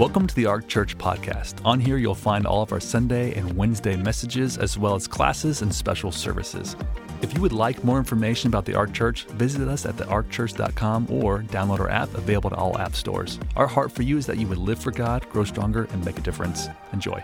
Welcome 0.00 0.26
to 0.28 0.34
the 0.34 0.46
Ark 0.46 0.66
Church 0.66 0.96
podcast. 0.96 1.62
On 1.62 1.78
here, 1.78 1.98
you'll 1.98 2.14
find 2.14 2.46
all 2.46 2.62
of 2.62 2.72
our 2.72 2.80
Sunday 2.80 3.34
and 3.34 3.54
Wednesday 3.54 3.96
messages, 3.96 4.56
as 4.56 4.78
well 4.78 4.94
as 4.94 5.06
classes 5.06 5.60
and 5.60 5.74
special 5.74 6.10
services. 6.10 6.74
If 7.20 7.34
you 7.34 7.42
would 7.42 7.52
like 7.52 7.84
more 7.84 7.98
information 7.98 8.48
about 8.48 8.64
the 8.64 8.74
Ark 8.74 8.94
Church, 8.94 9.26
visit 9.26 9.68
us 9.68 9.84
at 9.84 9.96
thearkchurch.com 9.98 11.08
or 11.10 11.40
download 11.40 11.80
our 11.80 11.90
app 11.90 12.14
available 12.14 12.48
to 12.48 12.56
all 12.56 12.78
app 12.78 12.94
stores. 12.94 13.38
Our 13.56 13.66
heart 13.66 13.92
for 13.92 14.00
you 14.00 14.16
is 14.16 14.24
that 14.24 14.38
you 14.38 14.46
would 14.46 14.56
live 14.56 14.78
for 14.78 14.90
God, 14.90 15.28
grow 15.28 15.44
stronger, 15.44 15.86
and 15.92 16.02
make 16.02 16.16
a 16.16 16.22
difference. 16.22 16.68
Enjoy. 16.94 17.22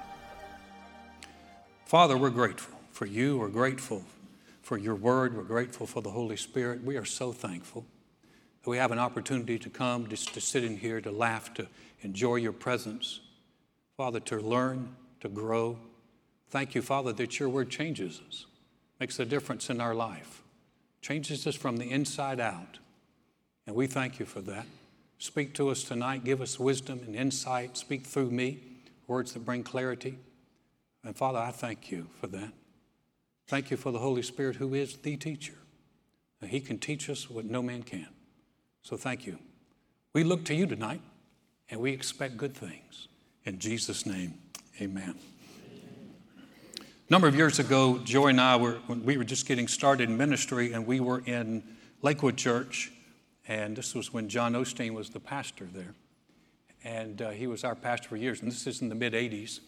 Father, 1.87 2.19
we're 2.19 2.29
grateful 2.29 2.79
for 2.91 3.07
you. 3.07 3.39
We're 3.39 3.49
grateful 3.49 4.05
for 4.61 4.77
your 4.77 4.97
word. 4.97 5.35
We're 5.35 5.45
grateful 5.45 5.87
for 5.87 6.03
the 6.03 6.11
Holy 6.11 6.37
Spirit. 6.37 6.85
We 6.85 6.99
are 6.99 7.07
so 7.07 7.33
thankful 7.33 7.87
that 8.63 8.69
we 8.69 8.77
have 8.77 8.93
an 8.93 8.99
opportunity 8.99 9.59
to 9.61 9.71
come, 9.71 10.09
just 10.09 10.35
to 10.35 10.43
sit 10.43 10.63
in 10.63 10.77
here, 10.77 11.01
to 11.01 11.11
laugh, 11.11 11.55
to 11.55 11.69
enjoy 12.07 12.37
your 12.37 12.53
presence. 12.53 13.21
Father, 13.97 14.21
to 14.21 14.39
learn, 14.39 14.95
to 15.21 15.29
grow. 15.29 15.77
Thank 16.49 16.77
you, 16.77 16.81
Father, 16.81 17.13
that 17.13 17.41
your 17.41 17.49
word 17.49 17.69
changes 17.69 18.23
us, 18.29 18.47
makes 19.01 19.19
a 19.19 19.25
difference 19.25 19.69
in 19.71 19.81
our 19.81 19.95
life, 19.95 20.43
changes 21.03 21.47
us 21.49 21.57
from 21.57 21.79
the 21.79 21.91
inside 21.91 22.39
out. 22.39 22.79
And 23.67 23.75
we 23.75 23.89
thank 23.89 24.21
you 24.21 24.25
for 24.25 24.41
that. 24.43 24.67
Speak 25.19 25.53
to 25.55 25.69
us 25.69 25.83
tonight. 25.83 26.23
Give 26.23 26.41
us 26.41 26.61
wisdom 26.61 27.01
and 27.05 27.17
insight. 27.17 27.77
Speak 27.77 28.07
through 28.07 28.31
me, 28.31 28.61
words 29.09 29.33
that 29.33 29.45
bring 29.45 29.65
clarity. 29.65 30.17
And 31.03 31.17
Father, 31.17 31.41
I 31.41 31.51
thank 31.51 31.91
you 31.91 32.07
for 32.21 32.29
that. 32.29 32.53
Thank 33.49 33.73
you 33.73 33.77
for 33.77 33.91
the 33.91 33.99
Holy 33.99 34.23
Spirit 34.23 34.57
who 34.57 34.75
is 34.75 34.97
the 34.99 35.17
teacher. 35.17 35.55
He 36.47 36.61
can 36.61 36.79
teach 36.79 37.11
us 37.11 37.29
what 37.29 37.47
no 37.47 37.61
man 37.61 37.83
can. 37.83 38.07
So 38.83 38.97
thank 38.97 39.27
you. 39.27 39.39
We 40.13 40.23
look 40.23 40.45
to 40.45 40.55
you 40.55 40.67
tonight 40.67 41.01
and 41.71 41.81
we 41.81 41.93
expect 41.93 42.37
good 42.37 42.55
things. 42.55 43.09
In 43.45 43.59
Jesus' 43.59 44.07
name, 44.07 44.35
amen. 44.81 45.15
A 46.79 47.13
number 47.13 47.29
of 47.29 47.37
years 47.37 47.59
ago, 47.59 47.99
Joy 47.99 48.29
and 48.29 48.41
I 48.41 48.57
were, 48.57 48.79
we 48.89 49.17
were 49.17 49.25
just 49.25 49.47
getting 49.47 49.69
started 49.69 50.09
in 50.09 50.17
ministry, 50.17 50.73
and 50.73 50.87
we 50.87 50.99
were 50.99 51.23
in 51.27 51.63
Lakewood 52.03 52.37
Church, 52.37 52.93
and 53.47 53.77
this 53.77 53.95
was 53.95 54.13
when 54.13 54.29
John 54.29 54.55
Osteen 54.55 54.93
was 54.93 55.11
the 55.11 55.21
pastor 55.21 55.69
there. 55.73 55.95
And 56.83 57.23
uh, 57.23 57.31
he 57.31 57.47
was 57.47 57.65
our 57.65 57.75
pastor 57.75 58.09
for 58.09 58.17
years, 58.17 58.43
and 58.43 58.51
this 58.51 58.67
is 58.67 58.83
in 58.83 58.89
the 58.89 58.95
mid 58.95 59.13
80s. 59.13 59.61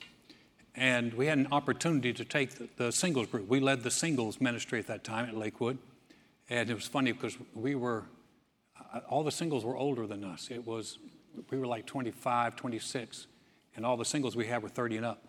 And 0.75 1.13
we 1.15 1.27
had 1.27 1.39
an 1.39 1.49
opportunity 1.51 2.13
to 2.13 2.25
take 2.25 2.55
the, 2.55 2.69
the 2.77 2.93
singles 2.93 3.27
group. 3.27 3.49
We 3.49 3.59
led 3.59 3.83
the 3.83 3.91
singles 3.91 4.41
ministry 4.41 4.79
at 4.79 4.87
that 4.87 5.03
time 5.03 5.29
at 5.29 5.37
Lakewood. 5.37 5.79
And 6.49 6.71
it 6.71 6.75
was 6.75 6.87
funny 6.87 7.13
because 7.13 7.37
we 7.55 7.75
were, 7.75 8.05
uh, 8.95 9.01
all 9.09 9.25
the 9.25 9.33
singles 9.33 9.65
were 9.65 9.77
older 9.77 10.07
than 10.07 10.25
us. 10.25 10.49
It 10.51 10.67
was 10.67 10.99
we 11.51 11.59
were 11.59 11.67
like 11.67 11.87
25, 11.87 12.57
26, 12.57 13.27
and 13.77 13.87
all 13.87 13.97
the 13.97 14.05
singles 14.05 14.37
we 14.37 14.47
had 14.47 14.63
were 14.63 14.69
30 14.69 14.99
and 14.99 15.07
up. 15.07 15.23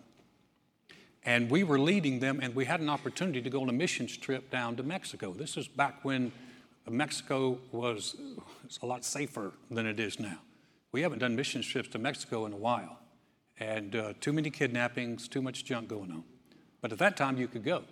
And 1.24 1.50
we 1.50 1.64
were 1.64 1.80
leading 1.80 2.20
them, 2.20 2.40
and 2.42 2.56
we 2.56 2.66
had 2.66 2.80
an 2.80 2.90
opportunity 2.90 3.42
to 3.42 3.50
go 3.50 3.62
on 3.62 3.70
a 3.70 3.74
missions 3.74 4.16
trip 4.16 4.50
down 4.50 4.76
to 4.78 4.84
Mexico. 4.84 5.34
This 5.34 5.58
is 5.58 5.68
back 5.68 6.04
when 6.04 6.32
Mexico 6.90 7.60
was, 7.72 8.16
was 8.64 8.80
a 8.82 8.86
lot 8.86 9.06
safer 9.06 9.52
than 9.70 9.86
it 9.86 10.00
is 10.00 10.20
now. 10.20 10.40
We 10.92 11.02
haven't 11.02 11.20
done 11.20 11.36
missions 11.36 11.68
trips 11.68 11.90
to 11.90 12.00
Mexico 12.00 12.46
in 12.46 12.54
a 12.54 12.58
while, 12.58 13.00
and 13.60 13.96
uh, 13.96 14.14
too 14.20 14.34
many 14.34 14.50
kidnappings, 14.50 15.28
too 15.28 15.42
much 15.42 15.66
junk 15.66 15.88
going 15.88 16.12
on. 16.12 16.24
But 16.82 16.92
at 16.92 16.98
that 17.00 17.18
time, 17.18 17.38
you 17.38 17.48
could 17.48 17.64
go. 17.64 17.84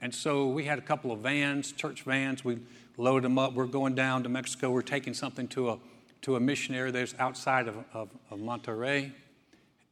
And 0.00 0.14
so 0.14 0.46
we 0.46 0.64
had 0.64 0.78
a 0.78 0.82
couple 0.82 1.12
of 1.12 1.20
vans, 1.20 1.72
church 1.72 2.02
vans. 2.02 2.44
We 2.44 2.58
loaded 2.96 3.24
them 3.24 3.38
up. 3.38 3.54
We're 3.54 3.66
going 3.66 3.94
down 3.94 4.22
to 4.22 4.28
Mexico. 4.28 4.70
We're 4.70 4.82
taking 4.82 5.14
something 5.14 5.48
to 5.48 5.70
a 5.70 5.78
to 6.22 6.36
a 6.36 6.40
missionary 6.40 6.90
that's 6.90 7.14
outside 7.18 7.68
of, 7.68 7.76
of, 7.92 8.10
of 8.30 8.38
Monterrey. 8.38 9.12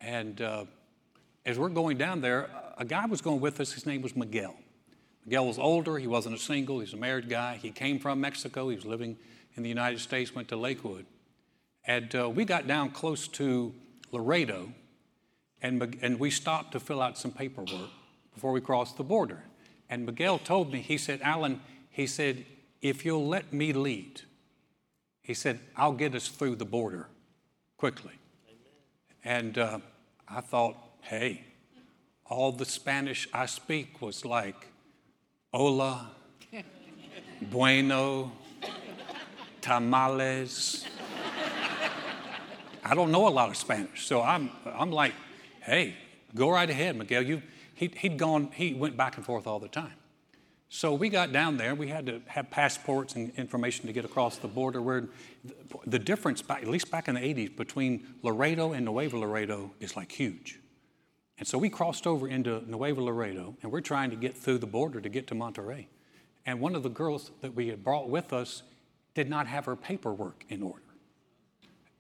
And 0.01 0.41
uh, 0.41 0.65
as 1.47 1.59
we're 1.59 1.69
going 1.69 1.99
down 1.99 2.21
there, 2.21 2.51
a 2.77 2.85
guy 2.85 3.07
was 3.07 3.21
going 3.21 3.41
with 3.41 3.61
us. 3.61 3.73
His 3.73 3.87
name 3.87 4.03
was 4.03 4.15
Miguel. 4.15 4.55
Miguel 5.25 5.47
was 5.47 5.59
older. 5.59 5.99
He 5.99 6.07
wasn't 6.07 6.35
a 6.35 6.39
single. 6.39 6.81
He's 6.81 6.93
a 6.93 6.97
married 6.97 7.29
guy. 7.29 7.57
He 7.57 7.71
came 7.71 7.99
from 7.99 8.21
Mexico. 8.21 8.69
He 8.69 8.77
was 8.77 8.85
living 8.85 9.17
in 9.57 9.63
the 9.63 9.69
United 9.69 10.01
States, 10.01 10.35
went 10.35 10.49
to 10.49 10.57
Lakewood. 10.57 11.07
And 11.85 12.15
uh, 12.15 12.29
we 12.29 12.45
got 12.45 12.67
down 12.67 12.91
close 12.91 13.27
to 13.29 13.75
Laredo, 14.13 14.73
and, 15.61 15.99
and 16.03 16.21
we 16.21 16.31
stopped 16.31 16.73
to 16.73 16.81
fill 16.81 17.03
out 17.03 17.19
some 17.19 17.31
paperwork 17.31 17.91
before 18.35 18.53
we 18.53 18.61
crossed 18.61 18.97
the 18.97 19.05
border. 19.05 19.43
And 19.91 20.07
Miguel 20.07 20.39
told 20.39 20.73
me, 20.73 20.81
he 20.81 20.99
said, 20.99 21.21
Alan, 21.23 21.61
he 21.91 22.07
said, 22.07 22.45
if 22.81 23.05
you'll 23.05 23.27
let 23.27 23.53
me 23.53 23.73
lead, 23.73 24.23
he 25.29 25.35
said, 25.35 25.61
I'll 25.77 25.93
get 25.93 26.15
us 26.15 26.27
through 26.27 26.57
the 26.57 26.65
border 26.65 27.07
quickly. 27.77 28.15
Amen. 28.49 29.37
And 29.43 29.59
uh, 29.59 29.79
I 30.27 30.41
thought, 30.41 30.75
hey, 31.03 31.45
all 32.25 32.51
the 32.51 32.65
Spanish 32.65 33.29
I 33.35 33.45
speak 33.45 34.01
was 34.01 34.25
like, 34.25 34.69
hola, 35.53 36.13
bueno, 37.43 38.33
tamales. 39.61 40.87
I 42.83 42.95
don't 42.95 43.13
know 43.13 43.29
a 43.29 43.35
lot 43.41 43.51
of 43.51 43.57
Spanish, 43.59 44.07
so 44.07 44.23
I'm, 44.23 44.51
I'm 44.65 44.91
like, 44.91 45.13
hey, 45.61 45.95
go 46.35 46.49
right 46.49 46.71
ahead, 46.71 46.97
Miguel. 46.97 47.21
You, 47.21 47.43
he, 47.75 47.93
he'd 47.99 48.17
gone, 48.17 48.49
he 48.55 48.73
went 48.73 48.97
back 48.97 49.19
and 49.19 49.27
forth 49.27 49.47
all 49.47 49.59
the 49.59 49.69
time. 49.69 49.93
So 50.71 50.93
we 50.93 51.09
got 51.09 51.33
down 51.33 51.57
there. 51.57 51.75
We 51.75 51.89
had 51.89 52.07
to 52.07 52.21
have 52.27 52.51
passports 52.51 53.15
and 53.15 53.33
information 53.37 53.87
to 53.87 53.93
get 53.93 54.05
across 54.05 54.37
the 54.37 54.49
border. 54.49 54.83
Where 54.83 55.09
the 55.87 55.99
difference, 55.99 56.43
at 56.49 56.67
least 56.67 56.91
back 56.91 57.09
in 57.09 57.15
the 57.15 57.21
80s, 57.21 57.57
between 57.57 58.07
Laredo 58.23 58.73
and 58.73 58.85
Nuevo 58.85 59.19
Laredo 59.19 59.73
is 59.81 59.97
like 59.97 60.13
huge. 60.13 60.61
And 61.39 61.47
so 61.47 61.57
we 61.57 61.71
crossed 61.71 62.07
over 62.07 62.29
into 62.29 62.63
Nuevo 62.69 63.03
Laredo, 63.03 63.57
and 63.63 63.73
we're 63.73 63.81
trying 63.81 64.11
to 64.11 64.17
get 64.17 64.37
through 64.37 64.59
the 64.59 64.67
border 64.67 65.01
to 65.01 65.09
get 65.09 65.27
to 65.29 65.35
Monterrey. 65.35 65.87
And 66.45 66.61
one 66.61 66.75
of 66.75 66.83
the 66.83 66.91
girls 66.91 67.31
that 67.41 67.55
we 67.55 67.69
had 67.69 67.83
brought 67.85 68.11
with 68.11 68.33
us 68.33 68.63
did 69.15 69.31
not 69.31 69.47
have 69.47 69.65
her 69.65 69.77
paperwork 69.77 70.45
in 70.49 70.63
order. 70.63 70.83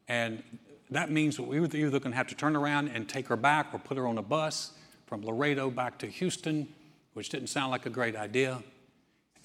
And 0.09 0.43
that 0.91 1.11
means 1.11 1.37
that 1.37 1.45
we 1.45 1.61
were 1.61 1.67
either 1.67 2.00
going 2.00 2.12
to 2.12 2.17
have 2.17 2.29
to 2.29 2.35
turn 2.35 2.56
around 2.56 2.89
and 2.89 3.09
take 3.09 3.29
her 3.29 3.37
back 3.37 3.69
or 3.73 3.79
put 3.79 3.97
her 3.97 4.06
on 4.06 4.19
a 4.19 4.23
bus 4.23 4.73
from 5.06 5.25
Laredo 5.25 5.71
back 5.71 5.99
to 5.99 6.06
Houston 6.06 6.69
which 7.15 7.29
didn't 7.29 7.49
sound 7.49 7.71
like 7.71 7.87
a 7.87 7.91
great 7.91 8.17
idea. 8.17 8.63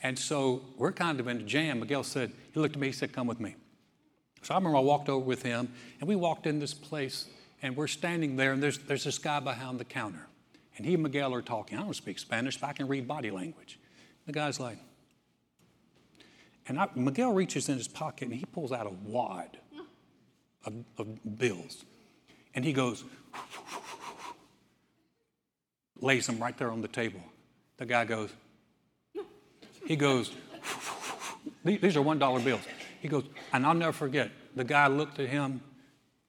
And 0.01 0.18
so 0.18 0.62
we're 0.78 0.91
kind 0.91 1.19
of 1.19 1.28
in 1.28 1.38
a 1.38 1.44
jam. 1.44 1.79
Miguel 1.79 2.03
said, 2.03 2.31
he 2.53 2.59
looked 2.59 2.75
at 2.75 2.81
me, 2.81 2.88
he 2.88 2.94
said, 2.94 3.13
come 3.13 3.28
with 3.28 3.40
me. 3.40 3.56
So 4.41 4.53
I 4.53 4.57
remember 4.57 4.78
I 4.78 4.81
walked 4.81 5.07
over 5.07 5.24
with 5.25 5.44
him, 5.44 5.72
and 6.00 6.07
we 6.07 6.16
walked 6.16 6.46
in 6.46 6.59
this 6.59 6.73
place, 6.73 7.28
and 7.62 7.78
we're 7.78 7.88
standing 7.88 8.35
there, 8.35 8.52
and 8.52 8.62
there's, 8.62 8.78
there's 8.79 9.06
this 9.06 9.18
guy 9.18 9.40
behind 9.40 9.79
the 9.79 9.85
counter. 9.85 10.28
And 10.75 10.85
he 10.85 10.96
and 10.96 11.03
Miguel 11.03 11.34
are 11.34 11.41
talking. 11.41 11.78
I 11.78 11.81
don't 11.81 11.96
speak 11.96 12.19
Spanish, 12.19 12.59
but 12.59 12.68
I 12.68 12.73
can 12.73 12.88
read 12.88 13.07
body 13.07 13.31
language. 13.31 13.79
The 14.25 14.34
guy's 14.34 14.59
like, 14.59 14.78
and 16.68 16.79
I, 16.79 16.88
Miguel 16.96 17.34
reaches 17.34 17.69
in 17.69 17.78
his 17.78 17.88
pocket 17.88 18.29
and 18.29 18.38
he 18.38 18.46
pulls 18.46 18.72
out 18.72 18.88
a 18.88 18.94
wad 19.06 19.57
of, 20.66 20.73
of 20.97 21.38
bills. 21.38 21.84
And 22.56 22.63
he 22.63 22.72
goes, 22.72 23.03
lays 26.00 26.28
them 26.28 26.40
right 26.40 26.57
there 26.57 26.72
on 26.72 26.81
the 26.81 26.88
table. 26.88 27.19
The 27.83 27.88
guy 27.88 28.05
goes, 28.05 28.29
he 29.85 29.97
goes, 29.97 30.31
these 31.66 31.97
are 31.97 32.01
$1 32.01 32.44
bills. 32.45 32.61
He 33.01 33.09
goes, 33.09 33.25
and 33.51 33.66
I'll 33.66 33.73
never 33.73 33.91
forget, 33.91 34.31
the 34.55 34.63
guy 34.63 34.88
looked 34.88 35.19
at 35.19 35.27
him, 35.27 35.59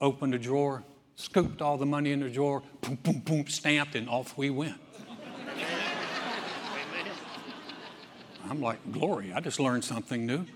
opened 0.00 0.34
a 0.34 0.38
drawer, 0.40 0.82
scooped 1.14 1.62
all 1.62 1.76
the 1.76 1.86
money 1.86 2.10
in 2.10 2.18
the 2.18 2.28
drawer, 2.28 2.64
boom, 2.80 2.98
boom, 3.04 3.18
boom, 3.20 3.46
stamped, 3.46 3.94
and 3.94 4.08
off 4.08 4.36
we 4.36 4.50
went. 4.50 4.80
I'm 8.50 8.60
like, 8.60 8.90
glory, 8.90 9.32
I 9.32 9.38
just 9.38 9.60
learned 9.60 9.84
something 9.84 10.26
new. 10.26 10.46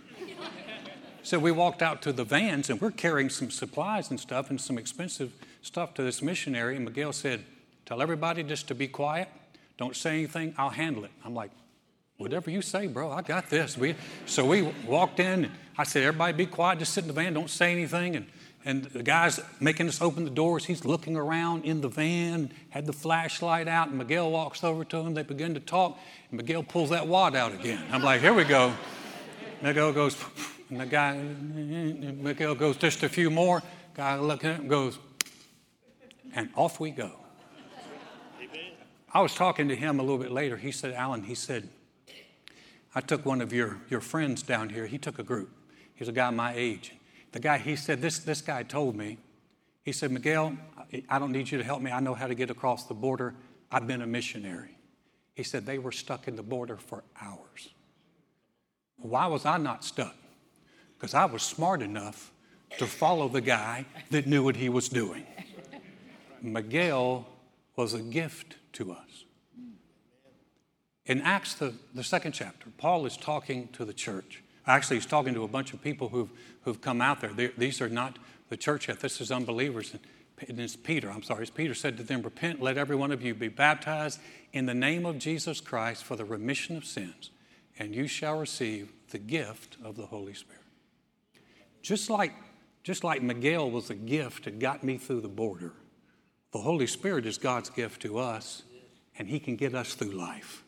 So 1.22 1.38
we 1.38 1.52
walked 1.52 1.80
out 1.80 2.02
to 2.02 2.12
the 2.12 2.24
vans 2.24 2.70
and 2.70 2.80
we're 2.80 2.90
carrying 2.90 3.30
some 3.30 3.52
supplies 3.52 4.10
and 4.10 4.18
stuff 4.18 4.50
and 4.50 4.60
some 4.60 4.76
expensive 4.76 5.32
stuff 5.62 5.94
to 5.94 6.02
this 6.02 6.22
missionary. 6.22 6.74
And 6.74 6.84
Miguel 6.84 7.12
said, 7.12 7.44
Tell 7.86 8.02
everybody 8.02 8.42
just 8.42 8.66
to 8.66 8.74
be 8.74 8.88
quiet 8.88 9.28
don't 9.78 9.94
say 9.96 10.10
anything, 10.18 10.54
I'll 10.58 10.70
handle 10.70 11.04
it. 11.04 11.12
I'm 11.24 11.34
like, 11.34 11.52
whatever 12.18 12.50
you 12.50 12.60
say, 12.60 12.88
bro, 12.88 13.10
I 13.10 13.22
got 13.22 13.48
this. 13.48 13.78
We, 13.78 13.94
so 14.26 14.44
we 14.44 14.62
walked 14.84 15.20
in, 15.20 15.44
and 15.44 15.52
I 15.78 15.84
said, 15.84 16.02
everybody 16.02 16.32
be 16.32 16.46
quiet, 16.46 16.80
just 16.80 16.92
sit 16.92 17.04
in 17.04 17.08
the 17.08 17.14
van, 17.14 17.32
don't 17.32 17.48
say 17.48 17.72
anything. 17.72 18.16
And, 18.16 18.26
and 18.64 18.84
the 18.86 19.04
guy's 19.04 19.40
making 19.60 19.88
us 19.88 20.02
open 20.02 20.24
the 20.24 20.30
doors. 20.30 20.64
He's 20.64 20.84
looking 20.84 21.16
around 21.16 21.64
in 21.64 21.80
the 21.80 21.88
van, 21.88 22.50
had 22.70 22.86
the 22.86 22.92
flashlight 22.92 23.68
out, 23.68 23.88
and 23.88 23.98
Miguel 23.98 24.30
walks 24.32 24.64
over 24.64 24.84
to 24.84 24.98
him. 24.98 25.14
They 25.14 25.22
begin 25.22 25.54
to 25.54 25.60
talk, 25.60 25.96
and 26.30 26.38
Miguel 26.38 26.64
pulls 26.64 26.90
that 26.90 27.06
wad 27.06 27.36
out 27.36 27.54
again. 27.54 27.82
I'm 27.92 28.02
like, 28.02 28.20
here 28.20 28.34
we 28.34 28.44
go. 28.44 28.74
Miguel 29.62 29.92
goes, 29.92 30.16
and 30.70 30.80
the 30.80 30.86
guy, 30.86 31.16
Miguel 31.16 32.56
goes, 32.56 32.76
just 32.76 33.04
a 33.04 33.08
few 33.08 33.30
more. 33.30 33.62
Guy 33.94 34.16
looking 34.18 34.50
at 34.50 34.56
him 34.56 34.68
goes, 34.68 34.98
and 36.34 36.50
off 36.56 36.80
we 36.80 36.90
go. 36.90 37.12
I 39.12 39.20
was 39.20 39.34
talking 39.34 39.68
to 39.68 39.76
him 39.76 39.98
a 39.98 40.02
little 40.02 40.18
bit 40.18 40.30
later. 40.30 40.56
He 40.56 40.70
said, 40.70 40.92
Alan, 40.92 41.22
he 41.22 41.34
said, 41.34 41.68
I 42.94 43.00
took 43.00 43.24
one 43.24 43.40
of 43.40 43.52
your, 43.52 43.78
your 43.88 44.00
friends 44.00 44.42
down 44.42 44.68
here. 44.68 44.86
He 44.86 44.98
took 44.98 45.18
a 45.18 45.22
group. 45.22 45.50
He's 45.94 46.08
a 46.08 46.12
guy 46.12 46.30
my 46.30 46.52
age. 46.54 46.94
The 47.32 47.40
guy, 47.40 47.58
he 47.58 47.76
said, 47.76 48.00
this, 48.00 48.18
this 48.18 48.40
guy 48.40 48.62
told 48.62 48.96
me, 48.96 49.18
he 49.84 49.92
said, 49.92 50.10
Miguel, 50.10 50.56
I 51.08 51.18
don't 51.18 51.32
need 51.32 51.50
you 51.50 51.58
to 51.58 51.64
help 51.64 51.80
me. 51.80 51.90
I 51.90 52.00
know 52.00 52.14
how 52.14 52.26
to 52.26 52.34
get 52.34 52.50
across 52.50 52.84
the 52.84 52.94
border. 52.94 53.34
I've 53.70 53.86
been 53.86 54.02
a 54.02 54.06
missionary. 54.06 54.76
He 55.34 55.42
said 55.42 55.64
they 55.64 55.78
were 55.78 55.92
stuck 55.92 56.28
in 56.28 56.36
the 56.36 56.42
border 56.42 56.76
for 56.76 57.04
hours. 57.20 57.70
Why 58.96 59.26
was 59.26 59.46
I 59.46 59.58
not 59.58 59.84
stuck? 59.84 60.16
Because 60.94 61.14
I 61.14 61.24
was 61.26 61.42
smart 61.42 61.80
enough 61.80 62.32
to 62.78 62.86
follow 62.86 63.28
the 63.28 63.40
guy 63.40 63.86
that 64.10 64.26
knew 64.26 64.42
what 64.42 64.56
he 64.56 64.68
was 64.68 64.88
doing. 64.88 65.24
Miguel 66.42 67.26
was 67.78 67.94
a 67.94 68.00
gift 68.00 68.56
to 68.72 68.90
us. 68.90 69.24
In 71.06 71.20
Acts, 71.22 71.54
the, 71.54 71.74
the 71.94 72.02
second 72.02 72.32
chapter, 72.32 72.70
Paul 72.76 73.06
is 73.06 73.16
talking 73.16 73.68
to 73.68 73.84
the 73.84 73.92
church. 73.92 74.42
Actually, 74.66 74.96
he's 74.96 75.06
talking 75.06 75.32
to 75.32 75.44
a 75.44 75.48
bunch 75.48 75.72
of 75.72 75.80
people 75.80 76.08
who've, 76.08 76.28
who've 76.62 76.80
come 76.80 77.00
out 77.00 77.20
there. 77.20 77.32
They're, 77.32 77.52
these 77.56 77.80
are 77.80 77.88
not 77.88 78.18
the 78.48 78.56
church 78.56 78.88
yet, 78.88 78.98
this 78.98 79.20
is 79.20 79.30
unbelievers. 79.30 79.94
And 80.48 80.58
it's 80.58 80.74
Peter, 80.74 81.08
I'm 81.08 81.22
sorry, 81.22 81.42
it's 81.42 81.52
Peter 81.52 81.72
said 81.72 81.96
to 81.98 82.02
them, 82.02 82.20
Repent, 82.22 82.60
let 82.60 82.76
every 82.76 82.96
one 82.96 83.12
of 83.12 83.22
you 83.22 83.32
be 83.32 83.48
baptized 83.48 84.18
in 84.52 84.66
the 84.66 84.74
name 84.74 85.06
of 85.06 85.18
Jesus 85.18 85.60
Christ 85.60 86.02
for 86.02 86.16
the 86.16 86.24
remission 86.24 86.76
of 86.76 86.84
sins, 86.84 87.30
and 87.78 87.94
you 87.94 88.08
shall 88.08 88.40
receive 88.40 88.92
the 89.10 89.18
gift 89.18 89.76
of 89.84 89.96
the 89.96 90.06
Holy 90.06 90.34
Spirit. 90.34 90.62
Just 91.80 92.10
like, 92.10 92.32
just 92.82 93.04
like 93.04 93.22
Miguel 93.22 93.70
was 93.70 93.88
a 93.88 93.94
gift 93.94 94.44
that 94.44 94.58
got 94.58 94.82
me 94.82 94.98
through 94.98 95.20
the 95.20 95.28
border, 95.28 95.74
the 96.52 96.58
Holy 96.58 96.86
Spirit 96.86 97.26
is 97.26 97.38
God's 97.38 97.70
gift 97.70 98.02
to 98.02 98.18
us, 98.18 98.62
and 99.18 99.28
He 99.28 99.38
can 99.38 99.56
get 99.56 99.74
us 99.74 99.94
through 99.94 100.12
life. 100.12 100.64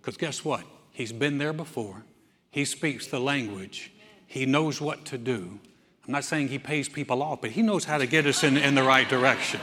Because 0.00 0.16
guess 0.16 0.44
what? 0.44 0.64
He's 0.90 1.12
been 1.12 1.38
there 1.38 1.52
before, 1.52 2.04
He 2.50 2.64
speaks 2.64 3.06
the 3.06 3.20
language, 3.20 3.92
He 4.26 4.46
knows 4.46 4.80
what 4.80 5.04
to 5.06 5.18
do. 5.18 5.60
I'm 6.06 6.12
not 6.12 6.24
saying 6.24 6.48
He 6.48 6.58
pays 6.58 6.88
people 6.88 7.22
off, 7.22 7.40
but 7.40 7.50
He 7.50 7.62
knows 7.62 7.84
how 7.84 7.98
to 7.98 8.06
get 8.06 8.26
us 8.26 8.42
in, 8.42 8.56
in 8.56 8.74
the 8.74 8.82
right 8.82 9.08
direction. 9.08 9.60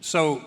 So, 0.00 0.42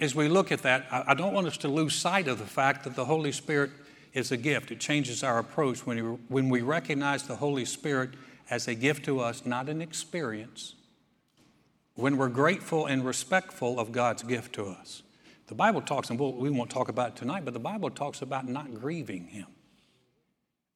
as 0.00 0.14
we 0.14 0.28
look 0.28 0.50
at 0.50 0.62
that, 0.62 0.86
I 0.90 1.12
don't 1.12 1.34
want 1.34 1.46
us 1.46 1.58
to 1.58 1.68
lose 1.68 1.94
sight 1.94 2.26
of 2.26 2.38
the 2.38 2.46
fact 2.46 2.84
that 2.84 2.96
the 2.96 3.04
Holy 3.04 3.32
Spirit 3.32 3.70
is 4.14 4.32
a 4.32 4.36
gift. 4.36 4.70
It 4.70 4.80
changes 4.80 5.22
our 5.22 5.38
approach 5.38 5.84
when 5.84 5.98
when 6.28 6.48
we 6.48 6.62
recognize 6.62 7.24
the 7.24 7.36
Holy 7.36 7.66
Spirit 7.66 8.10
as 8.48 8.66
a 8.66 8.74
gift 8.74 9.04
to 9.04 9.20
us, 9.20 9.44
not 9.44 9.68
an 9.68 9.82
experience. 9.82 10.74
When 11.94 12.16
we're 12.16 12.28
grateful 12.28 12.86
and 12.86 13.04
respectful 13.04 13.78
of 13.78 13.92
God's 13.92 14.22
gift 14.22 14.54
to 14.54 14.66
us. 14.66 15.02
The 15.46 15.54
Bible 15.54 15.82
talks, 15.82 16.10
and 16.10 16.18
we'll, 16.18 16.32
we 16.32 16.50
won't 16.50 16.70
talk 16.70 16.88
about 16.88 17.10
it 17.10 17.16
tonight, 17.16 17.44
but 17.44 17.54
the 17.54 17.60
Bible 17.60 17.90
talks 17.90 18.22
about 18.22 18.48
not 18.48 18.74
grieving 18.74 19.26
Him. 19.26 19.46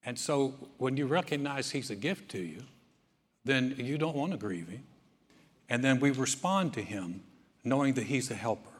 And 0.05 0.19
so 0.19 0.55
when 0.76 0.97
you 0.97 1.06
recognize 1.06 1.70
He's 1.70 1.91
a 1.91 1.97
gift 1.97 2.31
to 2.32 2.38
you, 2.38 2.62
then 3.44 3.75
you 3.79 3.99
don't 3.99 4.17
want 4.17 4.32
to 4.32 4.38
grieve 4.38 4.69
Him. 4.69 4.85
And 5.69 5.82
then 5.82 6.00
we 6.00 6.11
respond 6.11 6.75
to 6.75 6.82
Him 6.82 7.23
knowing 7.65 7.94
that 7.94 8.05
He's 8.05 8.31
a 8.31 8.35
helper. 8.35 8.70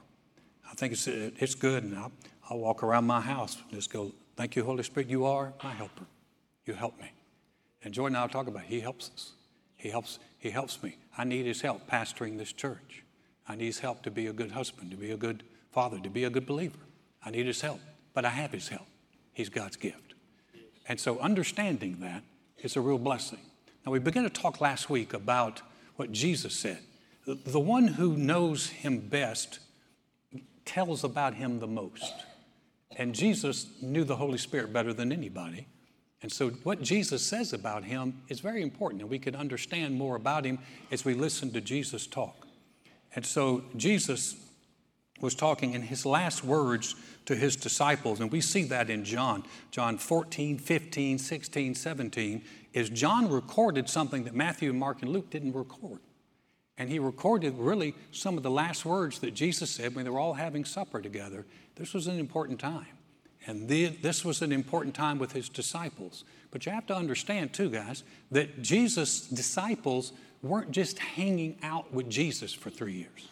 I 0.71 0.75
think 0.75 0.93
it's, 0.93 1.07
it's 1.07 1.55
good, 1.55 1.85
and 1.85 1.97
I'll, 1.97 2.13
I'll 2.51 2.59
walk 2.59 2.83
around 2.83 3.07
my 3.07 3.21
house 3.21 3.57
and 3.57 3.71
just 3.73 3.93
go, 3.93 4.13
Thank 4.37 4.55
you, 4.55 4.63
Holy 4.63 4.85
Spirit, 4.85 5.09
you 5.09 5.25
are 5.25 5.53
my 5.65 5.73
helper. 5.73 6.05
You 6.65 6.75
help 6.75 6.97
me. 7.01 7.11
And 7.83 7.93
Jordan 7.93 8.15
and 8.15 8.21
I 8.21 8.23
will 8.23 8.29
talk 8.29 8.47
about 8.47 8.63
it. 8.63 8.69
He 8.69 8.79
helps 8.79 9.11
us. 9.13 9.33
He 9.79 9.89
helps, 9.89 10.19
he 10.39 10.51
helps 10.51 10.83
me. 10.83 10.99
I 11.17 11.25
need 11.25 11.47
his 11.47 11.63
help 11.63 11.89
pastoring 11.89 12.37
this 12.37 12.53
church. 12.53 13.05
I 13.47 13.55
need 13.57 13.67
his 13.67 13.79
help 13.79 14.03
to 14.03 14.11
be 14.11 14.27
a 14.27 14.33
good 14.33 14.51
husband, 14.51 14.91
to 14.91 14.97
be 14.97 15.13
a 15.13 15.17
good 15.17 15.45
father, 15.73 15.99
to 16.01 16.11
be 16.11 16.25
a 16.25 16.31
good 16.31 16.45
believer. 16.45 16.79
I 17.25 17.31
need 17.31 17.47
his 17.47 17.61
help, 17.61 17.81
but 18.13 18.25
I 18.25 18.31
have 18.31 18.53
his 18.53 18.69
help. 18.69 18.87
He's 19.33 19.49
God's 19.49 19.77
gift. 19.77 20.15
And 20.89 20.99
so 20.99 21.19
understanding 21.21 21.99
that 22.01 22.25
is 22.59 22.77
a 22.77 22.81
real 22.81 22.99
blessing. 22.99 23.39
Now, 23.87 23.93
we 23.93 24.01
began 24.01 24.25
to 24.25 24.31
talk 24.31 24.61
last 24.61 24.91
week 24.91 25.15
about 25.15 25.63
what 25.97 26.13
Jesus 26.13 26.55
said. 26.55 26.81
The 27.25 27.61
one 27.61 27.87
who 27.87 28.17
knows 28.17 28.69
him 28.69 28.99
best 28.99 29.61
tells 30.65 31.05
about 31.05 31.35
him 31.35 31.61
the 31.61 31.67
most. 31.67 32.13
And 32.97 33.15
Jesus 33.15 33.67
knew 33.81 34.05
the 34.05 34.17
Holy 34.17 34.39
Spirit 34.39 34.73
better 34.73 34.93
than 34.93 35.13
anybody. 35.13 35.67
And 36.21 36.33
so, 36.33 36.51
what 36.51 36.83
Jesus 36.83 37.23
says 37.23 37.53
about 37.53 37.85
him 37.85 38.23
is 38.29 38.41
very 38.41 38.63
important, 38.63 39.03
and 39.03 39.11
we 39.11 39.21
can 39.21 39.37
understand 39.37 39.95
more 39.95 40.17
about 40.17 40.45
him 40.45 40.59
as 40.91 41.05
we 41.05 41.15
listen 41.15 41.53
to 41.53 41.61
Jesus 41.61 42.07
talk. 42.07 42.47
And 43.15 43.25
so, 43.25 43.63
Jesus 43.77 44.37
was 45.21 45.35
talking 45.35 45.75
in 45.75 45.83
his 45.83 46.05
last 46.05 46.45
words 46.45 46.97
to 47.27 47.37
his 47.37 47.57
disciples, 47.57 48.21
and 48.21 48.33
we 48.33 48.41
see 48.41 48.65
that 48.65 48.91
in 48.91 49.05
John, 49.05 49.45
John 49.71 49.99
14, 49.99 50.59
15, 50.59 51.19
16, 51.19 51.75
17, 51.75 52.43
is 52.73 52.91
John 52.91 53.31
recorded 53.31 53.89
something 53.89 54.25
that 54.25 54.35
Matthew, 54.35 54.73
Mark, 54.73 55.03
and 55.03 55.13
Luke 55.13 55.31
didn't 55.31 55.53
record. 55.53 56.01
And 56.79 56.89
he 56.89 56.99
recorded 57.01 57.55
really 57.59 57.95
some 58.13 58.37
of 58.37 58.45
the 58.45 58.51
last 58.51 58.85
words 58.85 59.19
that 59.21 59.35
Jesus 59.35 59.71
said 59.71 59.95
when 59.95 60.05
they 60.05 60.11
were 60.11 60.21
all 60.21 60.35
having 60.35 60.65
supper 60.65 61.01
together. 61.01 61.45
This 61.75 61.93
was 61.93 62.07
an 62.07 62.19
important 62.19 62.61
time. 62.61 62.98
And 63.49 63.67
this 63.67 64.27
was 64.27 64.43
an 64.43 64.53
important 64.53 64.95
time 64.95 65.19
with 65.19 65.33
his 65.33 65.49
disciples. 65.49 66.25
But 66.51 66.67
you 66.67 66.73
have 66.73 66.87
to 66.89 66.95
understand, 66.95 67.55
too, 67.55 67.71
guys, 67.71 68.05
that 68.31 68.61
Jesus' 68.61 69.23
disciples 69.23 70.13
weren't 70.43 70.71
just 70.71 70.99
hanging 70.99 71.57
out 71.63 71.91
with 71.93 72.11
Jesus 72.11 72.53
for 72.53 72.69
three 72.69 72.93
years. 72.93 73.29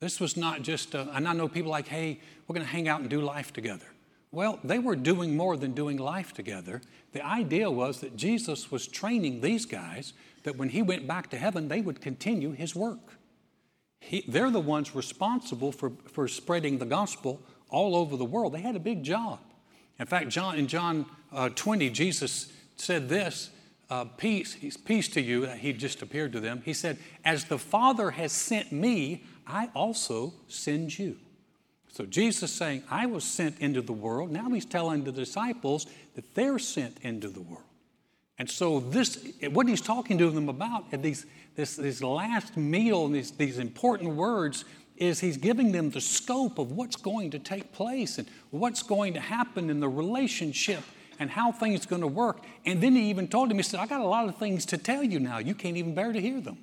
This 0.00 0.20
was 0.20 0.36
not 0.36 0.60
just, 0.60 0.94
uh, 0.94 1.06
and 1.14 1.26
I 1.26 1.32
know 1.32 1.48
people 1.48 1.70
like, 1.70 1.88
hey, 1.88 2.20
we're 2.46 2.54
going 2.54 2.66
to 2.66 2.70
hang 2.70 2.88
out 2.88 3.00
and 3.00 3.08
do 3.08 3.22
life 3.22 3.54
together. 3.54 3.86
Well, 4.32 4.60
they 4.64 4.78
were 4.78 4.96
doing 4.96 5.34
more 5.34 5.56
than 5.56 5.72
doing 5.72 5.96
life 5.96 6.34
together. 6.34 6.82
The 7.12 7.24
idea 7.24 7.70
was 7.70 8.00
that 8.00 8.16
Jesus 8.16 8.70
was 8.70 8.86
training 8.86 9.40
these 9.40 9.64
guys 9.64 10.12
that 10.42 10.56
when 10.56 10.68
he 10.68 10.82
went 10.82 11.06
back 11.06 11.30
to 11.30 11.38
heaven, 11.38 11.68
they 11.68 11.80
would 11.80 12.02
continue 12.02 12.52
his 12.52 12.76
work. 12.76 13.18
He, 14.00 14.24
they're 14.28 14.50
the 14.50 14.60
ones 14.60 14.94
responsible 14.94 15.72
for, 15.72 15.92
for 16.12 16.28
spreading 16.28 16.78
the 16.78 16.86
gospel 16.86 17.40
all 17.72 17.96
over 17.96 18.16
the 18.16 18.24
world. 18.24 18.52
They 18.52 18.60
had 18.60 18.76
a 18.76 18.80
big 18.80 19.02
job. 19.02 19.40
In 19.98 20.06
fact, 20.06 20.28
John, 20.28 20.56
in 20.56 20.68
John 20.68 21.06
uh, 21.32 21.48
20, 21.48 21.90
Jesus 21.90 22.52
said 22.76 23.08
this 23.08 23.50
uh, 23.90 24.04
peace, 24.04 24.56
peace 24.84 25.08
to 25.08 25.20
you. 25.20 25.46
He 25.46 25.72
just 25.72 26.00
appeared 26.02 26.32
to 26.32 26.40
them. 26.40 26.62
He 26.64 26.72
said, 26.72 26.98
As 27.24 27.44
the 27.44 27.58
Father 27.58 28.12
has 28.12 28.32
sent 28.32 28.72
me, 28.72 29.24
I 29.46 29.70
also 29.74 30.32
send 30.48 30.98
you. 30.98 31.16
So 31.92 32.06
Jesus 32.06 32.50
saying, 32.50 32.84
I 32.90 33.04
was 33.04 33.22
sent 33.22 33.60
into 33.60 33.82
the 33.82 33.92
world. 33.92 34.30
Now 34.30 34.48
he's 34.48 34.64
telling 34.64 35.04
the 35.04 35.12
disciples 35.12 35.86
that 36.14 36.34
they're 36.34 36.58
sent 36.58 36.98
into 37.02 37.28
the 37.28 37.42
world. 37.42 37.64
And 38.38 38.48
so 38.48 38.80
this, 38.80 39.22
what 39.50 39.68
he's 39.68 39.82
talking 39.82 40.16
to 40.18 40.30
them 40.30 40.48
about 40.48 40.86
at 40.92 41.02
these, 41.02 41.26
this, 41.54 41.76
this 41.76 42.02
last 42.02 42.56
meal 42.56 43.04
and 43.04 43.14
these, 43.14 43.30
these 43.32 43.58
important 43.58 44.14
words 44.14 44.64
is 45.02 45.20
he's 45.20 45.36
giving 45.36 45.72
them 45.72 45.90
the 45.90 46.00
scope 46.00 46.58
of 46.58 46.72
what's 46.72 46.96
going 46.96 47.30
to 47.32 47.38
take 47.38 47.72
place 47.72 48.18
and 48.18 48.28
what's 48.50 48.82
going 48.82 49.14
to 49.14 49.20
happen 49.20 49.68
in 49.68 49.80
the 49.80 49.88
relationship 49.88 50.82
and 51.18 51.30
how 51.30 51.52
things 51.52 51.84
are 51.84 51.88
going 51.88 52.02
to 52.02 52.08
work. 52.08 52.44
And 52.64 52.82
then 52.82 52.94
he 52.94 53.10
even 53.10 53.28
told 53.28 53.50
him, 53.50 53.56
he 53.56 53.62
said, 53.62 53.80
I 53.80 53.86
got 53.86 54.00
a 54.00 54.06
lot 54.06 54.28
of 54.28 54.36
things 54.36 54.64
to 54.66 54.78
tell 54.78 55.02
you 55.02 55.18
now. 55.18 55.38
You 55.38 55.54
can't 55.54 55.76
even 55.76 55.94
bear 55.94 56.12
to 56.12 56.20
hear 56.20 56.40
them. 56.40 56.58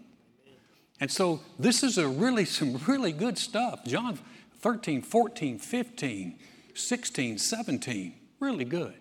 And 0.99 1.11
so 1.11 1.41
this 1.57 1.83
is 1.83 1.97
a 1.97 2.07
really, 2.07 2.45
some 2.59 2.77
really 2.87 3.11
good 3.11 3.37
stuff. 3.37 3.83
John 3.85 4.19
13, 4.59 5.01
14, 5.01 5.59
15, 5.59 6.39
16, 6.73 7.37
17, 7.37 8.13
really 8.39 8.65
good. 8.65 8.93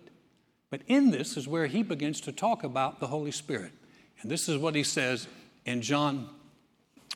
But 0.69 0.81
in 0.87 1.11
this 1.11 1.35
is 1.35 1.47
where 1.47 1.67
he 1.67 1.81
begins 1.81 2.21
to 2.21 2.31
talk 2.31 2.63
about 2.63 2.99
the 2.99 3.07
Holy 3.07 3.31
Spirit. 3.31 3.71
And 4.21 4.29
this 4.29 4.49
is 4.49 4.57
what 4.57 4.75
he 4.75 4.83
says 4.83 5.27
in 5.65 5.81
John, 5.81 6.29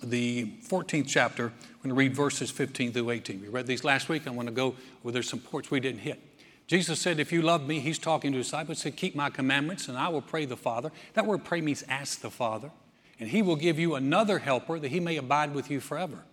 the 0.06 0.46
14th 0.68 1.08
chapter. 1.08 1.46
I'm 1.46 1.78
going 1.82 1.90
to 1.90 1.96
read 1.96 2.16
verses 2.16 2.52
15 2.52 2.94
through 2.94 3.10
18. 3.10 3.42
We 3.42 3.48
read 3.48 3.68
these 3.68 3.84
last 3.84 4.10
week. 4.10 4.28
I 4.28 4.32
want 4.32 4.48
to 4.48 4.54
go 4.54 4.76
where 5.02 5.12
there's 5.12 5.30
some 5.30 5.40
parts 5.40 5.72
we 5.72 5.80
didn't 5.80 6.02
hit. 6.02 6.20
Jesus 6.68 7.00
said, 7.00 7.20
If 7.20 7.32
you 7.32 7.42
love 7.42 7.68
me, 7.68 7.80
he's 7.80 8.00
talking 8.00 8.32
to 8.32 8.38
his 8.38 8.48
disciples, 8.48 8.80
said, 8.80 8.96
Keep 8.96 9.16
my 9.16 9.30
commandments, 9.30 9.88
and 9.88 9.98
I 9.98 10.08
will 10.10 10.22
pray 10.22 10.46
the 10.46 10.58
Father. 10.58 10.92
That 11.14 11.26
word 11.26 11.44
pray 11.44 11.62
means 11.62 11.84
ask 11.88 12.22
the 12.22 12.30
Father 12.30 12.72
and 13.20 13.30
he 13.30 13.42
will 13.42 13.56
give 13.56 13.80
you 13.80 13.96
another 13.96 14.40
helper 14.40 14.80
that 14.80 14.92
he 14.92 15.00
may 15.00 15.18
abide 15.18 15.54
with 15.54 15.70
you 15.70 15.80
forever. 15.80 16.26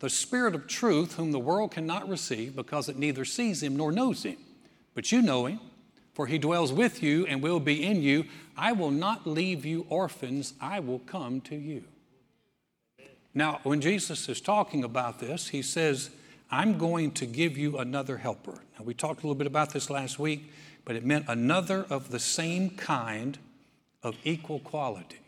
The 0.00 0.10
Spirit 0.10 0.54
of 0.54 0.66
truth, 0.66 1.14
whom 1.14 1.30
the 1.30 1.38
world 1.38 1.70
cannot 1.70 2.08
receive 2.08 2.56
because 2.56 2.88
it 2.88 2.98
neither 2.98 3.24
sees 3.24 3.62
him 3.62 3.76
nor 3.76 3.92
knows 3.92 4.24
him. 4.24 4.38
But 4.94 5.12
you 5.12 5.22
know 5.22 5.46
him, 5.46 5.60
for 6.14 6.26
he 6.26 6.38
dwells 6.38 6.72
with 6.72 7.02
you 7.02 7.26
and 7.26 7.42
will 7.42 7.60
be 7.60 7.84
in 7.86 8.02
you. 8.02 8.24
I 8.56 8.72
will 8.72 8.90
not 8.90 9.26
leave 9.26 9.64
you 9.64 9.86
orphans, 9.88 10.54
I 10.60 10.80
will 10.80 10.98
come 10.98 11.40
to 11.42 11.54
you. 11.54 11.84
Now, 13.34 13.60
when 13.62 13.80
Jesus 13.80 14.28
is 14.28 14.40
talking 14.40 14.84
about 14.84 15.18
this, 15.18 15.48
he 15.48 15.62
says, 15.62 16.10
I'm 16.50 16.76
going 16.76 17.12
to 17.12 17.26
give 17.26 17.56
you 17.56 17.78
another 17.78 18.18
helper. 18.18 18.62
Now, 18.78 18.84
we 18.84 18.92
talked 18.92 19.22
a 19.22 19.26
little 19.26 19.34
bit 19.34 19.46
about 19.46 19.72
this 19.72 19.88
last 19.88 20.18
week, 20.18 20.52
but 20.84 20.96
it 20.96 21.04
meant 21.04 21.24
another 21.28 21.86
of 21.88 22.10
the 22.10 22.18
same 22.18 22.70
kind 22.70 23.38
of 24.02 24.16
equal 24.24 24.58
quality. 24.58 25.20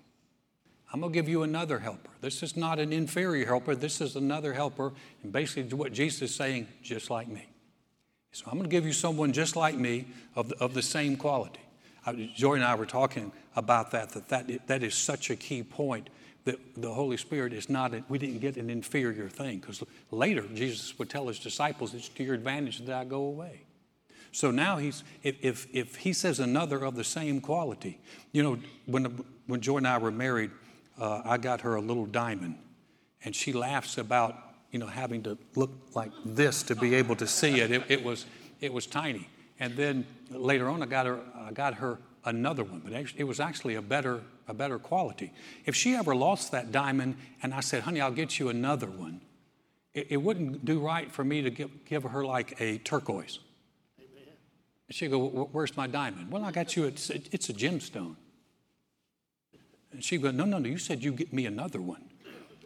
I'm 0.92 1.00
going 1.00 1.12
to 1.12 1.18
give 1.18 1.28
you 1.28 1.42
another 1.42 1.78
helper. 1.78 2.11
This 2.20 2.42
is 2.42 2.56
not 2.56 2.78
an 2.78 2.92
inferior 2.92 3.46
helper. 3.46 3.75
This 3.75 4.00
is 4.00 4.16
another 4.16 4.52
helper. 4.52 4.92
And 5.23 5.32
basically, 5.32 5.76
what 5.76 5.92
Jesus 5.92 6.30
is 6.30 6.34
saying, 6.34 6.68
just 6.82 7.11
like 7.11 7.26
me. 7.26 7.46
So 8.32 8.44
I'm 8.46 8.58
going 8.58 8.68
to 8.68 8.68
give 8.68 8.84
you 8.84 8.92
someone 8.92 9.32
just 9.32 9.56
like 9.56 9.76
me 9.76 10.06
of 10.37 10.50
the, 10.50 10.56
of 10.56 10.75
the 10.75 10.82
same 10.82 11.16
quality. 11.16 11.61
Joy 12.34 12.54
and 12.54 12.64
I 12.64 12.75
were 12.75 12.84
talking 12.84 13.32
about 13.56 13.92
that, 13.92 14.11
that, 14.11 14.28
that 14.28 14.66
that 14.66 14.82
is 14.82 14.94
such 14.94 15.30
a 15.30 15.37
key 15.37 15.62
point 15.62 16.11
that 16.45 16.59
the 16.77 16.93
Holy 16.93 17.17
Spirit 17.17 17.53
is 17.53 17.69
not, 17.69 17.95
a, 17.95 18.05
we 18.09 18.19
didn't 18.19 18.41
get 18.41 18.57
an 18.57 18.71
inferior 18.71 19.29
thing. 19.29 19.59
Because 19.59 19.83
later, 20.11 20.43
Jesus 20.55 20.99
would 20.99 21.09
tell 21.09 21.29
his 21.29 21.39
disciples, 21.39 21.95
it's 21.95 22.09
to 22.09 22.25
your 22.25 22.35
advantage 22.35 22.85
that 22.85 22.95
I 22.95 23.05
go 23.05 23.23
away. 23.23 23.63
So 24.33 24.51
now 24.51 24.79
he's, 24.79 25.05
if, 25.23 25.37
if, 25.43 25.67
if 25.73 25.97
he 25.97 26.13
says 26.13 26.41
another 26.41 26.85
of 26.85 26.97
the 26.97 27.05
same 27.05 27.41
quality, 27.41 28.01
you 28.33 28.43
know, 28.43 28.59
when, 28.87 29.25
when 29.47 29.61
Joy 29.61 29.79
and 29.79 29.89
I 29.89 29.99
were 29.99 30.11
married, 30.11 30.51
uh, 31.01 31.23
I 31.25 31.39
got 31.39 31.61
her 31.63 31.77
a 31.77 31.81
little 31.81 32.07
diamond. 32.07 32.57
And 33.25 33.35
she 33.35 33.53
laughs 33.53 33.97
about, 33.97 34.37
you 34.71 34.79
know, 34.79 34.87
having 34.87 35.23
to 35.23 35.39
look 35.55 35.71
like 35.95 36.11
this 36.25 36.63
to 36.65 36.75
be 36.75 36.95
able 36.97 37.17
to 37.17 37.27
see 37.27 37.61
it. 37.61 37.71
It, 37.71 37.85
it 37.89 38.05
was, 38.05 38.27
it 38.61 38.73
was 38.73 38.87
tiny. 38.87 39.29
And 39.61 39.77
then 39.77 40.05
later 40.31 40.69
on, 40.69 40.83
I 40.83 40.87
got 40.87 41.07
her, 41.07 41.21
I 41.37 41.53
got 41.53 41.75
her 41.75 41.99
another 42.25 42.65
one, 42.65 42.81
but 42.85 42.93
it 43.17 43.25
was 43.25 43.39
actually 43.39 43.77
a 43.77 43.83
better, 43.83 44.21
a 44.49 44.55
better 44.55 44.79
quality. 44.79 45.33
If 45.65 45.75
she 45.75 45.95
ever 45.95 46.15
lost 46.15 46.53
that 46.53 46.73
diamond 46.73 47.17
and 47.43 47.55
I 47.55 47.61
said, 47.61 47.83
honey, 47.83 48.01
I'll 48.01 48.13
get 48.13 48.39
you 48.39 48.49
another 48.49 48.87
one, 48.87 49.21
it, 49.93 50.09
it 50.11 50.17
wouldn't 50.19 50.65
do 50.65 50.81
right 50.81 51.11
for 51.11 51.25
me 51.25 51.43
to 51.43 51.51
give, 51.51 51.85
give 51.85 52.03
her 52.05 52.25
like 52.25 52.61
a 52.61 52.79
turquoise. 52.79 53.39
Amen. 53.99 54.33
She'd 54.91 55.11
go, 55.11 55.49
where's 55.53 55.77
my 55.77 55.87
diamond? 55.87 56.31
Well, 56.31 56.45
I 56.45 56.51
got 56.51 56.77
you, 56.77 56.85
it's, 56.85 57.11
it's 57.11 57.49
a 57.49 57.55
gemstone. 57.55 58.17
And 59.93 60.03
she'd 60.03 60.23
go, 60.23 60.31
no, 60.31 60.45
no, 60.45 60.59
no, 60.59 60.69
you 60.69 60.79
said 60.79 61.03
you'd 61.03 61.17
get 61.17 61.33
me 61.33 61.47
another 61.47 61.81
one. 61.81 62.05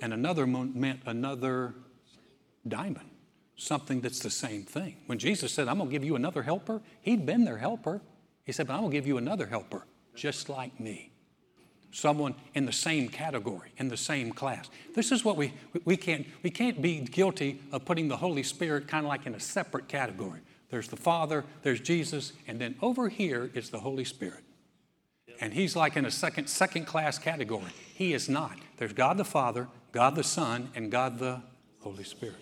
And 0.00 0.12
another 0.12 0.46
meant 0.46 1.00
another 1.06 1.74
diamond 2.66 3.10
something 3.58 4.00
that's 4.00 4.20
the 4.20 4.30
same 4.30 4.62
thing. 4.62 4.96
When 5.06 5.18
Jesus 5.18 5.52
said, 5.52 5.68
I'm 5.68 5.78
going 5.78 5.90
to 5.90 5.92
give 5.92 6.04
you 6.04 6.16
another 6.16 6.42
helper, 6.42 6.80
he'd 7.02 7.26
been 7.26 7.44
their 7.44 7.58
helper. 7.58 8.00
He 8.44 8.52
said, 8.52 8.68
But 8.68 8.74
I'm 8.74 8.80
going 8.80 8.92
to 8.92 8.96
give 8.96 9.06
you 9.06 9.18
another 9.18 9.46
helper, 9.46 9.84
just 10.14 10.48
like 10.48 10.78
me. 10.80 11.10
Someone 11.90 12.34
in 12.54 12.66
the 12.66 12.72
same 12.72 13.08
category, 13.08 13.70
in 13.78 13.88
the 13.88 13.96
same 13.96 14.32
class. 14.32 14.68
This 14.94 15.10
is 15.10 15.24
what 15.24 15.36
we, 15.36 15.54
we 15.84 15.96
can't, 15.96 16.26
we 16.42 16.50
can't 16.50 16.82
be 16.82 17.00
guilty 17.00 17.62
of 17.72 17.84
putting 17.84 18.08
the 18.08 18.16
Holy 18.16 18.42
Spirit 18.42 18.86
kind 18.86 19.06
of 19.06 19.08
like 19.08 19.26
in 19.26 19.34
a 19.34 19.40
separate 19.40 19.88
category. 19.88 20.40
There's 20.70 20.88
the 20.88 20.96
Father, 20.96 21.44
there's 21.62 21.80
Jesus, 21.80 22.34
and 22.46 22.60
then 22.60 22.74
over 22.82 23.08
here 23.08 23.50
is 23.54 23.70
the 23.70 23.80
Holy 23.80 24.04
Spirit. 24.04 24.44
And 25.40 25.54
he's 25.54 25.76
like 25.76 25.96
in 25.96 26.04
a 26.04 26.10
second, 26.10 26.48
second 26.48 26.86
class 26.86 27.18
category. 27.18 27.70
He 27.94 28.12
is 28.12 28.28
not. 28.28 28.58
There's 28.76 28.92
God 28.92 29.16
the 29.16 29.24
Father, 29.24 29.68
God 29.92 30.14
the 30.14 30.24
Son, 30.24 30.70
and 30.74 30.90
God 30.90 31.18
the 31.18 31.40
Holy 31.80 32.04
Spirit. 32.04 32.36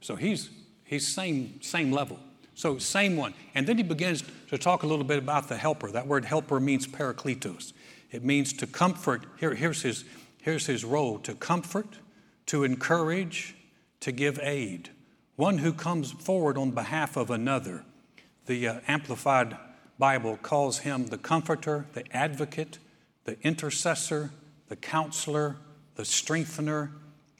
So 0.00 0.16
he's, 0.16 0.48
he's 0.84 1.12
same, 1.12 1.60
same 1.60 1.92
level. 1.92 2.18
So 2.54 2.78
same 2.78 3.16
one. 3.16 3.34
And 3.54 3.66
then 3.66 3.76
he 3.76 3.82
begins 3.82 4.22
to 4.48 4.58
talk 4.58 4.82
a 4.82 4.86
little 4.86 5.04
bit 5.04 5.18
about 5.18 5.48
the 5.48 5.56
helper. 5.56 5.90
That 5.90 6.06
word 6.06 6.24
helper 6.24 6.60
means 6.60 6.86
parakletos. 6.86 7.72
It 8.10 8.24
means 8.24 8.52
to 8.54 8.66
comfort. 8.66 9.22
Here, 9.38 9.54
here's, 9.54 9.82
his, 9.82 10.04
here's 10.42 10.66
his 10.66 10.84
role 10.84 11.18
to 11.20 11.34
comfort, 11.34 11.98
to 12.46 12.64
encourage, 12.64 13.54
to 14.00 14.12
give 14.12 14.38
aid. 14.42 14.90
One 15.36 15.58
who 15.58 15.72
comes 15.72 16.12
forward 16.12 16.58
on 16.58 16.72
behalf 16.72 17.16
of 17.16 17.30
another. 17.30 17.84
The 18.46 18.66
uh, 18.66 18.80
Amplified 18.88 19.56
Bible 19.98 20.38
calls 20.38 20.78
him 20.78 21.06
the 21.06 21.18
comforter, 21.18 21.86
the 21.92 22.04
advocate, 22.14 22.78
the 23.24 23.36
intercessor, 23.42 24.30
the 24.68 24.76
counselor, 24.76 25.56
the 25.94 26.04
strengthener, 26.04 26.90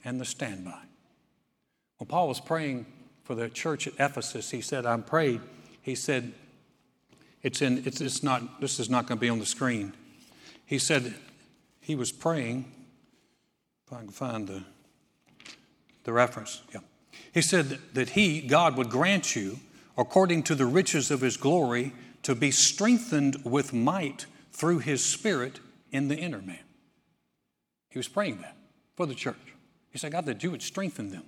and 0.05 0.21
the 0.21 0.25
standby. 0.25 0.79
When 1.99 2.07
Paul 2.07 2.29
was 2.29 2.41
praying 2.41 2.87
for 3.25 3.35
the 3.35 3.49
church 3.49 3.87
at 3.87 3.95
Ephesus, 3.99 4.51
he 4.51 4.61
said, 4.61 4.87
I'm 4.87 5.03
prayed. 5.03 5.41
He 5.83 5.95
said, 5.95 6.33
it's 7.43 7.63
in, 7.63 7.83
it's, 7.87 8.01
it's 8.01 8.23
not, 8.23 8.61
this 8.61 8.79
is 8.79 8.91
not 8.91 9.07
going 9.07 9.19
to 9.19 9.21
be 9.21 9.29
on 9.29 9.39
the 9.39 9.47
screen. 9.47 9.95
He 10.71 10.79
said 10.79 11.15
he 11.81 11.97
was 11.97 12.13
praying, 12.13 12.71
if 13.87 13.93
I 13.93 13.99
can 13.99 14.11
find 14.11 14.47
the, 14.47 14.63
the 16.05 16.13
reference, 16.13 16.63
yeah. 16.73 16.81
He 17.35 17.43
said 17.43 17.81
that 17.95 18.11
he, 18.11 18.41
God, 18.41 18.77
would 18.77 18.89
grant 18.89 19.35
you, 19.35 19.59
according 19.99 20.45
to 20.45 20.55
the 20.55 20.67
riches 20.67 21.11
of 21.11 21.21
his 21.21 21.37
glory, 21.37 21.93
to 22.23 22.37
be 22.37 22.53
strengthened 22.53 23.45
with 23.45 23.73
might 23.73 24.27
through 24.53 24.79
his 24.79 25.05
spirit 25.05 25.59
in 25.91 26.07
the 26.07 26.17
inner 26.17 26.41
man. 26.41 26.65
He 27.89 27.99
was 27.99 28.07
praying 28.07 28.41
that 28.43 28.57
for 28.97 29.07
the 29.07 29.15
church. 29.17 29.37
He 29.91 29.99
said, 29.99 30.13
God, 30.13 30.27
that 30.27 30.45
you 30.45 30.53
would 30.53 30.63
strengthen 30.63 31.11
them 31.11 31.25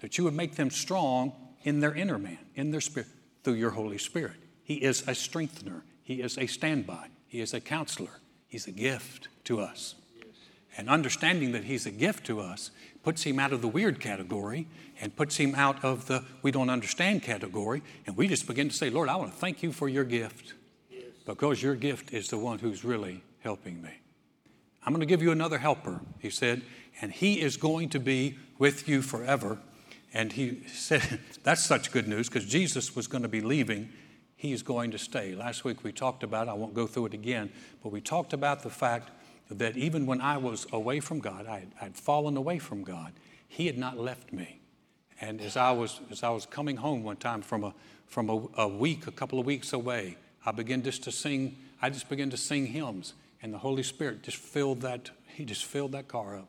that 0.00 0.18
you 0.18 0.24
would 0.24 0.34
make 0.34 0.54
them 0.54 0.70
strong 0.70 1.32
in 1.64 1.80
their 1.80 1.94
inner 1.94 2.18
man, 2.18 2.38
in 2.54 2.70
their 2.70 2.80
spirit, 2.80 3.08
through 3.42 3.54
your 3.54 3.70
Holy 3.70 3.98
Spirit. 3.98 4.36
He 4.62 4.76
is 4.76 5.06
a 5.06 5.14
strengthener, 5.14 5.84
He 6.02 6.22
is 6.22 6.38
a 6.38 6.46
standby, 6.46 7.08
He 7.26 7.40
is 7.40 7.54
a 7.54 7.60
counselor, 7.60 8.20
He's 8.48 8.66
a 8.66 8.72
gift 8.72 9.28
to 9.44 9.60
us. 9.60 9.94
And 10.76 10.90
understanding 10.90 11.52
that 11.52 11.64
He's 11.64 11.86
a 11.86 11.90
gift 11.90 12.26
to 12.26 12.40
us 12.40 12.70
puts 13.02 13.22
Him 13.22 13.38
out 13.38 13.52
of 13.52 13.62
the 13.62 13.68
weird 13.68 14.00
category 14.00 14.66
and 15.00 15.14
puts 15.14 15.36
Him 15.36 15.54
out 15.54 15.82
of 15.84 16.06
the 16.06 16.24
we 16.42 16.50
don't 16.50 16.70
understand 16.70 17.22
category. 17.22 17.82
And 18.06 18.16
we 18.16 18.28
just 18.28 18.46
begin 18.46 18.68
to 18.68 18.74
say, 18.74 18.90
Lord, 18.90 19.08
I 19.08 19.16
want 19.16 19.32
to 19.32 19.38
thank 19.38 19.62
you 19.62 19.72
for 19.72 19.88
your 19.88 20.04
gift 20.04 20.54
because 21.24 21.62
your 21.62 21.74
gift 21.74 22.12
is 22.12 22.28
the 22.28 22.38
one 22.38 22.58
who's 22.58 22.84
really 22.84 23.22
helping 23.40 23.82
me. 23.82 23.90
I'm 24.84 24.92
going 24.92 25.00
to 25.00 25.06
give 25.06 25.22
you 25.22 25.32
another 25.32 25.58
helper, 25.58 26.00
he 26.20 26.30
said, 26.30 26.62
and 27.00 27.10
he 27.10 27.40
is 27.40 27.56
going 27.56 27.88
to 27.90 27.98
be 27.98 28.38
with 28.58 28.88
you 28.88 29.02
forever. 29.02 29.58
And 30.14 30.32
he 30.32 30.62
said, 30.68 31.20
That's 31.42 31.64
such 31.64 31.90
good 31.90 32.06
news 32.06 32.28
because 32.28 32.46
Jesus 32.46 32.94
was 32.94 33.08
going 33.08 33.22
to 33.22 33.28
be 33.28 33.40
leaving. 33.40 33.90
He's 34.36 34.62
going 34.62 34.90
to 34.90 34.98
stay. 34.98 35.34
Last 35.34 35.64
week 35.64 35.82
we 35.82 35.92
talked 35.92 36.22
about, 36.22 36.48
I 36.48 36.52
won't 36.52 36.74
go 36.74 36.86
through 36.86 37.06
it 37.06 37.14
again, 37.14 37.50
but 37.82 37.90
we 37.90 38.02
talked 38.02 38.34
about 38.34 38.62
the 38.62 38.70
fact 38.70 39.10
that 39.50 39.76
even 39.78 40.04
when 40.04 40.20
I 40.20 40.36
was 40.36 40.66
away 40.72 41.00
from 41.00 41.20
God, 41.20 41.46
I 41.46 41.64
had 41.76 41.96
fallen 41.96 42.36
away 42.36 42.58
from 42.58 42.84
God, 42.84 43.12
He 43.48 43.66
had 43.66 43.78
not 43.78 43.96
left 43.96 44.32
me. 44.32 44.60
And 45.20 45.40
as 45.40 45.56
I 45.56 45.70
was, 45.70 46.00
as 46.10 46.22
I 46.22 46.28
was 46.28 46.44
coming 46.44 46.76
home 46.76 47.02
one 47.02 47.16
time 47.16 47.40
from, 47.40 47.64
a, 47.64 47.74
from 48.06 48.28
a, 48.28 48.46
a 48.58 48.68
week, 48.68 49.06
a 49.06 49.10
couple 49.10 49.40
of 49.40 49.46
weeks 49.46 49.72
away, 49.72 50.18
I 50.44 50.52
began 50.52 50.82
just 50.82 51.02
to 51.04 51.12
sing, 51.12 51.56
I 51.80 51.88
just 51.88 52.10
began 52.10 52.28
to 52.30 52.36
sing 52.36 52.66
hymns. 52.66 53.14
And 53.42 53.54
the 53.54 53.58
Holy 53.58 53.82
Spirit 53.82 54.22
just 54.22 54.36
filled 54.36 54.82
that, 54.82 55.10
He 55.34 55.46
just 55.46 55.64
filled 55.64 55.92
that 55.92 56.08
car 56.08 56.36
up. 56.36 56.48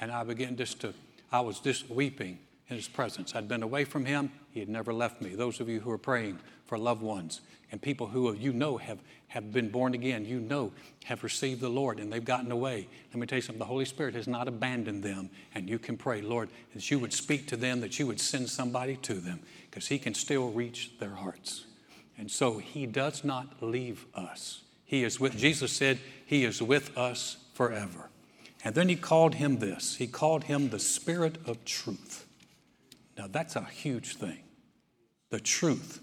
And 0.00 0.12
I 0.12 0.22
began 0.22 0.56
just 0.56 0.80
to, 0.82 0.94
I 1.32 1.40
was 1.40 1.58
just 1.58 1.90
weeping 1.90 2.38
in 2.68 2.76
his 2.76 2.88
presence. 2.88 3.34
I'd 3.34 3.48
been 3.48 3.62
away 3.62 3.84
from 3.84 4.04
him, 4.04 4.30
he 4.50 4.60
had 4.60 4.68
never 4.68 4.92
left 4.92 5.20
me. 5.22 5.34
Those 5.34 5.60
of 5.60 5.68
you 5.68 5.80
who 5.80 5.90
are 5.90 5.98
praying 5.98 6.38
for 6.66 6.78
loved 6.78 7.02
ones 7.02 7.40
and 7.70 7.80
people 7.80 8.08
who 8.08 8.32
you 8.34 8.52
know 8.52 8.76
have, 8.76 8.98
have 9.28 9.52
been 9.52 9.68
born 9.68 9.94
again, 9.94 10.24
you 10.24 10.40
know 10.40 10.72
have 11.04 11.22
received 11.22 11.60
the 11.60 11.68
Lord 11.68 12.00
and 12.00 12.12
they've 12.12 12.24
gotten 12.24 12.50
away. 12.50 12.88
Let 13.12 13.20
me 13.20 13.26
tell 13.26 13.36
you 13.36 13.42
something 13.42 13.58
the 13.58 13.64
Holy 13.64 13.84
Spirit 13.84 14.14
has 14.14 14.26
not 14.26 14.48
abandoned 14.48 15.02
them. 15.02 15.30
And 15.54 15.68
you 15.68 15.78
can 15.78 15.96
pray, 15.96 16.20
Lord, 16.22 16.48
that 16.74 16.90
you 16.90 16.98
would 16.98 17.12
speak 17.12 17.46
to 17.48 17.56
them, 17.56 17.80
that 17.80 17.98
you 17.98 18.06
would 18.06 18.20
send 18.20 18.48
somebody 18.48 18.96
to 18.96 19.14
them, 19.14 19.40
because 19.70 19.86
he 19.86 19.98
can 19.98 20.14
still 20.14 20.50
reach 20.50 20.98
their 20.98 21.14
hearts. 21.14 21.66
And 22.18 22.30
so 22.30 22.58
he 22.58 22.86
does 22.86 23.24
not 23.24 23.62
leave 23.62 24.06
us. 24.14 24.62
He 24.84 25.04
is 25.04 25.20
with, 25.20 25.36
Jesus 25.36 25.72
said, 25.72 25.98
He 26.24 26.44
is 26.44 26.62
with 26.62 26.96
us 26.96 27.36
forever. 27.54 28.08
And 28.64 28.74
then 28.74 28.88
he 28.88 28.96
called 28.96 29.34
him 29.36 29.58
this 29.58 29.96
He 29.96 30.06
called 30.06 30.44
him 30.44 30.70
the 30.70 30.78
Spirit 30.78 31.36
of 31.46 31.64
truth. 31.64 32.25
Now, 33.16 33.26
that's 33.28 33.56
a 33.56 33.64
huge 33.64 34.16
thing. 34.16 34.40
The 35.30 35.40
truth. 35.40 36.00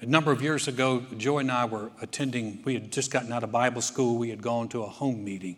A 0.00 0.06
number 0.06 0.32
of 0.32 0.42
years 0.42 0.68
ago, 0.68 1.02
Joy 1.16 1.38
and 1.38 1.50
I 1.50 1.64
were 1.64 1.90
attending, 2.00 2.60
we 2.64 2.74
had 2.74 2.92
just 2.92 3.10
gotten 3.10 3.32
out 3.32 3.42
of 3.42 3.50
Bible 3.50 3.80
school, 3.80 4.18
we 4.18 4.30
had 4.30 4.42
gone 4.42 4.68
to 4.68 4.82
a 4.82 4.88
home 4.88 5.24
meeting. 5.24 5.56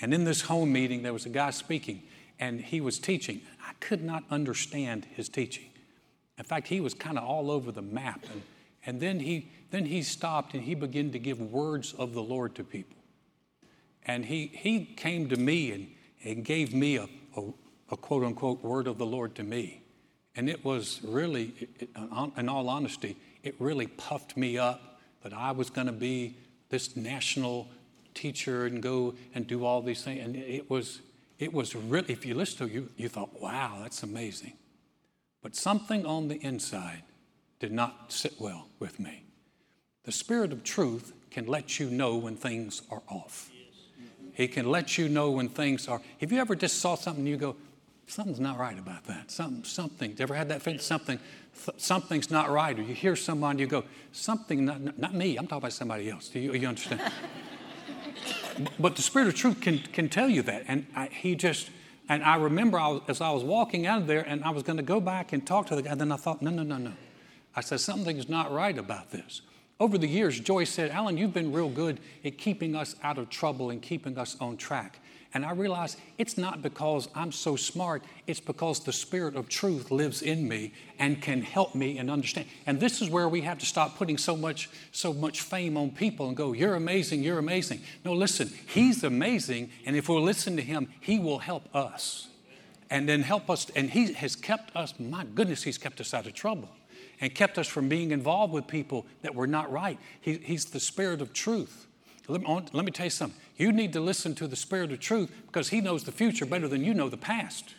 And 0.00 0.12
in 0.12 0.24
this 0.24 0.42
home 0.42 0.72
meeting, 0.72 1.02
there 1.02 1.12
was 1.12 1.24
a 1.24 1.30
guy 1.30 1.50
speaking, 1.50 2.02
and 2.38 2.60
he 2.60 2.80
was 2.80 2.98
teaching. 2.98 3.40
I 3.66 3.72
could 3.80 4.02
not 4.02 4.24
understand 4.30 5.06
his 5.14 5.28
teaching. 5.28 5.66
In 6.36 6.44
fact, 6.44 6.68
he 6.68 6.80
was 6.80 6.94
kind 6.94 7.16
of 7.16 7.24
all 7.24 7.50
over 7.50 7.72
the 7.72 7.82
map. 7.82 8.24
And, 8.30 8.42
and 8.86 9.00
then, 9.00 9.20
he, 9.20 9.50
then 9.70 9.86
he 9.86 10.02
stopped 10.02 10.54
and 10.54 10.62
he 10.62 10.74
began 10.74 11.12
to 11.12 11.18
give 11.18 11.40
words 11.40 11.92
of 11.94 12.12
the 12.12 12.22
Lord 12.22 12.54
to 12.56 12.64
people. 12.64 12.96
And 14.04 14.26
he, 14.26 14.48
he 14.52 14.84
came 14.84 15.28
to 15.28 15.36
me 15.36 15.72
and, 15.72 15.88
and 16.24 16.44
gave 16.44 16.74
me 16.74 16.96
a, 16.96 17.08
a, 17.36 17.52
a 17.90 17.96
quote 17.96 18.24
unquote 18.24 18.62
word 18.62 18.86
of 18.86 18.98
the 18.98 19.06
Lord 19.06 19.34
to 19.36 19.42
me. 19.42 19.82
And 20.36 20.48
it 20.48 20.64
was 20.64 21.00
really, 21.04 21.68
in 22.36 22.48
all 22.48 22.68
honesty, 22.68 23.16
it 23.42 23.54
really 23.58 23.86
puffed 23.86 24.36
me 24.36 24.58
up 24.58 25.00
that 25.22 25.32
I 25.32 25.52
was 25.52 25.70
going 25.70 25.86
to 25.86 25.92
be 25.92 26.36
this 26.70 26.96
national 26.96 27.68
teacher 28.14 28.66
and 28.66 28.82
go 28.82 29.14
and 29.34 29.46
do 29.46 29.64
all 29.64 29.80
these 29.80 30.02
things. 30.02 30.24
And 30.24 30.36
it 30.36 30.68
was, 30.68 31.00
it 31.38 31.52
was 31.52 31.76
really, 31.76 32.12
if 32.12 32.26
you 32.26 32.34
listen 32.34 32.58
to 32.58 32.64
it, 32.64 32.72
you, 32.72 32.88
you 32.96 33.08
thought, 33.08 33.40
wow, 33.40 33.78
that's 33.80 34.02
amazing. 34.02 34.54
But 35.42 35.54
something 35.54 36.04
on 36.04 36.28
the 36.28 36.36
inside 36.44 37.02
did 37.60 37.70
not 37.70 38.12
sit 38.12 38.40
well 38.40 38.68
with 38.78 38.98
me. 38.98 39.24
The 40.04 40.12
Spirit 40.12 40.52
of 40.52 40.64
truth 40.64 41.12
can 41.30 41.46
let 41.46 41.78
you 41.78 41.90
know 41.90 42.16
when 42.16 42.36
things 42.36 42.82
are 42.90 43.02
off. 43.08 43.50
He 44.32 44.48
can 44.48 44.68
let 44.68 44.98
you 44.98 45.08
know 45.08 45.30
when 45.30 45.48
things 45.48 45.86
are. 45.86 46.00
Have 46.20 46.32
you 46.32 46.40
ever 46.40 46.56
just 46.56 46.80
saw 46.80 46.96
something 46.96 47.20
and 47.20 47.28
you 47.28 47.36
go, 47.36 47.56
something's 48.06 48.40
not 48.40 48.58
right 48.58 48.78
about 48.78 49.04
that. 49.04 49.30
Something, 49.30 49.64
something. 49.64 50.16
Ever 50.18 50.34
had 50.34 50.48
that 50.48 50.62
feeling? 50.62 50.80
Something, 50.80 51.18
th- 51.64 51.80
something's 51.80 52.30
not 52.30 52.50
right. 52.50 52.78
Or 52.78 52.82
you 52.82 52.94
hear 52.94 53.16
someone, 53.16 53.58
you 53.58 53.66
go, 53.66 53.84
something, 54.12 54.64
not, 54.64 54.98
not 54.98 55.14
me. 55.14 55.36
I'm 55.36 55.46
talking 55.46 55.58
about 55.58 55.72
somebody 55.72 56.10
else. 56.10 56.28
Do 56.28 56.38
you, 56.38 56.54
you 56.54 56.68
understand? 56.68 57.00
but 58.78 58.96
the 58.96 59.02
Spirit 59.02 59.28
of 59.28 59.34
truth 59.34 59.60
can, 59.60 59.78
can 59.78 60.08
tell 60.08 60.28
you 60.28 60.42
that. 60.42 60.64
And 60.68 60.86
I, 60.94 61.06
he 61.06 61.34
just, 61.34 61.70
and 62.08 62.22
I 62.22 62.36
remember 62.36 62.78
I 62.78 62.88
was, 62.88 63.02
as 63.08 63.20
I 63.20 63.30
was 63.30 63.42
walking 63.42 63.86
out 63.86 64.02
of 64.02 64.06
there 64.06 64.22
and 64.22 64.44
I 64.44 64.50
was 64.50 64.62
going 64.62 64.76
to 64.76 64.82
go 64.82 65.00
back 65.00 65.32
and 65.32 65.46
talk 65.46 65.66
to 65.66 65.76
the 65.76 65.82
guy, 65.82 65.90
And 65.90 66.00
then 66.00 66.12
I 66.12 66.16
thought, 66.16 66.42
no, 66.42 66.50
no, 66.50 66.62
no, 66.62 66.76
no. 66.76 66.92
I 67.56 67.60
said, 67.60 67.80
something's 67.80 68.28
not 68.28 68.52
right 68.52 68.76
about 68.76 69.10
this. 69.10 69.42
Over 69.80 69.98
the 69.98 70.06
years, 70.06 70.38
Joy 70.38 70.64
said, 70.64 70.90
Alan, 70.90 71.16
you've 71.16 71.34
been 71.34 71.52
real 71.52 71.68
good 71.68 72.00
at 72.24 72.38
keeping 72.38 72.76
us 72.76 72.94
out 73.02 73.18
of 73.18 73.28
trouble 73.28 73.70
and 73.70 73.82
keeping 73.82 74.18
us 74.18 74.36
on 74.40 74.56
track. 74.56 75.00
And 75.34 75.44
I 75.44 75.50
realize 75.50 75.96
it's 76.16 76.38
not 76.38 76.62
because 76.62 77.08
I'm 77.12 77.32
so 77.32 77.56
smart, 77.56 78.04
it's 78.28 78.38
because 78.38 78.78
the 78.84 78.92
Spirit 78.92 79.34
of 79.34 79.48
truth 79.48 79.90
lives 79.90 80.22
in 80.22 80.48
me 80.48 80.72
and 81.00 81.20
can 81.20 81.42
help 81.42 81.74
me 81.74 81.98
and 81.98 82.08
understand. 82.08 82.46
And 82.66 82.78
this 82.78 83.02
is 83.02 83.10
where 83.10 83.28
we 83.28 83.40
have 83.40 83.58
to 83.58 83.66
stop 83.66 83.96
putting 83.96 84.16
so 84.16 84.36
much, 84.36 84.70
so 84.92 85.12
much 85.12 85.40
fame 85.40 85.76
on 85.76 85.90
people 85.90 86.28
and 86.28 86.36
go, 86.36 86.52
You're 86.52 86.76
amazing, 86.76 87.24
you're 87.24 87.40
amazing. 87.40 87.80
No, 88.04 88.12
listen, 88.12 88.52
He's 88.68 89.02
amazing, 89.02 89.70
and 89.84 89.96
if 89.96 90.08
we'll 90.08 90.22
listen 90.22 90.54
to 90.54 90.62
Him, 90.62 90.88
He 91.00 91.18
will 91.18 91.40
help 91.40 91.74
us. 91.74 92.28
And 92.88 93.08
then 93.08 93.22
help 93.22 93.50
us, 93.50 93.68
and 93.74 93.90
He 93.90 94.12
has 94.12 94.36
kept 94.36 94.76
us, 94.76 94.94
my 95.00 95.24
goodness, 95.24 95.64
He's 95.64 95.78
kept 95.78 96.00
us 96.00 96.14
out 96.14 96.26
of 96.26 96.34
trouble 96.34 96.68
and 97.20 97.34
kept 97.34 97.58
us 97.58 97.66
from 97.66 97.88
being 97.88 98.12
involved 98.12 98.52
with 98.52 98.66
people 98.68 99.06
that 99.22 99.34
were 99.34 99.46
not 99.46 99.70
right. 99.72 99.98
He, 100.20 100.34
he's 100.34 100.66
the 100.66 100.80
Spirit 100.80 101.20
of 101.20 101.32
truth. 101.32 101.86
Let 102.26 102.40
me, 102.40 102.62
let 102.72 102.84
me 102.84 102.90
tell 102.90 103.06
you 103.06 103.10
something. 103.10 103.38
You 103.56 103.70
need 103.70 103.92
to 103.92 104.00
listen 104.00 104.34
to 104.36 104.46
the 104.46 104.56
Spirit 104.56 104.92
of 104.92 105.00
truth 105.00 105.30
because 105.46 105.68
He 105.68 105.80
knows 105.80 106.04
the 106.04 106.12
future 106.12 106.46
better 106.46 106.68
than 106.68 106.82
you 106.82 106.94
know 106.94 107.08
the 107.08 107.16
past. 107.16 107.74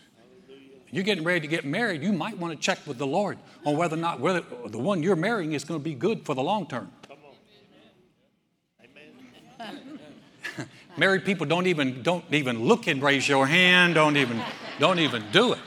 You're 0.91 1.03
getting 1.03 1.23
ready 1.23 1.41
to 1.41 1.47
get 1.47 1.65
married, 1.65 2.03
you 2.03 2.13
might 2.13 2.37
want 2.37 2.53
to 2.53 2.59
check 2.59 2.79
with 2.85 2.97
the 2.97 3.07
Lord 3.07 3.37
on 3.65 3.75
whether 3.75 3.95
or 3.95 3.99
not 3.99 4.19
whether 4.19 4.43
the 4.67 4.77
one 4.77 5.03
you're 5.03 5.15
marrying 5.15 5.53
is 5.53 5.63
going 5.63 5.79
to 5.79 5.83
be 5.83 5.95
good 5.95 6.25
for 6.25 6.35
the 6.35 6.43
long 6.43 6.67
term. 6.67 6.91
Married 10.97 11.25
people 11.25 11.45
don't 11.45 11.67
even 11.67 12.01
don't 12.03 12.23
even 12.31 12.63
look 12.63 12.87
and 12.87 13.01
raise 13.01 13.27
your 13.27 13.47
hand, 13.47 13.95
don't 13.95 14.15
even 14.15 14.41
don't 14.79 14.99
even 14.99 15.23
do 15.31 15.53
it. 15.53 15.59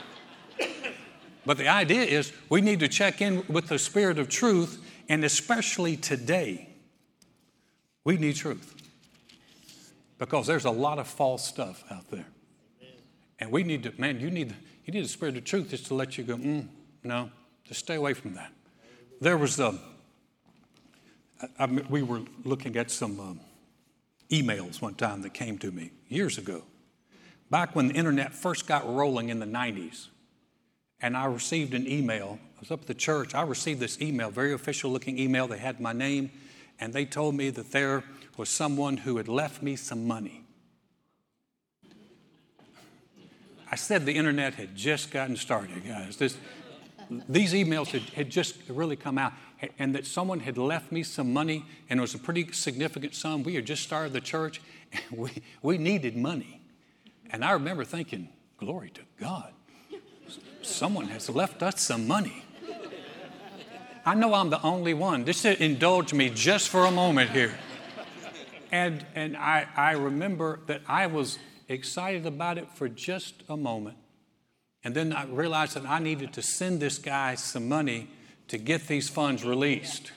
But 1.45 1.59
the 1.59 1.69
idea 1.69 2.03
is 2.03 2.33
we 2.49 2.61
need 2.61 2.81
to 2.81 2.89
check 2.89 3.21
in 3.21 3.43
with 3.49 3.69
the 3.69 3.79
spirit 3.79 4.19
of 4.19 4.29
truth, 4.29 4.83
and 5.09 5.25
especially 5.25 5.97
today, 5.97 6.68
we 8.09 8.17
need 8.17 8.37
truth 8.37 8.75
because 10.17 10.47
there's 10.47 10.65
a 10.65 10.71
lot 10.71 10.99
of 10.99 11.07
false 11.07 11.47
stuff 11.47 11.85
out 11.91 12.11
there. 12.11 12.25
And 13.39 13.53
we 13.53 13.63
need 13.63 13.83
to, 13.83 13.93
man, 13.99 14.19
you 14.19 14.31
need, 14.31 14.55
you 14.87 14.95
need 14.95 15.05
the 15.05 15.09
spirit 15.09 15.37
of 15.37 15.45
truth 15.45 15.69
just 15.69 15.89
to 15.89 15.95
let 15.95 16.17
you 16.17 16.25
go, 16.25 16.37
mm, 16.37 16.67
no, 17.05 17.31
just 17.65 17.81
stay 17.81 17.97
away 17.97 18.15
from 18.15 18.33
that. 18.33 18.51
There 19.21 19.37
was, 19.37 19.61
um, 19.61 19.79
I, 21.43 21.65
I, 21.65 21.67
we 21.67 22.01
were 22.01 22.23
looking 22.45 22.79
at 22.79 22.91
some 22.91 23.21
um, 23.21 23.41
emails 24.31 24.81
one 24.81 24.95
time 24.95 25.21
that 25.21 25.35
came 25.35 25.59
to 25.59 25.71
me 25.71 25.91
years 26.09 26.39
ago, 26.39 26.63
back 27.51 27.77
when 27.77 27.89
the 27.89 27.95
internet 27.95 28.33
first 28.33 28.67
got 28.67 28.89
rolling 28.89 29.29
in 29.29 29.39
the 29.39 29.47
90s. 29.47 30.07
And 31.03 31.15
I 31.15 31.27
received 31.27 31.75
an 31.75 31.87
email. 31.87 32.39
I 32.57 32.61
was 32.61 32.71
up 32.71 32.81
at 32.81 32.87
the 32.87 32.95
church. 32.95 33.35
I 33.35 33.43
received 33.43 33.81
this 33.81 34.01
email, 34.01 34.31
very 34.31 34.55
official 34.55 34.91
looking 34.91 35.19
email. 35.19 35.47
They 35.47 35.59
had 35.59 35.79
my 35.79 35.93
name, 35.93 36.31
and 36.81 36.93
they 36.93 37.05
told 37.05 37.35
me 37.35 37.51
that 37.51 37.73
there 37.73 38.05
was 38.37 38.49
someone 38.49 38.99
who 38.99 39.17
had 39.17 39.29
left 39.29 39.63
me 39.63 39.77
some 39.77 40.07
money. 40.07 40.45
I 43.71 43.77
said 43.77 44.07
the 44.07 44.15
internet 44.15 44.55
had 44.55 44.75
just 44.75 45.11
gotten 45.11 45.37
started, 45.37 45.87
guys. 45.87 46.17
This, 46.17 46.39
these 47.29 47.53
emails 47.53 47.89
had, 47.89 48.03
had 48.11 48.31
just 48.31 48.57
really 48.69 48.97
come 48.97 49.19
out, 49.19 49.33
and 49.79 49.95
that 49.95 50.07
someone 50.07 50.41
had 50.41 50.57
left 50.57 50.91
me 50.93 51.03
some 51.03 51.33
money, 51.33 51.67
and 51.91 51.99
it 51.99 52.01
was 52.01 52.15
a 52.15 52.19
pretty 52.19 52.51
significant 52.53 53.15
sum. 53.15 53.43
We 53.43 53.57
had 53.57 53.67
just 53.67 53.83
started 53.83 54.13
the 54.13 54.21
church, 54.21 54.63
and 54.93 55.19
we, 55.19 55.31
we 55.63 55.77
needed 55.77 56.17
money. 56.17 56.63
And 57.31 57.45
I 57.45 57.53
remember 57.53 57.85
thinking, 57.85 58.29
glory 58.57 58.91
to 58.91 59.03
God. 59.21 59.53
Someone 60.63 61.07
has 61.09 61.29
left 61.29 61.63
us 61.63 61.81
some 61.81 62.07
money. 62.07 62.45
I 64.09 64.15
know 64.15 64.33
I'm 64.33 64.49
the 64.49 64.63
only 64.63 64.95
one. 64.95 65.27
Just 65.27 65.45
indulge 65.45 66.15
me 66.15 66.31
just 66.31 66.71
for 66.71 66.87
a 66.87 66.91
moment 66.91 67.29
here. 67.29 67.55
And, 68.73 69.05
and 69.15 69.37
I, 69.37 69.67
I 69.77 69.93
remember 69.93 70.61
that 70.67 70.81
I 70.89 71.09
was 71.09 71.39
excited 71.69 72.25
about 72.25 72.57
it 72.57 72.69
for 72.75 72.89
just 72.89 73.43
a 73.51 73.57
moment. 73.57 73.99
And 74.83 74.95
then 74.95 75.13
I 75.13 75.27
realized 75.27 75.75
that 75.75 75.85
I 75.85 75.99
needed 75.99 76.33
to 76.33 76.43
send 76.43 76.81
this 76.81 76.97
guy 76.97 77.35
some 77.35 77.69
money 77.69 78.09
to 78.49 78.57
get 78.57 78.87
these 78.87 79.11
funds 79.11 79.45
released. 79.45 80.13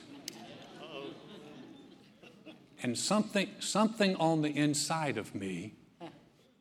And 2.82 2.96
something, 2.96 3.50
something 3.60 4.16
on 4.16 4.40
the 4.40 4.56
inside 4.56 5.18
of 5.18 5.34
me 5.34 5.74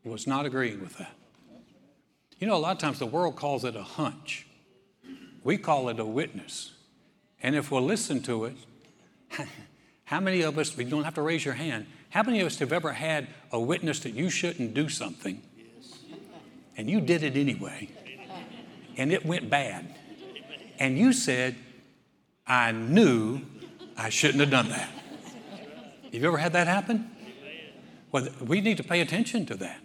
was 0.03 0.27
not 0.27 0.45
agreeing 0.45 0.81
with 0.81 0.97
that. 0.97 1.15
You 2.39 2.47
know, 2.47 2.57
a 2.57 2.59
lot 2.59 2.73
of 2.73 2.79
times 2.79 2.99
the 2.99 3.05
world 3.05 3.37
calls 3.37 3.63
it 3.63 3.77
a 3.77 3.83
hunch. 3.83 4.47
We 5.45 5.57
call 5.57 5.87
it 5.87 5.97
a 5.97 6.05
witness. 6.05 6.73
And 7.43 7.55
if 7.55 7.71
we'll 7.71 7.81
listen 7.81 8.21
to 8.23 8.45
it, 8.45 8.55
How 10.11 10.19
many 10.19 10.41
of 10.41 10.57
us, 10.57 10.75
we 10.75 10.83
don't 10.83 11.05
have 11.05 11.13
to 11.13 11.21
raise 11.21 11.45
your 11.45 11.53
hand, 11.53 11.85
how 12.09 12.21
many 12.21 12.41
of 12.41 12.47
us 12.47 12.59
have 12.59 12.73
ever 12.73 12.91
had 12.91 13.29
a 13.49 13.57
witness 13.57 13.99
that 14.01 14.11
you 14.11 14.29
shouldn't 14.29 14.73
do 14.73 14.89
something 14.89 15.41
and 16.75 16.89
you 16.89 16.99
did 16.99 17.23
it 17.23 17.37
anyway 17.37 17.87
and 18.97 19.13
it 19.13 19.25
went 19.25 19.49
bad? 19.49 19.95
And 20.79 20.97
you 20.97 21.13
said, 21.13 21.55
I 22.45 22.73
knew 22.73 23.39
I 23.95 24.09
shouldn't 24.09 24.41
have 24.41 24.49
done 24.49 24.67
that. 24.67 24.89
Have 26.11 26.21
you 26.21 26.27
ever 26.27 26.39
had 26.39 26.51
that 26.51 26.67
happen? 26.67 27.09
Well, 28.11 28.27
we 28.45 28.59
need 28.59 28.75
to 28.75 28.83
pay 28.83 28.99
attention 28.99 29.45
to 29.45 29.55
that. 29.55 29.79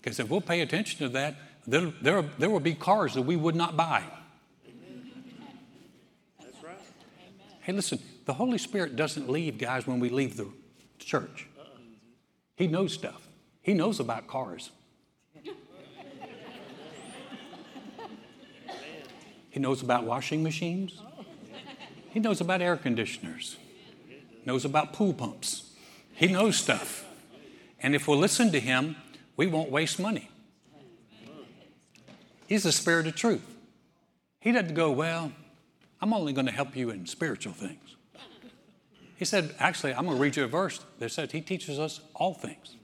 Because 0.00 0.18
if 0.18 0.30
we'll 0.30 0.40
pay 0.40 0.62
attention 0.62 0.98
to 1.00 1.10
that, 1.10 1.34
there, 1.66 1.92
there, 2.00 2.22
there 2.38 2.48
will 2.48 2.60
be 2.60 2.72
cars 2.72 3.12
that 3.12 3.22
we 3.22 3.36
would 3.36 3.54
not 3.54 3.76
buy. 3.76 4.02
That's 6.40 6.64
right. 6.64 6.78
Hey, 7.68 7.74
listen, 7.74 7.98
the 8.24 8.32
Holy 8.32 8.56
Spirit 8.56 8.96
doesn't 8.96 9.28
leave, 9.28 9.58
guys, 9.58 9.86
when 9.86 10.00
we 10.00 10.08
leave 10.08 10.38
the 10.38 10.48
church. 10.98 11.46
He 12.56 12.66
knows 12.66 12.94
stuff. 12.94 13.28
He 13.60 13.74
knows 13.74 14.00
about 14.00 14.26
cars. 14.26 14.70
He 19.50 19.60
knows 19.60 19.82
about 19.82 20.04
washing 20.04 20.42
machines. 20.42 21.02
He 22.08 22.20
knows 22.20 22.40
about 22.40 22.62
air 22.62 22.78
conditioners. 22.78 23.58
Knows 24.46 24.64
about 24.64 24.94
pool 24.94 25.12
pumps. 25.12 25.70
He 26.14 26.28
knows 26.28 26.56
stuff. 26.56 27.04
And 27.82 27.94
if 27.94 28.08
we'll 28.08 28.16
listen 28.16 28.50
to 28.52 28.60
him, 28.60 28.96
we 29.36 29.46
won't 29.46 29.70
waste 29.70 30.00
money. 30.00 30.30
He's 32.46 32.62
the 32.62 32.72
spirit 32.72 33.06
of 33.06 33.14
truth. 33.14 33.44
He 34.40 34.52
doesn't 34.52 34.72
go, 34.72 34.90
Well, 34.90 35.32
I'm 36.00 36.12
only 36.12 36.32
going 36.32 36.46
to 36.46 36.52
help 36.52 36.76
you 36.76 36.90
in 36.90 37.06
spiritual 37.06 37.52
things. 37.52 37.96
He 39.16 39.24
said, 39.24 39.54
actually, 39.58 39.94
I'm 39.94 40.04
going 40.04 40.16
to 40.16 40.22
read 40.22 40.36
you 40.36 40.44
a 40.44 40.48
verse 40.48 40.80
that 41.00 41.10
says 41.10 41.32
he 41.32 41.40
teaches 41.40 41.80
us 41.80 42.00
all 42.14 42.34
things. 42.34 42.76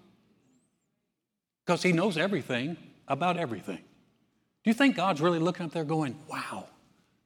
Because 1.65 1.83
he 1.83 1.93
knows 1.93 2.19
everything 2.19 2.77
about 3.07 3.37
everything. 3.37 3.79
Do 3.79 4.71
you 4.71 4.75
think 4.75 4.97
God's 4.97 5.21
really 5.21 5.39
looking 5.39 5.67
up 5.67 5.73
there 5.73 5.85
going, 5.85 6.19
wow, 6.29 6.67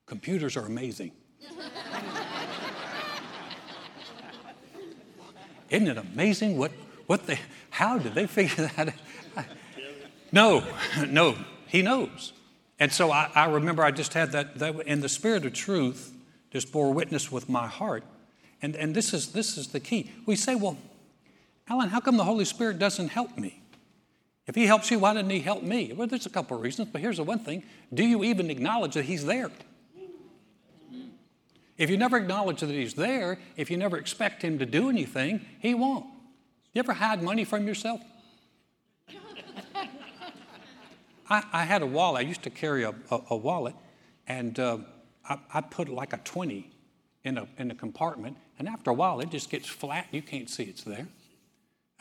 computers 0.06 0.56
are 0.56 0.66
amazing? 0.66 1.12
Isn't 5.70 5.88
it 5.88 5.96
amazing 5.96 6.58
what, 6.58 6.72
what 7.06 7.26
they, 7.26 7.38
how 7.70 7.98
did 7.98 8.14
they 8.14 8.26
figure 8.26 8.70
that 8.76 8.88
out? 8.88 8.94
No, 10.30 10.62
no, 11.08 11.36
he 11.68 11.80
knows. 11.80 12.34
And 12.78 12.92
so 12.92 13.10
I, 13.10 13.30
I 13.34 13.46
remember 13.46 13.82
I 13.82 13.90
just 13.90 14.14
had 14.14 14.32
that, 14.32 14.58
that, 14.58 14.80
in 14.86 15.00
the 15.00 15.08
spirit 15.08 15.44
of 15.44 15.52
truth, 15.52 16.12
just 16.50 16.72
bore 16.72 16.92
witness 16.92 17.30
with 17.32 17.48
my 17.48 17.66
heart 17.66 18.04
and, 18.60 18.74
and 18.76 18.94
this, 18.94 19.14
is, 19.14 19.32
this 19.32 19.56
is 19.56 19.68
the 19.68 19.80
key. 19.80 20.10
We 20.26 20.36
say, 20.36 20.54
well, 20.54 20.76
Alan, 21.68 21.88
how 21.88 22.00
come 22.00 22.16
the 22.16 22.24
Holy 22.24 22.44
Spirit 22.44 22.78
doesn't 22.78 23.08
help 23.08 23.38
me? 23.38 23.62
If 24.46 24.54
He 24.54 24.66
helps 24.66 24.90
you, 24.90 24.98
why 24.98 25.14
didn't 25.14 25.30
He 25.30 25.40
help 25.40 25.62
me? 25.62 25.92
Well, 25.94 26.08
there's 26.08 26.26
a 26.26 26.30
couple 26.30 26.56
of 26.56 26.62
reasons, 26.62 26.88
but 26.90 27.00
here's 27.00 27.18
the 27.18 27.24
one 27.24 27.38
thing 27.40 27.62
do 27.92 28.04
you 28.04 28.24
even 28.24 28.50
acknowledge 28.50 28.94
that 28.94 29.04
He's 29.04 29.24
there? 29.24 29.50
If 31.76 31.90
you 31.90 31.96
never 31.96 32.16
acknowledge 32.16 32.60
that 32.60 32.70
He's 32.70 32.94
there, 32.94 33.38
if 33.56 33.70
you 33.70 33.76
never 33.76 33.96
expect 33.96 34.42
Him 34.42 34.58
to 34.58 34.66
do 34.66 34.88
anything, 34.88 35.44
He 35.60 35.74
won't. 35.74 36.06
You 36.72 36.80
ever 36.80 36.94
hide 36.94 37.22
money 37.22 37.44
from 37.44 37.66
yourself? 37.66 38.00
I, 41.28 41.44
I, 41.52 41.64
had 41.64 41.82
a 41.82 41.86
wallet. 41.86 42.24
I 42.24 42.28
used 42.28 42.42
to 42.42 42.50
carry 42.50 42.84
a, 42.84 42.94
a, 43.10 43.20
a 43.30 43.36
wallet, 43.36 43.74
and 44.26 44.58
uh, 44.58 44.78
I, 45.28 45.38
I 45.52 45.60
put 45.60 45.88
like 45.88 46.12
a 46.12 46.18
20 46.18 46.70
in 47.24 47.38
a, 47.38 47.46
in 47.58 47.70
a 47.70 47.74
compartment, 47.74 48.36
and 48.58 48.68
after 48.68 48.90
a 48.90 48.94
while, 48.94 49.20
it 49.20 49.30
just 49.30 49.50
gets 49.50 49.68
flat. 49.68 50.06
You 50.10 50.22
can't 50.22 50.48
see 50.48 50.64
it's 50.64 50.82
there. 50.82 51.08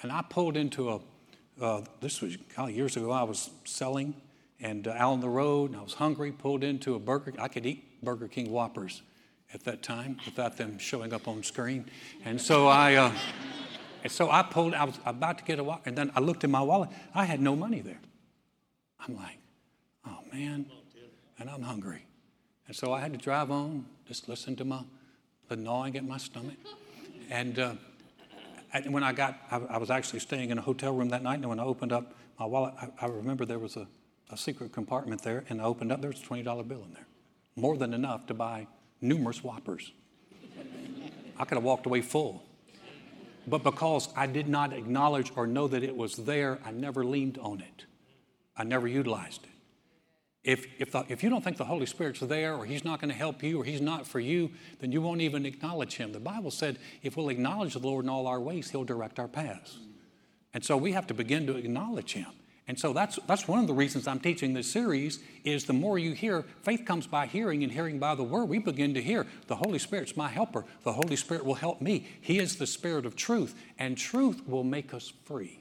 And 0.02 0.12
I 0.12 0.22
pulled 0.22 0.56
into 0.56 0.90
a, 0.92 1.00
uh, 1.62 1.82
this 2.02 2.22
was 2.22 2.38
years 2.70 2.96
ago, 2.96 3.12
I 3.12 3.24
was 3.24 3.50
selling, 3.66 4.14
and 4.60 4.88
uh, 4.88 4.92
out 4.92 5.14
on 5.14 5.22
the 5.22 5.30
road, 5.30 5.72
and 5.72 5.80
I 5.80 5.84
was 5.84 5.96
hungry, 5.96 6.32
pulled 6.32 6.64
into 6.64 6.96
a 6.96 7.00
Burger 7.00 7.34
I 7.40 7.48
could 7.48 7.66
eat 7.66 8.04
Burger 8.04 8.28
King 8.28 8.52
Whoppers 8.52 9.02
at 9.54 9.64
that 9.64 9.82
time 9.82 10.18
without 10.26 10.58
them 10.58 10.78
showing 10.78 11.14
up 11.14 11.28
on 11.28 11.44
screen. 11.44 11.86
And 12.26 12.40
so 12.40 12.68
I, 12.68 12.96
uh, 12.96 13.12
and 14.04 14.12
so 14.12 14.30
I 14.30 14.44
pulled, 14.44 14.74
I 14.74 14.84
was 14.84 15.00
about 15.06 15.38
to 15.40 15.44
get 15.44 15.60
a 15.60 15.64
wallet, 15.64 15.84
and 15.86 15.98
then 15.98 16.12
I 16.16 16.20
looked 16.20 16.44
in 16.44 16.52
my 16.52 16.62
wallet. 16.62 16.90
I 17.14 17.26
had 17.26 17.42
no 17.42 17.56
money 17.56 17.82
there. 17.82 18.00
I'm 19.00 19.16
like, 19.16 19.38
oh 20.06 20.20
man, 20.32 20.66
and 21.40 21.50
I'm 21.50 21.62
hungry. 21.62 22.06
And 22.68 22.76
so 22.76 22.94
I 22.94 23.00
had 23.00 23.14
to 23.14 23.20
drive 23.20 23.52
on, 23.52 23.86
just 24.08 24.28
listen 24.28 24.56
to 24.58 24.66
my, 24.66 24.82
the 25.48 25.56
gnawing 25.56 25.96
at 25.96 26.06
my 26.06 26.18
stomach. 26.18 26.58
And, 27.30 27.60
uh, 27.60 27.74
and 28.74 28.94
when 28.94 29.04
I 29.04 29.14
got, 29.14 29.40
I, 29.50 29.58
I, 29.58 29.78
was 29.78 29.90
actually 29.90 30.20
staying 30.20 30.50
in 30.50 30.58
a 30.58 30.62
hotel 30.62 30.94
room 30.94 31.10
that 31.10 31.24
night, 31.24 31.40
and 31.40 31.48
when 31.48 31.60
I 31.60 31.64
opened 31.64 31.94
up 31.94 32.14
my 32.40 32.46
wallet, 32.46 32.74
I, 32.82 33.06
I 33.06 33.08
remember 33.08 33.46
there 33.46 33.60
was 33.60 33.78
a, 33.78 33.88
a 34.30 34.38
secret 34.38 34.74
compartment 34.74 35.22
there, 35.22 35.46
and 35.50 35.62
I 35.62 35.66
opened 35.66 35.92
up, 35.92 36.02
there 36.02 36.10
was 36.10 36.22
a 36.22 36.26
$20 36.26 36.44
bill 36.68 36.84
in 36.84 36.94
there. 36.94 37.08
More 37.56 37.78
than 37.78 37.94
enough 37.94 38.28
to 38.28 38.34
buy 38.34 38.68
numerous 39.02 39.44
whoppers. 39.44 39.92
I 41.40 41.46
could 41.46 41.56
have 41.56 41.64
walked 41.64 41.86
away 41.86 42.02
full. 42.02 42.44
But 43.48 43.64
because 43.64 44.10
I 44.16 44.28
did 44.28 44.50
not 44.50 44.74
acknowledge 44.74 45.32
or 45.36 45.48
know 45.48 45.68
that 45.70 45.84
it 45.84 45.96
was 45.96 46.16
there, 46.16 46.60
I 46.66 46.72
never 46.72 47.06
leaned 47.06 47.38
on 47.38 47.62
it. 47.62 47.86
I 48.58 48.64
never 48.64 48.88
utilized 48.88 49.44
it. 49.44 49.50
If, 50.44 50.66
if, 50.80 50.92
the, 50.92 51.04
if 51.10 51.24
you 51.24 51.30
don't 51.30 51.44
think 51.44 51.58
the 51.58 51.66
Holy 51.66 51.86
Spirit's 51.86 52.22
there 52.22 52.56
or 52.56 52.66
He's 52.66 52.86
not 52.86 53.02
going 53.02 53.10
to 53.10 53.18
help 53.18 53.44
you 53.44 53.60
or 53.62 53.66
He's 53.66 53.82
not 53.82 54.08
for 54.08 54.20
you, 54.20 54.52
then 54.80 54.94
you 54.94 55.02
won't 55.02 55.20
even 55.20 55.46
acknowledge 55.46 55.98
Him. 55.98 56.14
The 56.14 56.22
Bible 56.22 56.52
said 56.52 56.80
if 57.04 57.18
we'll 57.18 57.30
acknowledge 57.30 57.74
the 57.74 57.80
Lord 57.80 58.06
in 58.06 58.10
all 58.10 58.28
our 58.28 58.40
ways, 58.40 58.70
He'll 58.72 58.86
direct 58.86 59.20
our 59.20 59.28
paths. 59.28 59.78
And 60.54 60.64
so 60.64 60.78
we 60.78 60.94
have 60.94 61.06
to 61.08 61.14
begin 61.14 61.46
to 61.48 61.58
acknowledge 61.58 62.14
Him. 62.14 62.32
And 62.68 62.78
so 62.78 62.92
that's, 62.92 63.18
that's 63.28 63.48
one 63.48 63.60
of 63.60 63.68
the 63.68 63.74
reasons 63.74 64.08
I'm 64.08 64.20
teaching 64.20 64.54
this 64.54 64.70
series 64.70 65.20
is 65.46 65.66
the 65.66 65.74
more 65.74 65.98
you 65.98 66.12
hear, 66.14 66.44
faith 66.62 66.86
comes 66.86 67.08
by 67.08 67.26
hearing 67.26 67.64
and 67.64 67.72
hearing 67.72 67.98
by 67.98 68.16
the 68.16 68.24
word. 68.24 68.46
We 68.46 68.60
begin 68.60 68.94
to 68.94 69.02
hear 69.02 69.26
the 69.48 69.56
Holy 69.56 69.80
Spirit's 69.80 70.18
my 70.18 70.28
helper. 70.28 70.66
The 70.84 70.94
Holy 70.94 71.16
Spirit 71.16 71.46
will 71.46 71.56
help 71.56 71.82
me. 71.82 72.08
He 72.20 72.40
is 72.40 72.58
the 72.58 72.68
Spirit 72.68 73.06
of 73.06 73.16
truth, 73.16 73.56
and 73.80 73.98
truth 73.98 74.48
will 74.48 74.66
make 74.66 74.94
us 74.94 75.14
free. 75.24 75.60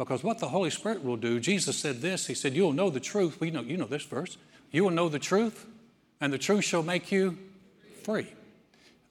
Because 0.00 0.24
what 0.24 0.38
the 0.38 0.48
Holy 0.48 0.70
Spirit 0.70 1.04
will 1.04 1.18
do, 1.18 1.38
Jesus 1.38 1.76
said 1.76 2.00
this, 2.00 2.26
He 2.26 2.32
said, 2.32 2.54
You'll 2.54 2.72
know 2.72 2.88
the 2.88 3.00
truth. 3.00 3.38
We 3.38 3.50
know, 3.50 3.60
you 3.60 3.76
know 3.76 3.84
this 3.84 4.04
verse. 4.04 4.38
You 4.70 4.84
will 4.84 4.90
know 4.92 5.10
the 5.10 5.18
truth, 5.18 5.66
and 6.22 6.32
the 6.32 6.38
truth 6.38 6.64
shall 6.64 6.82
make 6.82 7.12
you 7.12 7.36
free. 8.02 8.28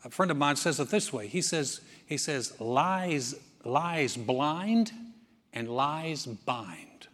A 0.03 0.09
friend 0.09 0.31
of 0.31 0.37
mine 0.37 0.55
says 0.55 0.79
it 0.79 0.89
this 0.89 1.13
way. 1.13 1.27
He 1.27 1.43
says, 1.43 1.81
he 2.07 2.17
says, 2.17 2.59
lies, 2.59 3.35
lies 3.63 4.17
blind 4.17 4.91
and 5.53 5.69
lies 5.69 6.25
bind. 6.25 7.07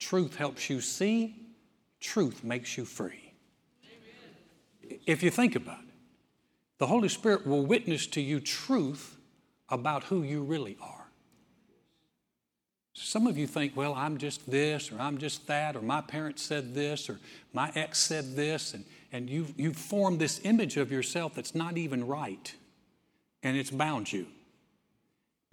Truth 0.00 0.36
helps 0.36 0.70
you 0.70 0.80
see, 0.80 1.36
truth 2.00 2.42
makes 2.42 2.78
you 2.78 2.86
free. 2.86 3.34
If 5.04 5.22
you 5.22 5.30
think 5.30 5.56
about 5.56 5.80
it, 5.80 5.94
the 6.78 6.86
Holy 6.86 7.10
Spirit 7.10 7.46
will 7.46 7.66
witness 7.66 8.06
to 8.06 8.22
you 8.22 8.40
truth 8.40 9.18
about 9.68 10.04
who 10.04 10.22
you 10.22 10.42
really 10.42 10.78
are. 10.80 11.03
Some 12.94 13.26
of 13.26 13.36
you 13.36 13.48
think, 13.48 13.76
well, 13.76 13.92
I'm 13.94 14.18
just 14.18 14.48
this, 14.48 14.92
or 14.92 15.00
I'm 15.00 15.18
just 15.18 15.46
that, 15.48 15.74
or 15.74 15.82
my 15.82 16.00
parents 16.00 16.42
said 16.42 16.74
this, 16.74 17.10
or 17.10 17.18
my 17.52 17.70
ex 17.74 17.98
said 17.98 18.36
this, 18.36 18.72
and, 18.72 18.84
and 19.12 19.28
you've, 19.28 19.52
you've 19.58 19.76
formed 19.76 20.20
this 20.20 20.40
image 20.44 20.76
of 20.76 20.92
yourself 20.92 21.34
that's 21.34 21.56
not 21.56 21.76
even 21.76 22.06
right, 22.06 22.54
and 23.42 23.56
it's 23.56 23.70
bound 23.70 24.12
you. 24.12 24.26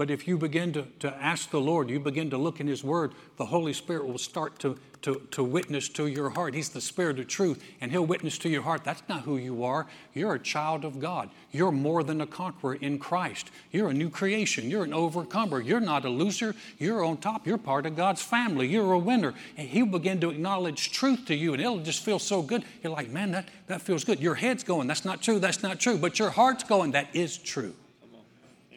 But 0.02 0.10
if 0.10 0.28
you 0.28 0.36
begin 0.36 0.74
to, 0.74 0.88
to 1.02 1.16
ask 1.22 1.52
the 1.52 1.62
Lord, 1.62 1.92
you 1.92 2.00
begin 2.00 2.32
to 2.32 2.38
look 2.40 2.60
in 2.60 2.66
His 2.66 2.84
Word, 2.84 3.14
the 3.38 3.46
Holy 3.46 3.72
Spirit 3.72 4.08
will 4.08 4.18
start 4.18 4.58
to, 4.58 4.76
to, 5.04 5.28
to 5.30 5.44
witness 5.44 5.88
to 5.90 6.08
your 6.08 6.32
heart. 6.32 6.56
He's 6.56 6.70
the 6.70 6.82
Spirit 6.82 7.20
of 7.20 7.28
truth, 7.28 7.64
and 7.80 7.92
He'll 7.92 8.08
witness 8.08 8.40
to 8.40 8.50
your 8.50 8.64
heart. 8.64 8.84
That's 8.84 9.04
not 9.08 9.22
who 9.22 9.38
you 9.38 9.64
are. 9.64 9.86
You're 10.16 10.34
a 10.34 10.40
child 10.40 10.86
of 10.86 11.00
God. 11.00 11.30
You're 11.52 11.72
more 11.72 12.02
than 12.02 12.20
a 12.20 12.26
conqueror 12.26 12.74
in 12.74 12.98
Christ. 12.98 13.52
You're 13.70 13.90
a 13.90 13.94
new 13.94 14.10
creation. 14.10 14.72
You're 14.72 14.86
an 14.86 14.92
overcomer. 14.92 15.62
You're 15.62 15.80
not 15.80 16.04
a 16.04 16.10
loser. 16.10 16.56
You're 16.80 17.06
on 17.06 17.18
top. 17.18 17.46
You're 17.46 17.60
part 17.60 17.86
of 17.86 17.96
God's 17.96 18.24
family. 18.24 18.68
You're 18.68 18.94
a 18.94 18.98
winner. 18.98 19.36
And 19.56 19.70
He'll 19.70 19.86
begin 19.86 20.20
to 20.22 20.32
acknowledge 20.32 20.92
truth 20.92 21.28
to 21.28 21.36
you, 21.36 21.54
and 21.54 21.62
it'll 21.62 21.78
just 21.78 22.04
feel 22.04 22.18
so 22.18 22.42
good. 22.42 22.66
You're 22.82 22.92
like, 22.92 23.12
man, 23.12 23.30
that, 23.34 23.50
that 23.68 23.84
feels 23.84 24.04
good. 24.04 24.20
Your 24.20 24.34
head's 24.34 24.64
going, 24.64 24.88
that's 24.88 25.06
not 25.06 25.22
true, 25.22 25.38
that's 25.38 25.62
not 25.62 25.80
true. 25.80 26.00
But 26.00 26.18
your 26.18 26.32
heart's 26.32 26.64
going, 26.64 26.94
that 26.94 27.16
is 27.16 27.38
true. 27.38 27.76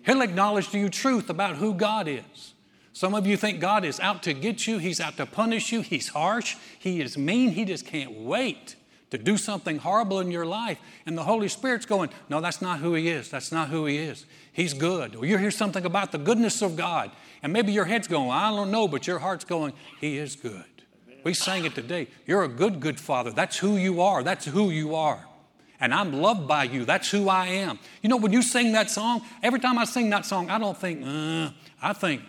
He'll 0.05 0.21
acknowledge 0.21 0.69
to 0.71 0.79
you 0.79 0.89
truth 0.89 1.31
about 1.31 1.57
who 1.57 1.75
God 1.75 2.09
is. 2.09 2.55
Some 2.93 3.15
of 3.15 3.27
you 3.27 3.37
think 3.37 3.59
God 3.59 3.85
is 3.85 3.99
out 3.99 4.23
to 4.25 4.33
get 4.33 4.67
you, 4.67 4.79
He's 4.79 5.01
out 5.01 5.17
to 5.17 5.27
punish 5.27 5.73
you, 5.73 5.81
He's 5.81 6.09
harsh, 6.09 6.57
He 6.79 7.01
is 7.01 7.19
mean, 7.19 7.51
He 7.51 7.65
just 7.65 7.87
can't 7.87 8.13
wait 8.13 8.77
to 9.11 9.19
do 9.19 9.37
something 9.37 9.79
horrible 9.79 10.21
in 10.21 10.31
your 10.31 10.47
life. 10.47 10.79
And 11.05 11.19
the 11.19 11.25
Holy 11.25 11.49
Spirit's 11.49 11.87
going, 11.87 12.11
No, 12.29 12.41
that's 12.41 12.63
not 12.63 12.79
who 12.79 12.95
He 12.95 13.09
is. 13.09 13.31
That's 13.31 13.51
not 13.51 13.69
who 13.69 13.87
He 13.87 13.99
is. 13.99 14.27
He's 14.53 14.75
good. 14.75 15.17
Or 15.17 15.27
you 15.27 15.39
hear 15.39 15.51
something 15.51 15.85
about 15.85 16.13
the 16.13 16.19
goodness 16.19 16.63
of 16.63 16.77
God, 16.77 17.11
and 17.43 17.53
maybe 17.53 17.73
your 17.73 17.87
head's 17.87 18.07
going, 18.07 18.31
I 18.31 18.51
don't 18.51 18.71
know, 18.71 18.87
but 18.87 19.07
your 19.07 19.19
heart's 19.19 19.45
going, 19.45 19.73
He 20.01 20.19
is 20.19 20.37
good. 20.37 20.65
We 21.25 21.35
sang 21.35 21.65
it 21.65 21.75
today. 21.75 22.09
You're 22.27 22.45
a 22.45 22.49
good, 22.49 22.79
good 22.79 23.01
Father. 23.01 23.33
That's 23.33 23.57
who 23.57 23.77
you 23.77 24.03
are. 24.03 24.23
That's 24.23 24.45
who 24.45 24.71
you 24.71 24.95
are 24.95 25.27
and 25.85 25.93
I'm 25.93 26.15
loved 26.15 26.49
by 26.49 26.65
you. 26.65 26.87
That's 26.87 27.11
who 27.11 27.29
I 27.29 27.47
am. 27.47 27.79
You 28.01 28.09
know, 28.09 28.17
when 28.17 28.33
you 28.33 28.41
sing 28.41 28.73
that 28.73 28.91
song, 28.91 29.21
every 29.43 29.61
time 29.61 29.77
I 29.77 29.85
sing 29.85 30.09
that 30.11 30.25
song, 30.25 30.49
I 30.49 30.59
don't 30.59 30.79
think, 30.79 31.05
uh, 31.05 31.51
I 31.83 31.93
think, 31.93 32.23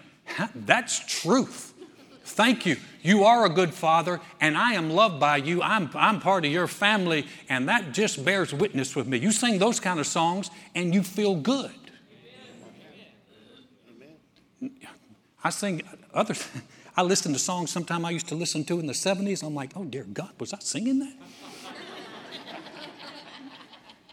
that's 0.53 0.99
truth. 1.21 1.73
Thank 2.25 2.65
you. 2.65 2.75
You 3.01 3.23
are 3.23 3.45
a 3.45 3.49
good 3.49 3.73
father, 3.73 4.19
and 4.41 4.57
I 4.57 4.73
am 4.73 4.89
loved 4.89 5.21
by 5.21 5.37
you. 5.37 5.61
I'm, 5.61 5.89
I'm 5.93 6.19
part 6.19 6.43
of 6.43 6.51
your 6.51 6.67
family, 6.67 7.27
and 7.47 7.69
that 7.69 7.93
just 7.93 8.25
bears 8.25 8.53
witness 8.53 8.93
with 8.93 9.07
me. 9.07 9.19
You 9.19 9.31
sing 9.31 9.57
those 9.57 9.79
kind 9.79 10.01
of 10.01 10.07
songs, 10.07 10.51
and 10.75 10.93
you 10.93 11.01
feel 11.01 11.35
good. 11.35 11.71
I 15.41 15.49
sing 15.49 15.81
other. 16.13 16.35
I 16.97 17.03
listen 17.03 17.31
to 17.31 17.39
songs 17.39 17.71
sometime 17.71 18.03
I 18.03 18.09
used 18.09 18.27
to 18.29 18.35
listen 18.35 18.65
to 18.65 18.79
in 18.79 18.87
the 18.87 18.93
70s. 18.93 19.43
I'm 19.43 19.55
like, 19.55 19.71
oh 19.75 19.85
dear 19.85 20.03
God, 20.03 20.31
was 20.39 20.53
I 20.53 20.59
singing 20.59 20.99
that? 20.99 21.13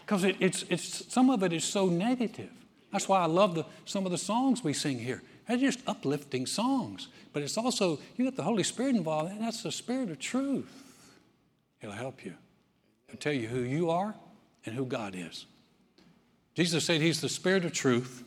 Because 0.04 0.24
it, 0.24 0.36
it's, 0.40 0.64
it's, 0.68 1.12
some 1.12 1.30
of 1.30 1.42
it 1.42 1.52
is 1.52 1.64
so 1.64 1.86
negative. 1.86 2.50
That's 2.92 3.08
why 3.08 3.20
I 3.20 3.26
love 3.26 3.54
the, 3.54 3.64
some 3.84 4.04
of 4.04 4.12
the 4.12 4.18
songs 4.18 4.62
we 4.62 4.72
sing 4.72 4.98
here. 4.98 5.22
They're 5.48 5.56
just 5.56 5.80
uplifting 5.86 6.46
songs. 6.46 7.08
But 7.32 7.42
it's 7.42 7.56
also, 7.56 7.98
you 8.16 8.24
get 8.24 8.36
the 8.36 8.42
Holy 8.42 8.62
Spirit 8.62 8.96
involved, 8.96 9.32
and 9.32 9.40
that's 9.40 9.62
the 9.62 9.72
Spirit 9.72 10.10
of 10.10 10.18
truth. 10.18 10.70
He'll 11.80 11.92
help 11.92 12.24
you. 12.24 12.34
He'll 13.08 13.18
tell 13.18 13.32
you 13.32 13.48
who 13.48 13.60
you 13.60 13.90
are 13.90 14.14
and 14.64 14.74
who 14.74 14.86
God 14.86 15.14
is. 15.16 15.46
Jesus 16.54 16.84
said 16.84 17.00
He's 17.00 17.20
the 17.20 17.28
Spirit 17.28 17.64
of 17.64 17.72
truth. 17.72 18.22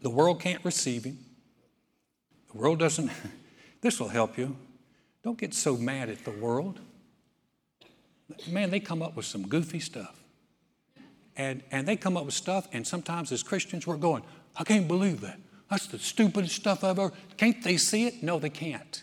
The 0.00 0.10
world 0.10 0.40
can't 0.40 0.64
receive 0.64 1.04
Him. 1.04 1.18
The 2.52 2.58
world 2.58 2.78
doesn't. 2.78 3.10
this 3.80 4.00
will 4.00 4.08
help 4.08 4.38
you. 4.38 4.56
Don't 5.22 5.38
get 5.38 5.54
so 5.54 5.76
mad 5.76 6.08
at 6.08 6.24
the 6.24 6.30
world. 6.30 6.80
Man, 8.48 8.70
they 8.70 8.80
come 8.80 9.02
up 9.02 9.16
with 9.16 9.26
some 9.26 9.46
goofy 9.46 9.80
stuff. 9.80 10.23
And, 11.36 11.62
and 11.70 11.86
they 11.86 11.96
come 11.96 12.16
up 12.16 12.24
with 12.24 12.34
stuff, 12.34 12.68
and 12.72 12.86
sometimes 12.86 13.32
as 13.32 13.42
Christians, 13.42 13.86
we're 13.86 13.96
going, 13.96 14.22
I 14.56 14.64
can't 14.64 14.86
believe 14.86 15.20
that. 15.22 15.40
That's 15.70 15.86
the 15.86 15.98
stupidest 15.98 16.54
stuff 16.54 16.84
ever. 16.84 17.12
Can't 17.36 17.62
they 17.64 17.76
see 17.76 18.06
it? 18.06 18.22
No, 18.22 18.38
they 18.38 18.50
can't. 18.50 19.02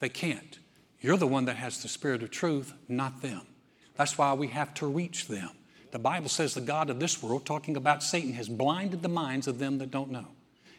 They 0.00 0.08
can't. 0.08 0.58
You're 1.00 1.18
the 1.18 1.26
one 1.26 1.44
that 1.46 1.56
has 1.56 1.82
the 1.82 1.88
spirit 1.88 2.22
of 2.22 2.30
truth, 2.30 2.72
not 2.88 3.20
them. 3.20 3.42
That's 3.96 4.16
why 4.16 4.32
we 4.32 4.48
have 4.48 4.72
to 4.74 4.86
reach 4.86 5.28
them. 5.28 5.50
The 5.90 5.98
Bible 5.98 6.28
says 6.28 6.54
the 6.54 6.60
God 6.60 6.88
of 6.88 7.00
this 7.00 7.22
world, 7.22 7.44
talking 7.44 7.76
about 7.76 8.02
Satan, 8.02 8.32
has 8.34 8.48
blinded 8.48 9.02
the 9.02 9.08
minds 9.08 9.48
of 9.48 9.58
them 9.58 9.78
that 9.78 9.90
don't 9.90 10.10
know. 10.10 10.28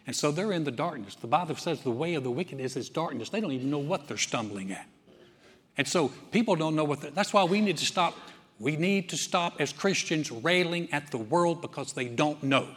And 0.07 0.15
so 0.15 0.31
they're 0.31 0.51
in 0.51 0.63
the 0.63 0.71
darkness. 0.71 1.15
The 1.15 1.27
Bible 1.27 1.55
says 1.55 1.81
the 1.81 1.91
way 1.91 2.15
of 2.15 2.23
the 2.23 2.31
wicked 2.31 2.59
is 2.59 2.89
darkness. 2.89 3.29
They 3.29 3.41
don't 3.41 3.51
even 3.51 3.69
know 3.69 3.77
what 3.77 4.07
they're 4.07 4.17
stumbling 4.17 4.71
at. 4.71 4.87
And 5.77 5.87
so 5.87 6.09
people 6.31 6.55
don't 6.55 6.75
know 6.75 6.83
what 6.83 7.13
that's 7.15 7.33
why 7.33 7.43
we 7.43 7.61
need 7.61 7.77
to 7.77 7.85
stop 7.85 8.17
we 8.61 8.75
need 8.75 9.09
to 9.09 9.17
stop 9.17 9.59
as 9.59 9.73
Christians 9.73 10.31
railing 10.31 10.87
at 10.93 11.09
the 11.09 11.17
world 11.17 11.61
because 11.61 11.93
they 11.93 12.05
don't 12.05 12.41
know. 12.43 12.67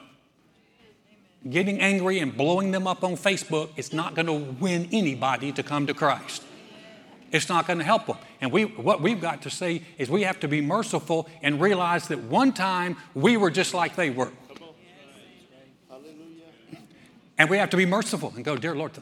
Getting 1.49 1.79
angry 1.81 2.21
and 2.21 2.35
blowing 2.35 2.71
them 2.71 2.87
up 2.87 3.05
on 3.05 3.17
Facebook 3.17 3.69
is 3.77 3.93
not 3.93 4.15
going 4.15 4.27
to 4.27 4.33
win 4.33 4.89
anybody 4.93 5.53
to 5.53 5.63
come 5.63 5.87
to 5.87 5.93
Christ. 5.93 6.43
It's 7.31 7.51
not 7.51 7.67
going 7.67 7.81
to 7.81 7.85
help 7.85 8.07
them. 8.07 8.17
And 8.41 8.51
we, 8.51 8.65
what 8.65 9.03
we've 9.03 9.21
got 9.21 9.43
to 9.43 9.51
say 9.51 9.83
is 9.99 10.09
we 10.09 10.23
have 10.23 10.41
to 10.41 10.49
be 10.49 10.63
merciful 10.63 11.29
and 11.43 11.61
realize 11.61 12.09
that 12.09 12.21
one 12.21 12.55
time 12.55 12.97
we 13.13 13.37
were 13.37 13.51
just 13.51 13.75
like 13.75 13.95
they 13.95 14.09
were. 14.09 14.33
And 17.37 17.51
we 17.51 17.59
have 17.59 17.71
to 17.71 17.77
be 17.77 17.85
merciful 17.85 18.33
and 18.37 18.45
go, 18.45 18.57
Dear 18.57 18.75
Lord, 18.75 18.93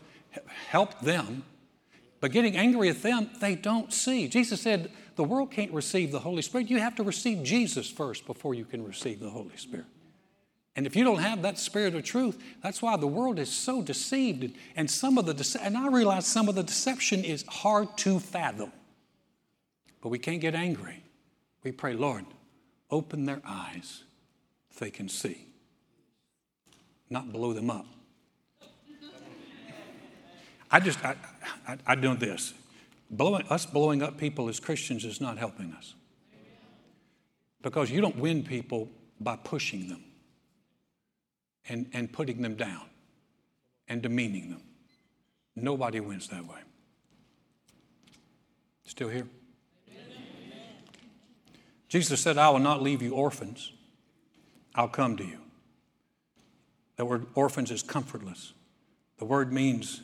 help 0.69 0.99
them. 1.01 1.45
But 2.21 2.33
getting 2.33 2.57
angry 2.57 2.89
at 2.89 3.03
them, 3.03 3.31
they 3.41 3.55
don't 3.55 3.93
see. 3.93 4.27
Jesus 4.27 4.61
said, 4.61 4.91
the 5.17 5.25
world 5.25 5.51
can't 5.51 5.73
receive 5.73 6.13
the 6.13 6.21
Holy 6.21 6.43
Spirit. 6.43 6.71
You 6.71 6.79
have 6.79 6.95
to 6.97 7.03
receive 7.03 7.43
Jesus 7.43 7.91
first 7.91 8.27
before 8.27 8.55
you 8.55 8.65
can 8.65 8.85
receive 8.85 9.21
the 9.21 9.31
Holy 9.31 9.57
Spirit. 9.57 9.87
And 10.75 10.87
if 10.87 10.97
you 10.97 11.05
don't 11.05 11.19
have 11.19 11.43
that 11.43 11.59
spirit 11.59 11.95
of 11.95 12.03
truth, 12.03 12.43
that's 12.63 12.81
why 12.81 12.97
the 12.97 13.07
world 13.07 13.39
is 13.39 13.51
so 13.51 13.83
deceived. 13.83 14.57
And 14.75 14.91
some 14.91 15.19
of 15.19 15.27
the 15.27 15.59
and 15.63 15.77
I 15.77 15.89
realize 15.89 16.27
some 16.27 16.49
of 16.49 16.55
the 16.55 16.63
deception 16.63 17.25
is 17.25 17.45
hard 17.47 17.97
to 17.99 18.19
fathom. 18.19 18.73
But 20.01 20.09
we 20.09 20.19
can't 20.19 20.41
get 20.41 20.55
angry. 20.55 21.03
We 21.63 21.73
pray, 21.73 21.93
Lord, 21.93 22.25
open 22.91 23.27
their 23.27 23.43
eyes 23.45 24.05
so 24.71 24.85
they 24.85 24.91
can 24.91 25.09
see, 25.09 25.47
not 27.11 27.33
blow 27.33 27.53
them 27.53 27.71
up. 27.71 27.87
I 30.71 30.81
just, 30.81 31.05
I, 31.05 31.17
I, 31.69 31.77
I 31.87 31.95
do 31.95 32.17
this. 32.17 32.55
Blowing, 33.13 33.47
us 33.49 33.67
blowing 33.67 34.03
up 34.03 34.17
people 34.17 34.49
as 34.49 34.59
Christians 34.59 35.05
is 35.05 35.21
not 35.21 35.37
helping 35.37 35.73
us. 35.75 35.95
Because 37.61 37.91
you 37.91 38.01
don't 38.01 38.17
win 38.17 38.43
people 38.43 38.89
by 39.21 39.37
pushing 39.37 39.89
them 39.89 40.03
and, 41.69 41.89
and 41.93 42.11
putting 42.11 42.41
them 42.41 42.57
down 42.57 42.87
and 43.87 44.03
demeaning 44.03 44.51
them. 44.51 44.63
Nobody 45.55 46.01
wins 46.01 46.29
that 46.29 46.47
way. 46.47 46.59
Still 48.85 49.11
here? 49.11 49.29
Jesus 51.89 52.21
said, 52.21 52.39
I 52.39 52.49
will 52.49 52.59
not 52.59 52.83
leave 52.83 53.03
you 53.03 53.13
orphans. 53.13 53.71
I'll 54.75 54.89
come 54.89 55.19
to 55.19 55.25
you. 55.25 55.39
The 56.97 57.05
word 57.05 57.27
orphans 57.35 57.71
is 57.71 57.83
comfortless. 57.83 58.55
The 59.19 59.27
word 59.27 59.53
means, 59.53 60.01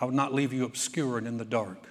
I 0.00 0.04
will 0.04 0.12
not 0.12 0.34
leave 0.34 0.52
you 0.52 0.64
obscure 0.64 1.16
and 1.16 1.26
in 1.26 1.36
the 1.36 1.44
dark. 1.44 1.88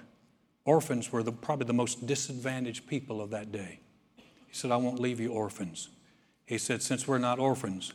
Orphans 0.66 1.10
were 1.12 1.22
the, 1.22 1.32
probably 1.32 1.64
the 1.64 1.72
most 1.72 2.06
disadvantaged 2.06 2.86
people 2.86 3.22
of 3.22 3.30
that 3.30 3.52
day. 3.52 3.80
He 4.16 4.52
said, 4.52 4.70
I 4.70 4.76
won't 4.76 5.00
leave 5.00 5.20
you 5.20 5.32
orphans. 5.32 5.88
He 6.44 6.58
said, 6.58 6.82
since 6.82 7.08
we're 7.08 7.18
not 7.18 7.38
orphans, 7.38 7.92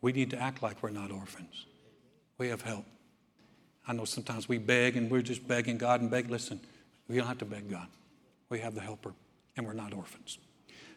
we 0.00 0.12
need 0.12 0.30
to 0.30 0.38
act 0.38 0.62
like 0.62 0.82
we're 0.82 0.90
not 0.90 1.10
orphans. 1.10 1.66
We 2.38 2.48
have 2.48 2.62
help. 2.62 2.84
I 3.88 3.92
know 3.92 4.04
sometimes 4.04 4.48
we 4.48 4.58
beg 4.58 4.96
and 4.96 5.10
we're 5.10 5.22
just 5.22 5.46
begging 5.46 5.78
God 5.78 6.00
and 6.00 6.10
beg. 6.10 6.30
Listen, 6.30 6.60
we 7.08 7.16
don't 7.16 7.26
have 7.26 7.38
to 7.38 7.44
beg 7.44 7.68
God. 7.70 7.88
We 8.48 8.60
have 8.60 8.74
the 8.74 8.80
helper 8.80 9.12
and 9.56 9.66
we're 9.66 9.72
not 9.72 9.92
orphans. 9.92 10.38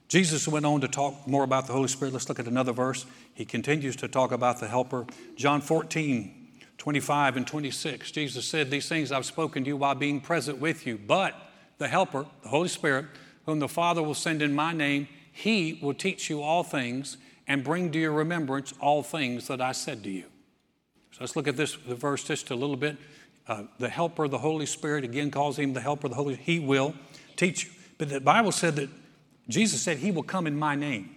Jesus 0.08 0.48
went 0.48 0.66
on 0.66 0.82
to 0.82 0.88
talk 0.88 1.28
more 1.28 1.44
about 1.44 1.68
the 1.68 1.74
Holy 1.74 1.88
Spirit. 1.88 2.14
Let's 2.14 2.28
look 2.30 2.40
at 2.40 2.48
another 2.48 2.72
verse. 2.72 3.06
He 3.34 3.46
continues 3.46 3.96
to 3.98 4.08
talk 4.08 4.32
about 4.32 4.60
the 4.60 4.68
helper. 4.68 5.06
John 5.36 5.62
14, 5.62 6.39
25 6.80 7.38
and 7.38 7.46
26. 7.46 8.10
Jesus 8.12 8.46
said, 8.46 8.72
These 8.72 8.90
things 8.90 9.12
I've 9.12 9.26
spoken 9.26 9.64
to 9.64 9.68
you 9.68 9.78
while 9.78 9.96
being 9.96 10.20
present 10.20 10.60
with 10.60 10.88
you. 10.88 10.98
But 10.98 11.36
the 11.78 11.88
helper, 11.88 12.26
the 12.42 12.50
Holy 12.50 12.70
Spirit, 12.70 13.06
whom 13.46 13.60
the 13.60 13.68
Father 13.68 14.02
will 14.02 14.16
send 14.16 14.42
in 14.42 14.56
my 14.56 14.74
name, 14.74 15.08
he 15.32 15.78
will 15.82 15.94
teach 15.94 16.30
you 16.30 16.42
all 16.42 16.64
things 16.64 17.18
and 17.48 17.64
bring 17.64 17.92
to 17.92 18.00
your 18.00 18.12
remembrance 18.12 18.74
all 18.80 19.04
things 19.04 19.48
that 19.48 19.62
I 19.62 19.74
said 19.74 20.04
to 20.04 20.10
you. 20.10 20.24
So 21.12 21.18
let's 21.22 21.36
look 21.36 21.48
at 21.48 21.58
this 21.58 21.74
verse 21.74 22.24
just 22.24 22.50
a 22.50 22.56
little 22.56 22.78
bit. 22.78 22.98
Uh, 23.48 23.64
the 23.78 23.90
helper, 23.90 24.28
the 24.28 24.38
Holy 24.38 24.66
Spirit, 24.66 25.04
again 25.04 25.32
calls 25.32 25.58
him 25.58 25.74
the 25.74 25.82
helper, 25.82 26.08
the 26.08 26.16
Holy 26.16 26.36
He 26.36 26.60
will 26.60 26.94
teach 27.36 27.66
you. 27.66 27.72
But 27.98 28.10
the 28.10 28.22
Bible 28.22 28.52
said 28.52 28.76
that 28.78 28.90
Jesus 29.50 29.82
said, 29.82 29.98
He 29.98 30.12
will 30.12 30.24
come 30.24 30.48
in 30.48 30.58
my 30.58 30.76
name. 30.76 31.16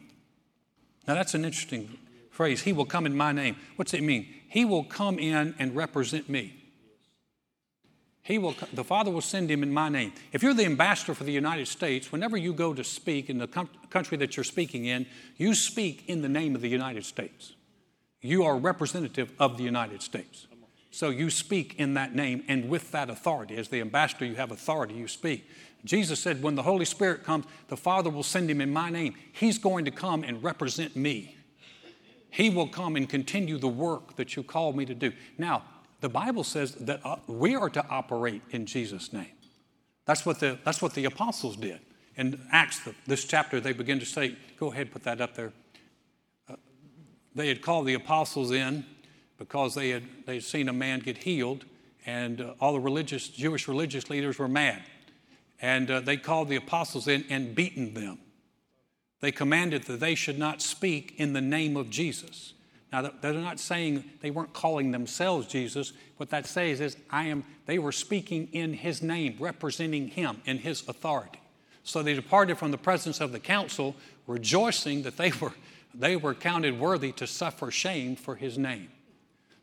Now, 1.06 1.14
that's 1.14 1.34
an 1.34 1.44
interesting 1.44 1.98
phrase. 2.30 2.62
He 2.62 2.72
will 2.72 2.86
come 2.86 3.06
in 3.06 3.16
my 3.16 3.32
name. 3.32 3.56
What's 3.76 3.92
it 3.92 4.02
mean? 4.02 4.26
He 4.52 4.66
will 4.66 4.84
come 4.84 5.18
in 5.18 5.54
and 5.58 5.74
represent 5.74 6.28
me. 6.28 6.52
He 8.20 8.36
will, 8.36 8.54
the 8.74 8.84
Father 8.84 9.10
will 9.10 9.22
send 9.22 9.50
him 9.50 9.62
in 9.62 9.72
my 9.72 9.88
name. 9.88 10.12
If 10.30 10.42
you're 10.42 10.52
the 10.52 10.66
ambassador 10.66 11.14
for 11.14 11.24
the 11.24 11.32
United 11.32 11.68
States, 11.68 12.12
whenever 12.12 12.36
you 12.36 12.52
go 12.52 12.74
to 12.74 12.84
speak 12.84 13.30
in 13.30 13.38
the 13.38 13.46
com- 13.46 13.70
country 13.88 14.18
that 14.18 14.36
you're 14.36 14.44
speaking 14.44 14.84
in, 14.84 15.06
you 15.38 15.54
speak 15.54 16.04
in 16.06 16.20
the 16.20 16.28
name 16.28 16.54
of 16.54 16.60
the 16.60 16.68
United 16.68 17.06
States. 17.06 17.54
You 18.20 18.44
are 18.44 18.58
representative 18.58 19.32
of 19.38 19.56
the 19.56 19.64
United 19.64 20.02
States. 20.02 20.46
So 20.90 21.08
you 21.08 21.30
speak 21.30 21.76
in 21.78 21.94
that 21.94 22.14
name 22.14 22.44
and 22.46 22.68
with 22.68 22.92
that 22.92 23.08
authority. 23.08 23.56
As 23.56 23.68
the 23.68 23.80
ambassador, 23.80 24.26
you 24.26 24.34
have 24.34 24.50
authority, 24.50 24.92
you 24.92 25.08
speak. 25.08 25.48
Jesus 25.86 26.20
said, 26.20 26.42
When 26.42 26.56
the 26.56 26.62
Holy 26.62 26.84
Spirit 26.84 27.24
comes, 27.24 27.46
the 27.68 27.78
Father 27.78 28.10
will 28.10 28.22
send 28.22 28.50
him 28.50 28.60
in 28.60 28.70
my 28.70 28.90
name. 28.90 29.14
He's 29.32 29.56
going 29.56 29.86
to 29.86 29.90
come 29.90 30.22
and 30.22 30.42
represent 30.42 30.94
me. 30.94 31.38
He 32.32 32.48
will 32.48 32.66
come 32.66 32.96
and 32.96 33.06
continue 33.06 33.58
the 33.58 33.68
work 33.68 34.16
that 34.16 34.36
you 34.36 34.42
called 34.42 34.74
me 34.74 34.86
to 34.86 34.94
do. 34.94 35.12
Now, 35.36 35.64
the 36.00 36.08
Bible 36.08 36.44
says 36.44 36.74
that 36.76 37.04
uh, 37.04 37.16
we 37.26 37.54
are 37.54 37.68
to 37.68 37.86
operate 37.88 38.40
in 38.50 38.64
Jesus' 38.64 39.12
name. 39.12 39.32
That's 40.06 40.24
what 40.24 40.40
the, 40.40 40.58
that's 40.64 40.80
what 40.80 40.94
the 40.94 41.04
apostles 41.04 41.56
did. 41.56 41.80
In 42.16 42.40
Acts, 42.50 42.80
this 43.06 43.26
chapter, 43.26 43.60
they 43.60 43.74
begin 43.74 44.00
to 44.00 44.06
say, 44.06 44.34
go 44.58 44.72
ahead, 44.72 44.90
put 44.90 45.02
that 45.02 45.20
up 45.20 45.34
there. 45.34 45.52
Uh, 46.48 46.56
they 47.34 47.48
had 47.48 47.60
called 47.60 47.86
the 47.86 47.94
apostles 47.94 48.50
in 48.50 48.86
because 49.36 49.74
they 49.74 49.90
had, 49.90 50.02
they 50.24 50.34
had 50.36 50.44
seen 50.44 50.70
a 50.70 50.72
man 50.72 51.00
get 51.00 51.18
healed, 51.18 51.66
and 52.06 52.40
uh, 52.40 52.54
all 52.60 52.72
the 52.72 52.80
religious, 52.80 53.28
Jewish 53.28 53.68
religious 53.68 54.08
leaders 54.08 54.38
were 54.38 54.48
mad. 54.48 54.82
And 55.60 55.90
uh, 55.90 56.00
they 56.00 56.16
called 56.16 56.48
the 56.48 56.56
apostles 56.56 57.08
in 57.08 57.26
and 57.28 57.54
beaten 57.54 57.92
them. 57.92 58.20
They 59.22 59.32
commanded 59.32 59.84
that 59.84 60.00
they 60.00 60.16
should 60.16 60.38
not 60.38 60.60
speak 60.60 61.14
in 61.16 61.32
the 61.32 61.40
name 61.40 61.76
of 61.76 61.88
Jesus. 61.88 62.54
Now, 62.92 63.10
they're 63.20 63.32
not 63.32 63.60
saying 63.60 64.04
they 64.20 64.32
weren't 64.32 64.52
calling 64.52 64.90
themselves 64.90 65.46
Jesus. 65.46 65.92
What 66.16 66.30
that 66.30 66.44
says 66.44 66.80
is, 66.80 66.96
I 67.08 67.28
am, 67.28 67.44
they 67.64 67.78
were 67.78 67.92
speaking 67.92 68.48
in 68.52 68.74
his 68.74 69.00
name, 69.00 69.36
representing 69.38 70.08
him 70.08 70.42
in 70.44 70.58
his 70.58 70.86
authority. 70.88 71.40
So 71.84 72.02
they 72.02 72.14
departed 72.14 72.58
from 72.58 72.72
the 72.72 72.78
presence 72.78 73.20
of 73.20 73.30
the 73.30 73.38
council, 73.38 73.94
rejoicing 74.26 75.02
that 75.02 75.16
they 75.16 75.30
were, 75.40 75.52
they 75.94 76.16
were 76.16 76.34
counted 76.34 76.80
worthy 76.80 77.12
to 77.12 77.26
suffer 77.26 77.70
shame 77.70 78.16
for 78.16 78.34
his 78.34 78.58
name. 78.58 78.88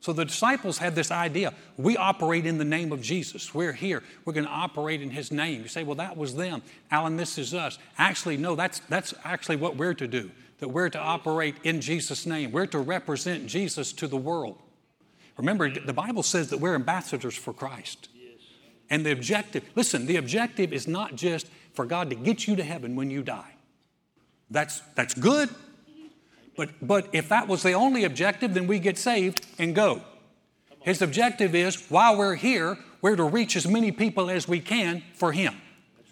So 0.02 0.14
the 0.14 0.26
disciples 0.26 0.78
had 0.78 0.96
this 0.96 1.12
idea 1.12 1.54
we 1.78 1.98
operate 1.98 2.46
in 2.46 2.58
the 2.58 2.66
name 2.66 2.92
of 2.92 3.02
Jesus. 3.02 3.54
We're 3.54 3.74
here. 3.74 4.02
We're 4.24 4.34
going 4.34 4.46
to 4.46 4.52
operate 4.52 5.02
in 5.02 5.10
his 5.10 5.32
name. 5.32 5.62
You 5.62 5.68
say, 5.68 5.84
well, 5.84 5.96
that 5.96 6.16
was 6.16 6.36
them. 6.36 6.62
Alan, 6.90 7.18
this 7.18 7.38
is 7.38 7.54
us. 7.54 7.78
Actually, 7.98 8.38
no, 8.38 8.56
that's, 8.56 8.80
that's 8.88 9.14
actually 9.24 9.58
what 9.58 9.76
we're 9.76 9.94
to 9.96 10.08
do 10.08 10.32
that 10.60 10.70
we're 10.70 10.90
to 10.90 11.00
operate 11.00 11.56
in 11.64 11.82
Jesus' 11.82 12.26
name. 12.26 12.52
We're 12.52 12.66
to 12.68 12.80
represent 12.80 13.48
Jesus 13.48 13.94
to 13.94 14.08
the 14.08 14.18
world. 14.18 14.58
Remember, 15.38 15.70
the 15.70 15.94
Bible 15.94 16.22
says 16.22 16.50
that 16.50 16.60
we're 16.60 16.76
ambassadors 16.76 17.36
for 17.36 17.54
Christ. 17.54 18.10
And 18.90 19.06
the 19.06 19.12
objective, 19.12 19.64
listen, 19.76 20.06
the 20.06 20.18
objective 20.18 20.74
is 20.74 20.88
not 20.88 21.16
just 21.16 21.48
for 21.74 21.86
God 21.86 22.10
to 22.10 22.16
get 22.16 22.48
you 22.48 22.56
to 22.58 22.64
heaven 22.64 22.96
when 22.96 23.10
you 23.10 23.22
die. 23.22 23.54
That's, 24.50 24.82
that's 24.96 25.14
good. 25.14 25.50
But, 26.60 26.72
but 26.82 27.08
if 27.14 27.30
that 27.30 27.48
was 27.48 27.64
the 27.64 27.72
only 27.72 28.04
objective, 28.04 28.54
then 28.54 28.68
we 28.68 28.80
get 28.80 28.98
saved 28.98 29.48
and 29.58 29.74
go. 29.74 30.02
His 30.82 31.02
objective 31.02 31.56
is 31.56 31.90
while 31.90 32.18
we're 32.18 32.36
here, 32.36 32.78
we're 33.02 33.16
to 33.16 33.24
reach 33.24 33.56
as 33.56 33.66
many 33.66 33.94
people 33.94 34.30
as 34.30 34.46
we 34.46 34.60
can 34.60 35.02
for 35.14 35.32
Him. 35.32 35.56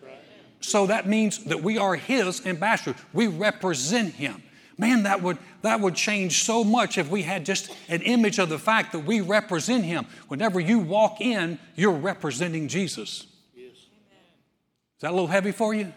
Right. 0.02 0.14
So 0.62 0.88
that 0.88 1.06
means 1.06 1.44
that 1.44 1.62
we 1.62 1.78
are 1.78 1.96
His 1.96 2.46
ambassadors. 2.46 2.96
We 3.12 3.28
represent 3.28 4.14
Him. 4.14 4.42
Man, 4.78 5.04
that 5.04 5.22
would, 5.22 5.38
that 5.64 5.82
would 5.82 5.96
change 5.96 6.46
so 6.46 6.64
much 6.64 6.98
if 6.98 7.10
we 7.10 7.24
had 7.24 7.46
just 7.46 7.70
an 7.90 8.02
image 8.04 8.40
of 8.40 8.48
the 8.48 8.58
fact 8.58 8.94
that 8.94 9.00
we 9.00 9.20
represent 9.20 9.84
Him. 9.84 10.06
Whenever 10.30 10.62
you 10.62 10.80
walk 10.80 11.20
in, 11.20 11.60
you're 11.76 11.92
representing 11.92 12.70
Jesus. 12.70 13.28
Yes. 13.54 13.74
Is 13.74 15.02
that 15.02 15.12
a 15.12 15.14
little 15.14 15.28
heavy 15.28 15.52
for 15.52 15.74
you? 15.74 15.92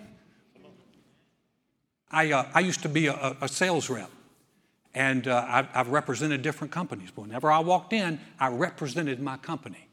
I, 2.10 2.32
uh, 2.32 2.46
I 2.52 2.60
used 2.60 2.82
to 2.82 2.88
be 2.88 3.06
a, 3.06 3.36
a 3.40 3.46
sales 3.46 3.88
rep, 3.88 4.10
and 4.94 5.28
uh, 5.28 5.44
I've, 5.48 5.68
I've 5.74 5.88
represented 5.88 6.42
different 6.42 6.72
companies. 6.72 7.10
But 7.14 7.22
whenever 7.22 7.50
I 7.50 7.60
walked 7.60 7.92
in, 7.92 8.20
I 8.38 8.48
represented 8.48 9.20
my 9.20 9.36
company. 9.36 9.88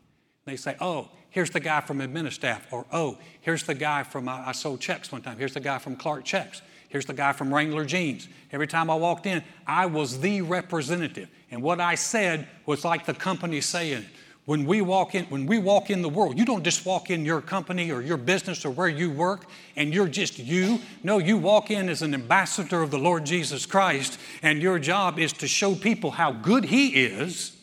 They 0.46 0.56
say, 0.56 0.76
oh, 0.80 1.10
here's 1.30 1.50
the 1.50 1.60
guy 1.60 1.82
from 1.82 2.00
Administaff, 2.00 2.62
or 2.72 2.86
oh, 2.92 3.18
here's 3.42 3.64
the 3.64 3.76
guy 3.76 4.04
from, 4.04 4.30
I, 4.30 4.50
I 4.50 4.52
sold 4.54 4.80
checks 4.80 5.12
one 5.12 5.22
time, 5.22 5.38
here's 5.38 5.54
the 5.54 5.60
guy 5.60 5.78
from 5.78 5.96
Clark 5.96 6.24
Checks, 6.24 6.62
here's 6.90 7.06
the 7.06 7.14
guy 7.14 7.34
from 7.34 7.54
Wrangler 7.54 7.86
Jeans. 7.86 8.28
Every 8.52 8.68
time 8.68 8.90
I 8.90 8.96
walked 8.96 9.26
in, 9.26 9.44
I 9.68 9.86
was 9.88 10.22
the 10.22 10.42
representative. 10.42 11.30
And 11.52 11.62
what 11.62 11.80
I 11.82 11.96
said 11.96 12.48
was 12.66 12.86
like 12.86 13.06
the 13.06 13.14
company 13.14 13.62
saying 13.62 14.04
it. 14.04 14.06
When 14.48 14.66
we 14.66 14.80
walk 14.80 15.14
in, 15.14 15.26
when 15.26 15.46
we 15.46 15.60
walk 15.60 15.90
in 15.90 16.02
the 16.02 16.08
world, 16.08 16.40
you 16.40 16.46
don't 16.46 16.64
just 16.64 16.86
walk 16.86 17.10
in 17.10 17.26
your 17.26 17.42
company 17.42 17.92
or 17.92 18.02
your 18.02 18.16
business 18.16 18.64
or 18.64 18.70
where 18.70 18.88
you 18.88 19.12
work 19.12 19.46
and 19.76 19.94
you're 19.94 20.08
just 20.08 20.40
you. 20.40 20.80
No, 21.04 21.18
you 21.18 21.36
walk 21.36 21.70
in 21.70 21.90
as 21.90 22.02
an 22.02 22.14
ambassador 22.14 22.82
of 22.82 22.90
the 22.90 22.98
Lord 22.98 23.26
Jesus 23.26 23.66
Christ, 23.66 24.18
and 24.42 24.62
your 24.62 24.80
job 24.80 25.20
is 25.20 25.34
to 25.34 25.50
show 25.50 25.76
people 25.76 26.12
how 26.12 26.32
good 26.32 26.64
He 26.64 27.04
is, 27.04 27.58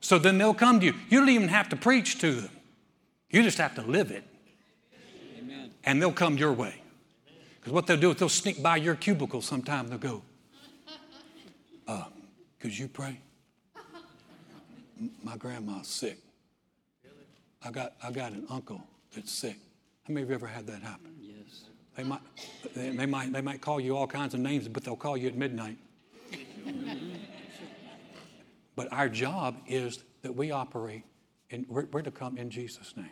so 0.00 0.16
then 0.16 0.38
they'll 0.38 0.54
come 0.54 0.78
to 0.78 0.86
you. 0.86 0.94
You 1.08 1.18
don't 1.18 1.28
even 1.28 1.48
have 1.48 1.70
to 1.70 1.76
preach 1.76 2.20
to 2.20 2.30
them. 2.30 2.50
You 3.30 3.42
just 3.42 3.58
have 3.58 3.74
to 3.74 3.82
live 3.82 4.12
it. 4.12 4.22
Amen. 5.40 5.72
And 5.82 6.00
they'll 6.00 6.12
come 6.12 6.38
your 6.38 6.52
way. 6.52 6.80
Because 7.58 7.72
what 7.72 7.88
they'll 7.88 7.96
do 7.96 8.12
is 8.12 8.16
they'll 8.16 8.28
sneak 8.28 8.62
by 8.62 8.76
your 8.76 8.94
cubicle 8.94 9.42
sometime. 9.42 9.88
They'll 9.88 9.98
go, 9.98 10.22
uh, 11.88 12.04
could 12.60 12.78
you 12.78 12.86
pray? 12.86 13.18
My 15.24 15.36
grandma's 15.36 15.88
sick. 15.88 16.18
I 17.64 17.70
got, 17.70 17.94
I 18.02 18.10
got 18.10 18.32
an 18.32 18.46
uncle 18.50 18.82
that's 19.14 19.32
sick. 19.32 19.56
How 20.06 20.14
many 20.14 20.22
of 20.22 20.28
you 20.30 20.34
ever 20.34 20.46
had 20.46 20.66
that 20.68 20.82
happen? 20.82 21.14
Yes. 21.20 21.64
They 21.96 22.04
might, 22.04 22.20
they, 22.74 22.90
they 22.90 23.06
might, 23.06 23.32
they 23.32 23.40
might 23.40 23.60
call 23.60 23.80
you 23.80 23.96
all 23.96 24.06
kinds 24.06 24.34
of 24.34 24.40
names, 24.40 24.68
but 24.68 24.84
they'll 24.84 24.96
call 24.96 25.16
you 25.16 25.28
at 25.28 25.34
midnight. 25.34 25.76
But 28.78 28.92
our 28.92 29.08
job 29.08 29.56
is 29.66 30.04
that 30.22 30.36
we 30.36 30.52
operate 30.52 31.02
and 31.50 31.66
we're, 31.68 31.86
we're 31.86 32.02
to 32.02 32.12
come 32.12 32.38
in 32.38 32.48
Jesus' 32.48 32.96
name. 32.96 33.10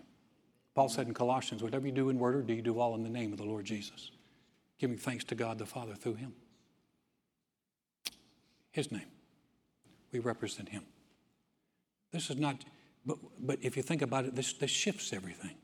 Paul 0.77 0.89
said 0.89 1.09
in 1.09 1.13
Colossians, 1.13 1.61
whatever 1.61 1.87
you 1.87 1.93
do 1.93 2.09
in 2.09 2.21
word 2.21 2.37
or 2.37 2.43
deed, 2.43 2.59
you 2.59 2.63
do 2.63 2.79
all 2.79 2.95
in 2.95 3.03
the 3.03 3.09
name 3.09 3.33
of 3.33 3.39
the 3.39 3.45
Lord 3.45 3.65
Jesus. 3.65 4.13
Giving 4.79 4.97
thanks 4.97 5.25
to 5.25 5.35
God 5.35 5.59
the 5.59 5.67
Father 5.67 5.95
through 5.97 6.15
him. 6.15 6.35
His 8.71 8.93
name. 8.93 9.09
We 10.13 10.21
represent 10.21 10.69
him. 10.69 10.85
This 12.13 12.31
is 12.31 12.37
not, 12.37 12.65
but, 13.07 13.19
but 13.39 13.59
if 13.63 13.77
you 13.77 13.83
think 13.83 14.03
about 14.03 14.25
it, 14.25 14.35
this, 14.35 14.53
this 14.55 14.71
shifts 14.71 15.13
everything. 15.13 15.55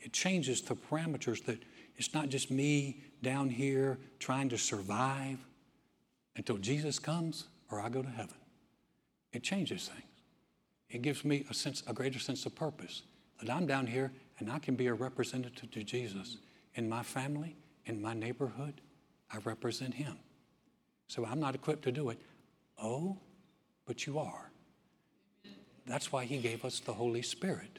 It 0.00 0.12
changes 0.12 0.60
the 0.60 0.74
parameters 0.74 1.44
that 1.46 1.58
it's 1.96 2.14
not 2.14 2.28
just 2.28 2.50
me 2.50 3.02
down 3.22 3.48
here 3.48 3.98
trying 4.18 4.48
to 4.50 4.58
survive 4.58 5.38
until 6.36 6.58
Jesus 6.58 6.98
comes 6.98 7.46
or 7.70 7.80
I 7.80 7.88
go 7.88 8.02
to 8.02 8.08
heaven. 8.08 8.36
It 9.32 9.42
changes 9.42 9.88
things. 9.88 10.04
It 10.90 11.02
gives 11.02 11.24
me 11.24 11.44
a 11.50 11.54
sense, 11.54 11.82
a 11.86 11.92
greater 11.92 12.18
sense 12.18 12.46
of 12.46 12.54
purpose 12.54 13.02
that 13.40 13.50
I'm 13.50 13.66
down 13.66 13.86
here 13.86 14.12
and 14.38 14.50
I 14.50 14.58
can 14.58 14.74
be 14.74 14.86
a 14.86 14.94
representative 14.94 15.70
to 15.72 15.82
Jesus 15.82 16.38
in 16.74 16.88
my 16.88 17.02
family, 17.02 17.56
in 17.86 18.00
my 18.00 18.14
neighborhood. 18.14 18.80
I 19.32 19.38
represent 19.38 19.94
Him. 19.94 20.16
So 21.08 21.26
I'm 21.26 21.40
not 21.40 21.54
equipped 21.54 21.82
to 21.84 21.92
do 21.92 22.10
it. 22.10 22.18
Oh, 22.80 23.18
but 23.86 24.06
you 24.06 24.18
are. 24.18 24.50
That's 25.88 26.12
why 26.12 26.24
He 26.24 26.38
gave 26.38 26.64
us 26.64 26.80
the 26.80 26.92
Holy 26.92 27.22
Spirit 27.22 27.78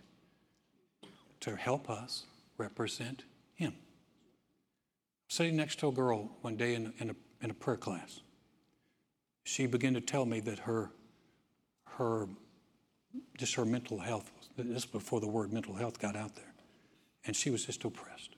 to 1.42 1.56
help 1.56 1.90
us 1.90 2.26
represent 2.58 3.24
Him. 3.56 3.74
Sitting 5.28 5.56
next 5.56 5.80
to 5.80 5.88
a 5.88 5.92
girl 5.92 6.32
one 6.42 6.58
day 6.58 6.74
in, 6.76 6.94
in, 7.00 7.12
a, 7.12 7.16
in 7.42 7.52
a 7.52 7.54
prayer 7.54 7.78
class, 7.78 8.22
she 9.44 9.66
began 9.66 9.94
to 9.94 10.02
tell 10.02 10.26
me 10.26 10.40
that 10.42 10.60
her, 10.60 10.92
her 11.86 12.28
just 13.38 13.56
her 13.56 13.66
mental 13.66 14.00
health. 14.00 14.32
This 14.58 14.86
before 14.86 15.20
the 15.20 15.28
word 15.28 15.54
mental 15.54 15.74
health 15.74 16.00
got 16.00 16.16
out 16.16 16.36
there. 16.36 16.54
And 17.26 17.36
she 17.36 17.50
was 17.50 17.66
just 17.66 17.84
oppressed 17.86 18.36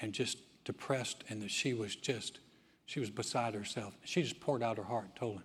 and 0.00 0.12
just 0.12 0.38
depressed, 0.64 1.24
and 1.28 1.42
that 1.42 1.50
she 1.50 1.74
was 1.74 1.94
just, 1.94 2.38
she 2.86 3.00
was 3.00 3.10
beside 3.10 3.54
herself. 3.54 3.96
She 4.04 4.22
just 4.22 4.40
poured 4.40 4.62
out 4.62 4.76
her 4.76 4.84
heart 4.84 5.04
and 5.04 5.16
told 5.16 5.36
him. 5.36 5.44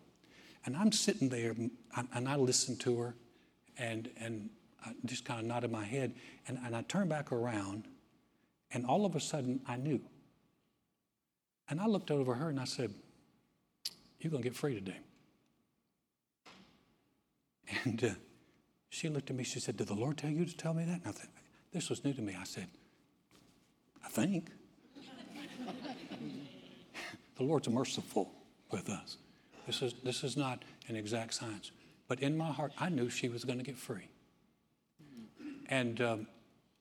And 0.65 0.75
I'm 0.75 0.91
sitting 0.91 1.29
there, 1.29 1.55
and 2.13 2.29
I 2.29 2.35
listened 2.35 2.79
to 2.81 2.99
her, 2.99 3.15
and, 3.77 4.09
and 4.17 4.49
I 4.85 4.91
just 5.05 5.25
kind 5.25 5.39
of 5.39 5.45
nodded 5.45 5.71
my 5.71 5.83
head. 5.83 6.13
And, 6.47 6.59
and 6.65 6.75
I 6.75 6.81
turned 6.83 7.09
back 7.09 7.31
around, 7.31 7.87
and 8.71 8.85
all 8.85 9.05
of 9.05 9.15
a 9.15 9.19
sudden, 9.19 9.61
I 9.67 9.77
knew. 9.77 10.01
And 11.69 11.79
I 11.79 11.85
looked 11.85 12.11
over 12.11 12.35
her 12.35 12.49
and 12.49 12.59
I 12.59 12.65
said, 12.65 12.93
You're 14.19 14.31
going 14.31 14.43
to 14.43 14.49
get 14.49 14.55
free 14.55 14.75
today. 14.75 14.97
And 17.83 18.01
uh, 18.01 18.09
she 18.89 19.09
looked 19.09 19.29
at 19.29 19.35
me, 19.35 19.43
she 19.43 19.59
said, 19.59 19.75
Did 19.75 19.87
the 19.87 19.93
Lord 19.93 20.17
tell 20.17 20.29
you 20.29 20.45
to 20.45 20.57
tell 20.57 20.73
me 20.73 20.85
that? 20.85 21.01
And 21.03 21.07
I 21.07 21.11
This 21.73 21.89
was 21.89 22.05
new 22.05 22.13
to 22.13 22.21
me. 22.21 22.35
I 22.39 22.45
said, 22.45 22.67
I 24.05 24.09
think. 24.09 24.51
the 27.37 27.43
Lord's 27.43 27.67
merciful 27.67 28.31
with 28.71 28.89
us. 28.89 29.17
This 29.65 29.81
is, 29.81 29.95
this 30.03 30.23
is 30.23 30.37
not 30.37 30.63
an 30.87 30.95
exact 30.95 31.33
science. 31.33 31.71
But 32.07 32.21
in 32.21 32.37
my 32.37 32.51
heart, 32.51 32.71
I 32.77 32.89
knew 32.89 33.09
she 33.09 33.29
was 33.29 33.43
going 33.43 33.57
to 33.57 33.65
get 33.65 33.77
free. 33.77 34.07
And 35.69 35.99
um, 36.01 36.27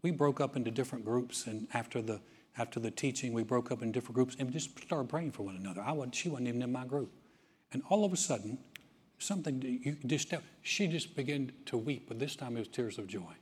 we 0.03 0.11
broke 0.11 0.41
up 0.41 0.57
into 0.57 0.71
different 0.71 1.05
groups. 1.05 1.47
And 1.47 1.67
after 1.75 2.01
the, 2.01 2.21
after 2.57 2.79
the 2.79 2.91
teaching, 2.91 3.33
we 3.33 3.43
broke 3.43 3.73
up 3.73 3.83
in 3.83 3.91
different 3.91 4.15
groups 4.15 4.37
and 4.39 4.53
just 4.53 4.79
started 4.79 5.09
praying 5.09 5.33
for 5.33 5.43
one 5.43 5.57
another. 5.57 5.83
I 5.83 5.93
wasn't, 5.93 6.15
she 6.15 6.29
wasn't 6.29 6.49
even 6.49 6.63
in 6.63 6.73
my 6.73 6.85
group. 6.85 7.13
And 7.73 7.83
all 7.89 8.05
of 8.05 8.13
a 8.13 8.17
sudden, 8.17 8.59
something 9.19 9.63
you 9.83 9.97
just 10.07 10.33
she 10.63 10.87
just 10.87 11.17
began 11.17 11.53
to 11.65 11.77
weep 11.77 12.07
but 12.09 12.19
this 12.19 12.37
time 12.37 12.57
it 12.57 12.61
was 12.61 12.69
tears 12.69 12.99
of 12.99 13.07
joy 13.07 13.33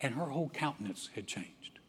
and 0.00 0.14
her 0.14 0.26
whole 0.26 0.50
countenance 0.50 1.10
had 1.14 1.26
changed 1.26 1.80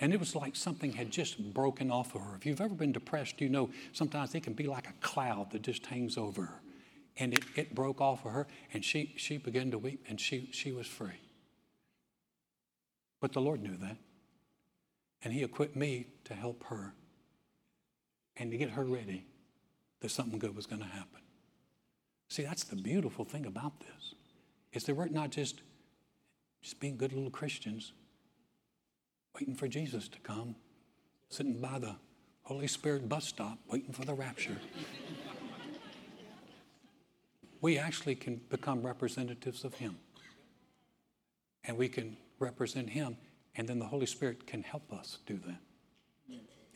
and 0.00 0.12
it 0.12 0.20
was 0.20 0.34
like 0.34 0.56
something 0.56 0.92
had 0.92 1.10
just 1.10 1.52
broken 1.52 1.90
off 1.90 2.14
of 2.14 2.22
her 2.22 2.34
if 2.36 2.46
you've 2.46 2.60
ever 2.60 2.74
been 2.74 2.92
depressed 2.92 3.40
you 3.40 3.48
know 3.48 3.68
sometimes 3.92 4.34
it 4.34 4.42
can 4.42 4.54
be 4.54 4.66
like 4.66 4.88
a 4.88 4.92
cloud 5.00 5.50
that 5.50 5.62
just 5.62 5.84
hangs 5.86 6.16
over 6.16 6.42
her 6.42 6.60
and 7.18 7.34
it, 7.34 7.44
it 7.56 7.74
broke 7.74 8.00
off 8.00 8.24
of 8.24 8.32
her 8.32 8.46
and 8.72 8.84
she 8.84 9.14
she 9.16 9.38
began 9.38 9.70
to 9.70 9.78
weep 9.78 10.04
and 10.08 10.20
she 10.20 10.48
she 10.52 10.72
was 10.72 10.86
free. 10.86 11.20
But 13.20 13.32
the 13.32 13.40
lord 13.40 13.62
knew 13.62 13.76
that. 13.76 13.96
And 15.22 15.32
he 15.32 15.42
equipped 15.42 15.74
me 15.74 16.06
to 16.24 16.34
help 16.34 16.64
her 16.64 16.94
and 18.36 18.50
to 18.52 18.56
get 18.56 18.70
her 18.70 18.84
ready 18.84 19.24
that 20.00 20.10
something 20.10 20.38
good 20.38 20.54
was 20.54 20.66
going 20.66 20.80
to 20.80 20.88
happen. 20.88 21.20
See, 22.28 22.44
that's 22.44 22.64
the 22.64 22.76
beautiful 22.76 23.24
thing 23.24 23.46
about 23.46 23.80
this, 23.80 24.14
is 24.72 24.84
that 24.84 24.94
we're 24.94 25.08
not 25.08 25.30
just, 25.30 25.60
just 26.62 26.78
being 26.78 26.96
good 26.96 27.12
little 27.12 27.30
Christians, 27.30 27.92
waiting 29.34 29.54
for 29.54 29.66
Jesus 29.66 30.08
to 30.08 30.18
come, 30.20 30.54
sitting 31.30 31.60
by 31.60 31.78
the 31.78 31.96
Holy 32.42 32.66
Spirit 32.66 33.08
bus 33.08 33.26
stop, 33.26 33.58
waiting 33.68 33.92
for 33.92 34.04
the 34.04 34.14
rapture. 34.14 34.58
We 37.60 37.78
actually 37.78 38.14
can 38.14 38.40
become 38.50 38.82
representatives 38.82 39.64
of 39.64 39.74
Him. 39.74 39.98
And 41.64 41.76
we 41.76 41.88
can 41.88 42.16
represent 42.38 42.90
Him, 42.90 43.16
and 43.56 43.68
then 43.68 43.78
the 43.78 43.86
Holy 43.86 44.06
Spirit 44.06 44.46
can 44.46 44.62
help 44.62 44.92
us 44.92 45.18
do 45.26 45.38
that. 45.46 45.60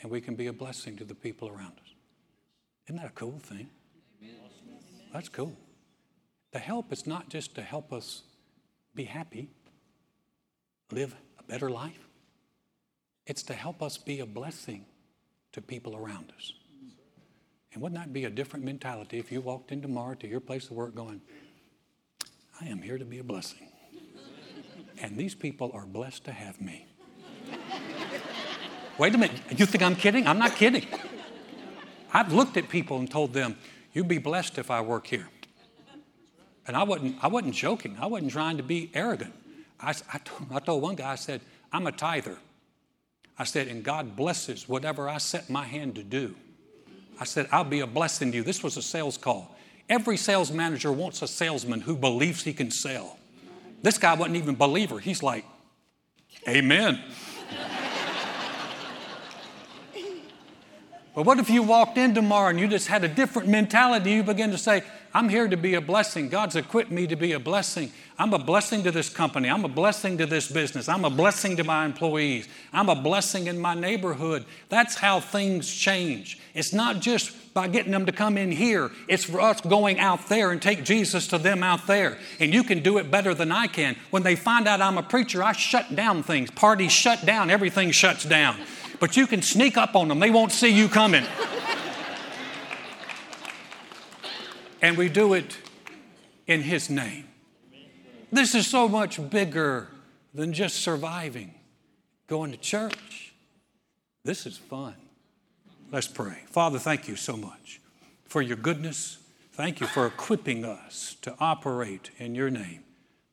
And 0.03 0.11
we 0.11 0.21
can 0.21 0.35
be 0.35 0.49
a 0.49 0.53
blessing 0.53 0.97
to 0.97 1.05
the 1.05 1.15
people 1.15 1.49
around 1.49 1.79
us. 1.83 1.95
Isn't 2.87 2.97
that 2.97 3.07
a 3.07 3.15
cool 3.15 3.39
thing? 3.39 3.69
That's 5.13 5.29
cool. 5.29 5.57
The 6.53 6.59
help 6.59 6.93
is 6.93 7.07
not 7.07 7.29
just 7.29 7.55
to 7.55 7.63
help 7.63 7.93
us 7.93 8.23
be 8.95 9.05
happy, 9.05 9.49
live 10.91 11.15
a 11.39 11.43
better 11.45 11.71
life. 11.71 12.09
It's 13.27 13.43
to 13.45 13.55
help 13.55 13.83
us 13.83 13.97
be 13.97 14.21
a 14.21 14.27
blessing 14.27 14.85
to 15.53 15.63
people 15.63 15.97
around 15.97 16.33
us. 16.37 16.53
And 17.73 17.83
wouldn't 17.83 18.01
that 18.01 18.13
be 18.13 18.25
a 18.25 18.31
different 18.31 18.65
mentality 18.65 19.19
if 19.19 19.33
you 19.33 19.41
walked 19.41 19.73
in 19.73 19.81
tomorrow 19.81 20.15
to 20.15 20.27
your 20.27 20.41
place 20.41 20.67
of 20.67 20.73
work 20.73 20.95
going, 20.95 21.21
I 22.61 22.67
am 22.67 22.83
here 22.83 22.99
to 22.99 23.05
be 23.05 23.19
a 23.19 23.25
blessing. 23.25 23.69
And 25.01 25.17
these 25.17 25.35
people 25.35 25.71
are 25.75 25.87
blessed 25.87 26.25
to 26.27 26.33
have 26.33 26.61
me. 26.61 26.87
Wait 28.99 29.15
a 29.15 29.19
minute, 29.19 29.41
you 29.57 29.67
think 29.67 29.83
I'm 29.83 29.97
kidding? 29.97 30.27
I'm 30.27 30.39
not 30.39 30.55
kidding. 30.55 30.87
I've 32.13 32.33
looked 32.33 32.57
at 32.57 32.69
people 32.69 32.99
and 32.99 33.11
told 33.11 33.33
them, 33.33 33.57
You'd 33.93 34.09
be 34.09 34.19
blessed 34.19 34.59
if 34.59 34.71
I 34.71 34.81
work 34.81 35.07
here. 35.07 35.29
And 36.67 36.77
I 36.77 36.85
wasn't, 36.85 37.23
I 37.23 37.27
wasn't 37.27 37.55
joking. 37.55 37.97
I 38.01 38.07
wasn't 38.07 38.33
trying 38.33 38.57
to 38.57 38.63
be 38.63 38.91
arrogant. 38.95 39.35
I, 39.81 39.91
I, 40.13 40.19
told, 40.19 40.53
I 40.53 40.61
told 40.61 40.83
one 40.83 40.95
guy, 40.95 41.13
I 41.13 41.17
said, 41.17 41.41
I'm 41.73 41.87
a 41.87 41.93
tither. 41.93 42.39
I 43.39 43.45
said, 43.45 43.69
and 43.69 43.83
God 43.83 44.17
blesses 44.17 44.69
whatever 44.69 45.09
I 45.09 45.19
set 45.19 45.51
my 45.51 45.65
hand 45.65 45.97
to 45.97 46.03
do. 46.03 46.37
I 47.23 47.25
said, 47.25 47.47
I'll 47.53 47.63
be 47.63 47.79
a 47.79 47.87
blessing 47.87 48.33
to 48.33 48.39
you. 48.39 48.43
This 48.43 48.65
was 48.65 48.77
a 48.77 48.83
sales 48.83 49.17
call. 49.17 49.57
Every 49.89 50.17
sales 50.17 50.51
manager 50.51 50.91
wants 50.91 51.23
a 51.23 51.29
salesman 51.29 51.81
who 51.81 51.95
believes 51.95 52.43
he 52.43 52.53
can 52.53 52.73
sell. 52.73 53.17
This 53.81 53.97
guy 53.97 54.15
wasn't 54.15 54.39
even 54.39 54.57
a 54.57 54.59
believer. 54.59 54.99
He's 54.99 55.23
like, 55.23 55.45
Amen. 56.49 57.01
But 61.15 61.27
what 61.27 61.39
if 61.39 61.51
you 61.51 61.63
walked 61.63 61.99
in 61.99 62.15
tomorrow 62.15 62.49
and 62.49 62.59
you 62.59 62.67
just 62.67 62.89
had 62.89 63.05
a 63.05 63.09
different 63.09 63.47
mentality? 63.47 64.13
You 64.13 64.23
begin 64.23 64.51
to 64.51 64.59
say, 64.59 64.83
I'm 65.15 65.29
here 65.29 65.47
to 65.47 65.57
be 65.57 65.75
a 65.75 65.81
blessing. 65.81 66.29
God's 66.29 66.57
equipped 66.57 66.91
me 66.91 67.07
to 67.07 67.17
be 67.17 67.33
a 67.33 67.41
blessing. 67.41 67.93
I'm 68.19 68.33
a 68.33 68.39
blessing 68.39 68.83
to 68.85 68.91
this 68.91 69.09
company. 69.09 69.51
I'm 69.51 69.65
a 69.65 69.69
blessing 69.69 70.17
to 70.19 70.27
this 70.27 70.51
business. 70.51 70.89
I'm 70.89 71.05
a 71.05 71.11
blessing 71.11 71.57
to 71.59 71.65
my 71.65 71.85
employees. 71.85 72.49
I'm 72.73 72.89
a 72.89 72.95
blessing 72.95 73.47
in 73.47 73.59
my 73.59 73.75
neighborhood. 73.75 74.45
That's 74.69 74.95
how 74.95 75.21
things 75.21 75.73
change. 75.73 76.39
It's 76.55 76.73
not 76.73 77.01
just 77.01 77.53
by 77.53 77.69
getting 77.69 77.93
them 77.93 78.07
to 78.07 78.13
come 78.13 78.39
in 78.39 78.51
here, 78.51 78.91
it's 79.09 79.25
for 79.25 79.41
us 79.41 79.61
going 79.61 80.01
out 80.01 80.29
there 80.29 80.53
and 80.53 80.63
take 80.63 80.85
Jesus 80.85 81.27
to 81.29 81.39
them 81.39 81.63
out 81.63 81.87
there. 81.87 82.17
And 82.41 82.55
you 82.55 82.65
can 82.65 82.83
do 82.83 82.97
it 82.97 83.11
better 83.11 83.35
than 83.35 83.53
I 83.53 83.67
can. 83.67 83.97
When 84.11 84.23
they 84.23 84.37
find 84.37 84.67
out 84.67 84.81
I'm 84.81 84.97
a 84.97 85.03
preacher, 85.03 85.43
I 85.43 85.53
shut 85.53 85.95
down 85.95 86.23
things. 86.23 86.51
Parties 86.51 86.93
shut 86.93 87.27
down, 87.27 87.51
everything 87.51 87.91
shuts 87.91 88.25
down 88.25 88.57
but 89.03 89.17
you 89.17 89.27
can 89.27 89.43
sneak 89.43 89.77
up 89.77 89.97
on 89.97 90.07
them. 90.07 90.21
They 90.21 90.31
won't 90.31 90.53
see 90.53 90.69
you 90.69 90.89
coming. 90.89 91.25
And 94.83 94.99
we 94.99 95.09
do 95.09 95.33
it 95.33 95.57
in 96.47 96.61
His 96.61 96.91
name. 96.91 97.29
This 98.31 98.55
is 98.55 98.67
so 98.67 98.89
much 98.89 99.31
bigger 99.31 99.89
than 100.35 100.53
just 100.53 100.77
surviving, 100.77 101.55
going 102.27 102.51
to 102.51 102.59
church. 102.59 103.33
This 104.25 104.47
is 104.47 104.59
fun. 104.59 104.95
Let's 105.91 106.09
pray. 106.09 106.39
Father, 106.47 106.79
thank 106.79 107.09
you 107.09 107.17
so 107.17 107.37
much 107.37 107.81
for 108.25 108.41
your 108.41 108.57
goodness. 108.57 109.19
Thank 109.53 109.81
you 109.81 109.87
for 109.87 110.07
equipping 110.07 110.65
us 110.65 111.17
to 111.23 111.35
operate 111.39 112.11
in 112.19 112.35
your 112.35 112.49
name, 112.49 112.85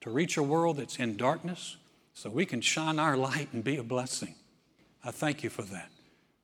to 0.02 0.10
reach 0.10 0.36
a 0.36 0.43
world 0.43 0.78
that's 0.78 0.97
in 0.97 1.16
darkness 1.16 1.78
so 2.14 2.30
we 2.30 2.45
can 2.45 2.60
shine 2.60 3.00
our 3.00 3.16
light 3.16 3.47
and 3.54 3.64
be 3.64 3.78
a 3.78 3.84
blessing. 3.84 4.36
I 5.06 5.12
thank 5.12 5.43
you 5.43 5.50
for 5.50 5.62
that. 5.62 5.89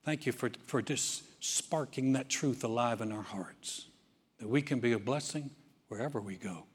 Thank 0.06 0.26
you 0.26 0.32
for, 0.32 0.50
for 0.66 0.82
just 0.82 1.24
sparking 1.44 2.14
that 2.14 2.30
truth 2.30 2.64
alive 2.64 3.02
in 3.02 3.12
our 3.12 3.24
hearts, 3.24 3.88
that 4.40 4.50
we 4.50 4.62
can 4.62 4.80
be 4.80 4.94
a 4.94 5.00
blessing 5.00 5.50
wherever 5.88 6.20
we 6.20 6.36
go. 6.36 6.66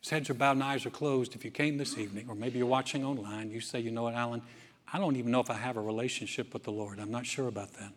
His 0.00 0.10
heads 0.10 0.30
are 0.30 0.34
bowed 0.34 0.52
and 0.52 0.62
eyes 0.62 0.86
are 0.86 0.90
closed, 0.90 1.34
if 1.34 1.44
you 1.44 1.50
came 1.50 1.78
this 1.78 1.98
evening, 1.98 2.26
or 2.28 2.34
maybe 2.34 2.58
you're 2.58 2.66
watching 2.66 3.04
online, 3.04 3.50
you 3.50 3.60
say, 3.60 3.80
you 3.80 3.90
know 3.90 4.04
what, 4.04 4.14
Alan, 4.14 4.42
I 4.92 4.98
don't 4.98 5.16
even 5.16 5.32
know 5.32 5.40
if 5.40 5.50
I 5.50 5.54
have 5.54 5.76
a 5.76 5.80
relationship 5.80 6.52
with 6.52 6.62
the 6.62 6.70
Lord. 6.70 7.00
I'm 7.00 7.10
not 7.10 7.26
sure 7.26 7.48
about 7.48 7.72
that. 7.74 7.92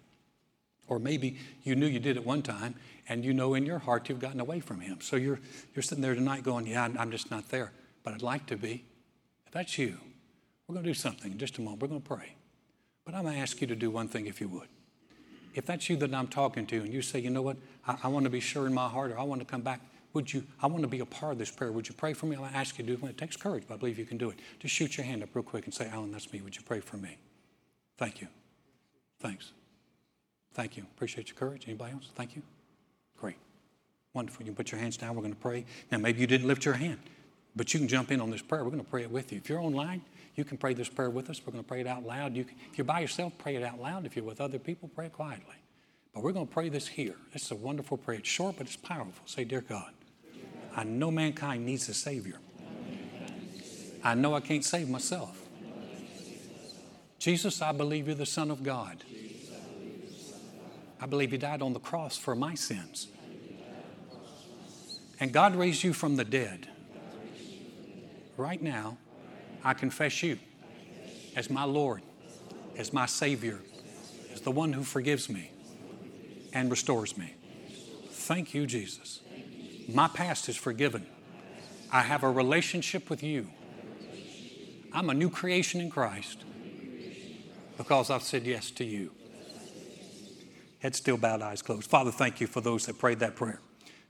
Or 0.88 0.98
maybe 0.98 1.38
you 1.64 1.76
knew 1.76 1.86
you 1.86 2.00
did 2.00 2.18
at 2.18 2.26
one 2.26 2.42
time, 2.42 2.74
and 3.08 3.24
you 3.24 3.32
know 3.34 3.54
in 3.54 3.66
your 3.66 3.78
heart 3.78 4.10
you've 4.10 4.20
gotten 4.20 4.40
away 4.40 4.60
from 4.60 4.80
Him. 4.80 5.02
So 5.02 5.16
you're, 5.16 5.40
you're 5.76 5.84
sitting 5.84 6.02
there 6.02 6.16
tonight 6.16 6.44
going, 6.44 6.66
Yeah, 6.66 6.90
I'm 6.98 7.12
just 7.12 7.30
not 7.30 7.50
there, 7.50 7.72
but 8.04 8.16
I'd 8.16 8.24
like 8.24 8.48
to 8.48 8.58
be. 8.58 8.86
If 9.46 9.54
that's 9.54 9.78
you, 9.78 9.98
we're 10.68 10.74
going 10.74 10.84
to 10.86 10.90
do 10.90 10.96
something 10.96 11.32
in 11.32 11.38
just 11.38 11.58
a 11.60 11.62
moment. 11.62 11.82
We're 11.82 11.90
going 11.90 12.02
to 12.02 12.08
pray. 12.08 12.36
But 13.06 13.14
I'm 13.14 13.24
going 13.24 13.36
to 13.36 13.42
ask 13.42 13.62
you 13.62 13.68
to 13.68 13.76
do 13.76 13.92
one 13.92 14.08
thing 14.08 14.26
if 14.26 14.42
you 14.42 14.48
would. 14.50 14.68
If 15.60 15.66
that's 15.66 15.89
you 15.89 15.97
that 15.97 16.14
I'm 16.14 16.28
talking 16.28 16.66
to, 16.68 16.78
and 16.78 16.93
you 16.93 17.01
say, 17.01 17.20
You 17.20 17.30
know 17.30 17.41
what, 17.41 17.57
I, 17.86 17.97
I 18.03 18.07
want 18.07 18.24
to 18.24 18.30
be 18.30 18.39
sure 18.39 18.66
in 18.66 18.74
my 18.74 18.88
heart, 18.88 19.12
or 19.12 19.20
I 19.20 19.24
want 19.24 19.41
to 19.41 19.45
come 19.45 19.62
back 19.62 19.82
would 20.14 20.34
you, 20.34 20.43
I 20.62 20.68
want 20.68 20.82
to 20.82 20.88
be 20.88 21.01
a 21.01 21.05
part 21.05 21.34
of 21.34 21.38
this 21.38 21.51
prayer. 21.51 21.72
Would 21.72 21.88
you 21.88 21.93
pray 21.93 22.14
for 22.14 22.26
me? 22.26 22.36
To 22.36 22.41
ask 22.41 22.78
you 22.80 22.86
to 22.86 22.95
do 22.95 23.05
it. 23.05 23.10
It 23.10 23.18
takes 23.18 23.38
courage, 23.38 23.66
but 23.68 23.76
I 23.76 23.78
believe 23.78 23.99
you 23.99 24.05
can 24.05 24.18
do 24.18 24.30
it. 24.30 24.39
Just 24.60 24.74
shoot 24.74 24.97
your 24.97 25.05
hand 25.05 25.22
up 25.22 25.30
real 25.34 25.43
quick 25.43 25.66
and 25.66 25.74
say, 25.74 25.88
Alan, 25.88 26.12
that's 26.12 26.32
me. 26.34 26.41
Would 26.41 26.55
you 26.55 26.64
pray 26.64 26.80
for 26.80 26.97
me? 26.97 27.18
Thank 27.97 28.22
you. 28.22 28.28
Thanks. 29.20 29.51
Thank 30.53 30.78
you. 30.78 30.84
Appreciate 30.95 31.28
your 31.28 31.36
courage. 31.36 31.66
Anybody 31.68 31.93
else? 31.93 32.10
Thank 32.16 32.36
you. 32.36 32.41
Great. 33.18 33.36
Wonderful. 34.16 34.41
You 34.41 34.47
can 34.47 34.55
put 34.55 34.72
your 34.72 34.82
hands 34.82 34.97
down. 34.97 35.16
We're 35.16 35.22
going 35.22 35.36
to 35.36 35.39
pray. 35.39 35.66
Now, 35.91 35.99
maybe 35.99 36.22
you 36.22 36.28
didn't 36.28 36.47
lift 36.47 36.66
your 36.66 36.74
hand, 36.74 36.99
but 37.55 37.72
you 37.74 37.80
can 37.80 37.88
jump 37.88 38.12
in 38.12 38.20
on 38.20 38.32
this 38.32 38.41
prayer. 38.41 38.64
We're 38.64 38.72
going 38.72 38.84
to 38.84 38.89
pray 38.89 39.03
it 39.03 39.12
with 39.12 39.32
you. 39.32 39.38
If 39.38 39.47
you're 39.47 39.60
online, 39.60 40.01
you 40.36 40.44
can 40.44 40.58
pray 40.58 40.74
this 40.74 40.90
prayer 40.90 41.10
with 41.10 41.30
us. 41.30 41.42
We're 41.46 41.52
going 41.52 41.64
to 41.64 41.68
pray 41.68 41.82
it 41.82 41.88
out 41.88 42.06
loud. 42.06 42.36
You 42.36 42.46
can, 42.46 42.56
if 42.72 42.78
you're 42.78 42.86
by 42.86 43.00
yourself, 43.00 43.34
pray 43.38 43.56
it 43.56 43.64
out 43.64 43.80
loud. 43.80 44.06
If 44.06 44.16
you're 44.16 44.26
with 44.26 44.42
other 44.42 44.60
people, 44.60 44.90
pray 44.94 45.08
it 45.08 45.14
quietly. 45.14 45.56
But 46.14 46.24
we're 46.24 46.32
going 46.32 46.48
to 46.48 46.54
pray 46.54 46.70
this 46.70 46.88
here. 46.88 47.16
This 47.34 47.46
is 47.46 47.52
a 47.52 47.56
wonderful 47.56 47.98
prayer. 47.98 48.20
It's 48.20 48.30
short, 48.30 48.58
but 48.58 48.68
it's 48.68 48.76
powerful. 48.76 49.26
Say, 49.26 49.44
Dear 49.44 49.62
God, 49.62 49.92
I 50.76 50.84
know 50.84 51.12
mankind 51.12 51.66
needs 51.66 51.90
a 51.90 51.94
Savior. 51.94 52.40
I 54.04 54.16
know 54.16 54.34
I 54.34 54.40
can't 54.40 54.64
save 54.64 54.90
myself. 54.90 55.42
Jesus, 57.20 57.62
I 57.62 57.74
believe 57.74 58.08
you're 58.08 58.16
the 58.16 58.26
Son 58.26 58.50
of 58.50 58.64
God. 58.64 59.04
I 61.02 61.06
believe 61.06 61.32
you 61.32 61.38
died 61.38 61.62
on 61.62 61.74
the 61.74 61.80
cross 61.80 62.18
for 62.18 62.36
my 62.36 62.56
sins. 62.56 63.08
And 65.20 65.34
God 65.34 65.56
raised 65.56 65.84
you 65.84 65.94
from 65.94 66.16
the 66.16 66.24
dead. 66.24 66.70
Right 68.38 68.62
now, 68.62 68.98
I 69.64 69.74
confess 69.74 70.24
you 70.24 70.39
as 71.36 71.49
my 71.49 71.64
Lord, 71.64 72.01
as 72.78 72.93
my 72.93 73.05
Savior, 73.05 73.60
as 74.34 74.41
the 74.41 74.51
one 74.51 74.74
who 74.74 74.84
forgives 74.84 75.30
me 75.30 75.51
and 76.53 76.70
restores 76.70 77.18
me. 77.18 77.34
Thank 78.12 78.53
you, 78.53 78.66
Jesus. 78.66 79.22
My 79.88 80.07
past 80.07 80.49
is 80.49 80.55
forgiven. 80.55 81.05
I 81.91 82.01
have 82.01 82.24
a 82.24 82.32
relationship 82.32 83.10
with 83.10 83.24
you. 83.24 83.47
I'm 84.93 85.10
a 85.10 85.14
new 85.14 85.30
creation 85.30 85.82
in 85.82 85.89
Christ 85.89 86.43
because 87.78 88.10
I've 88.10 88.24
said 88.24 88.45
yes 88.45 88.72
to 88.72 88.84
you. 88.84 89.12
Head 90.80 90.95
still 90.95 91.18
bowed, 91.18 91.41
eyes 91.41 91.62
closed. 91.62 91.89
Father, 91.89 92.12
thank 92.12 92.39
you 92.39 92.47
for 92.47 92.62
those 92.62 92.86
that 92.86 92.97
prayed 92.97 93.20
that 93.20 93.36
prayer. 93.36 93.60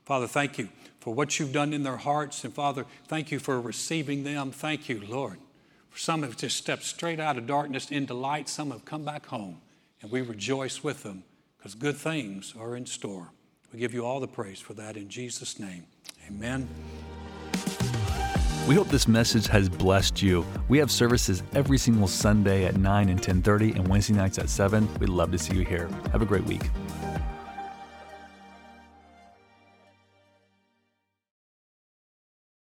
Father, 0.04 0.26
thank 0.26 0.58
you 0.58 0.68
for 1.00 1.14
what 1.14 1.38
you've 1.38 1.52
done 1.52 1.72
in 1.72 1.82
their 1.82 1.96
hearts. 1.96 2.44
And 2.44 2.54
Father, 2.54 2.86
thank 3.08 3.32
you 3.32 3.38
for 3.38 3.60
receiving 3.60 4.22
them. 4.22 4.52
Thank 4.52 4.88
you, 4.88 5.02
Lord. 5.06 5.38
For 5.88 5.98
some 5.98 6.22
have 6.22 6.36
just 6.36 6.56
stepped 6.56 6.84
straight 6.84 7.18
out 7.18 7.36
of 7.36 7.46
darkness 7.46 7.90
into 7.90 8.14
light, 8.14 8.48
some 8.48 8.70
have 8.70 8.84
come 8.84 9.04
back 9.04 9.26
home. 9.26 9.60
And 10.02 10.10
we 10.10 10.20
rejoice 10.20 10.84
with 10.84 11.02
them 11.02 11.24
because 11.58 11.74
good 11.74 11.96
things 11.96 12.54
are 12.58 12.76
in 12.76 12.86
store. 12.86 13.32
We 13.72 13.78
give 13.78 13.92
you 13.92 14.04
all 14.04 14.20
the 14.20 14.28
praise 14.28 14.60
for 14.60 14.74
that 14.74 14.96
in 14.96 15.08
Jesus' 15.08 15.58
name. 15.58 15.84
Amen. 16.26 16.68
We 18.68 18.74
hope 18.74 18.88
this 18.88 19.08
message 19.08 19.46
has 19.48 19.68
blessed 19.68 20.22
you. 20.22 20.44
We 20.68 20.78
have 20.78 20.90
services 20.90 21.42
every 21.54 21.78
single 21.78 22.06
Sunday 22.06 22.66
at 22.66 22.76
9 22.76 23.08
and 23.08 23.20
10:30 23.20 23.72
and 23.74 23.88
Wednesday 23.88 24.14
nights 24.14 24.38
at 24.38 24.48
7. 24.48 24.88
We'd 25.00 25.08
love 25.08 25.32
to 25.32 25.38
see 25.38 25.54
you 25.56 25.64
here. 25.64 25.88
Have 26.12 26.22
a 26.22 26.26
great 26.26 26.44
week. 26.44 26.70